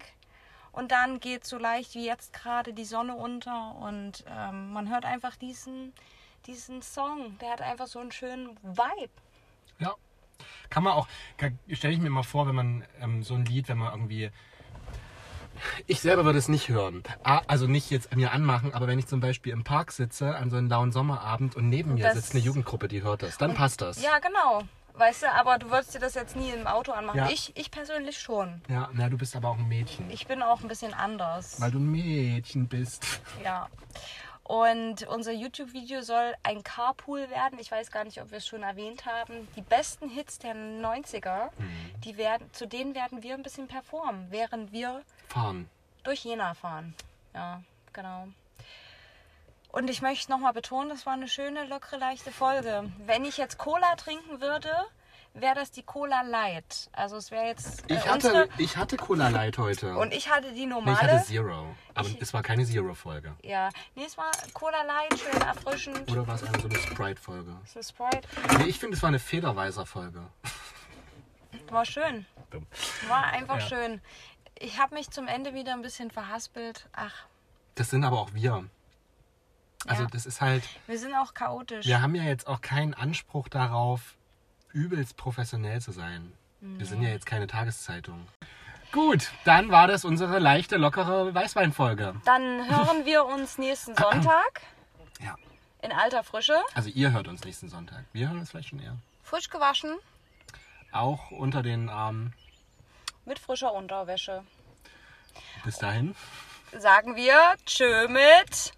[0.78, 5.06] Und dann geht so leicht wie jetzt gerade die Sonne unter und ähm, man hört
[5.06, 5.92] einfach diesen,
[6.46, 7.38] diesen Song.
[7.40, 9.10] Der hat einfach so einen schönen Vibe.
[9.80, 9.96] Ja.
[10.70, 11.08] Kann man auch,
[11.72, 14.30] stelle ich mir mal vor, wenn man ähm, so ein Lied, wenn man irgendwie.
[15.88, 17.02] Ich selber würde es nicht hören.
[17.24, 20.52] Ah, Also nicht jetzt mir anmachen, aber wenn ich zum Beispiel im Park sitze an
[20.52, 23.56] so einem lauen Sommerabend und neben mir Das- sitzt eine Jugendgruppe, die hört das, dann
[23.56, 24.00] passt das.
[24.04, 24.62] Ja, genau.
[24.98, 27.18] Weißt du, aber du würdest dir das jetzt nie im Auto anmachen.
[27.18, 27.30] Ja.
[27.30, 28.62] Ich, ich persönlich schon.
[28.68, 30.10] Ja, na, du bist aber auch ein Mädchen.
[30.10, 31.62] Ich bin auch ein bisschen anders.
[31.62, 33.06] Weil du ein Mädchen bist.
[33.44, 33.68] Ja.
[34.44, 37.60] Und unser YouTube-Video soll ein Carpool werden.
[37.60, 39.46] Ich weiß gar nicht, ob wir es schon erwähnt haben.
[39.58, 42.02] Die besten Hits der 90er, Mhm.
[42.06, 45.70] die werden, zu denen werden wir ein bisschen performen, während wir Fahren.
[46.04, 46.96] durch Jena fahren.
[47.34, 47.62] Ja,
[47.92, 48.30] genau.
[49.70, 52.92] Und ich möchte nochmal betonen, das war eine schöne, lockere, leichte Folge.
[53.06, 54.70] Wenn ich jetzt Cola trinken würde,
[55.34, 56.90] wäre das die Cola Light.
[56.94, 58.50] Also es wäre jetzt äh, Ich hatte, unsere.
[58.58, 59.96] ich hatte Cola Light heute.
[59.98, 60.98] Und ich hatte die nee, ich normale.
[60.98, 61.76] hatte Zero.
[61.94, 63.36] Aber Ich- es war keine Zero-Folge.
[63.44, 66.10] ja, nee, es war Cola Light, schön erfrischend.
[66.12, 67.56] Oder war es eine so eine Sprite-Folge?
[67.66, 68.28] So Sprite.
[68.58, 70.22] Nee, ich finde, es war eine Federweiser-Folge.
[71.70, 72.26] War schön.
[72.50, 72.66] Dumm.
[73.10, 73.68] War einfach Ja.
[73.68, 74.02] schön.
[74.58, 76.88] Ich habe mich zum Ende wieder ein bisschen verhaspelt.
[76.94, 77.14] Ach,
[77.76, 78.64] Das sind aber auch wir.
[79.86, 80.10] Also Ja.
[80.12, 81.86] das ist halt, wir sind auch chaotisch.
[81.86, 84.16] wir haben ja jetzt auch keinen Anspruch darauf,
[84.74, 86.34] übelst professionell zu sein.
[86.60, 88.28] Wir sind ja jetzt keine Tageszeitung.
[88.92, 92.16] Gut, dann war das unsere leichte, lockere Weißweinfolge.
[92.26, 94.62] Dann hören wir uns nächsten Sonntag
[95.22, 95.36] Ja.
[95.82, 96.56] in alter Frische.
[96.74, 98.06] Also ihr hört uns nächsten Sonntag.
[98.14, 98.98] Wir hören uns vielleicht schon eher.
[99.24, 99.98] Frisch gewaschen
[100.92, 102.34] Auch unter den Armen.
[103.26, 104.44] mit frischer Unterwäsche.
[105.64, 106.16] Bis dahin.
[106.78, 108.72] Sagen wir Tschö mit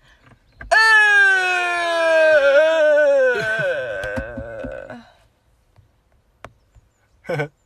[7.30, 7.59] Ha ha.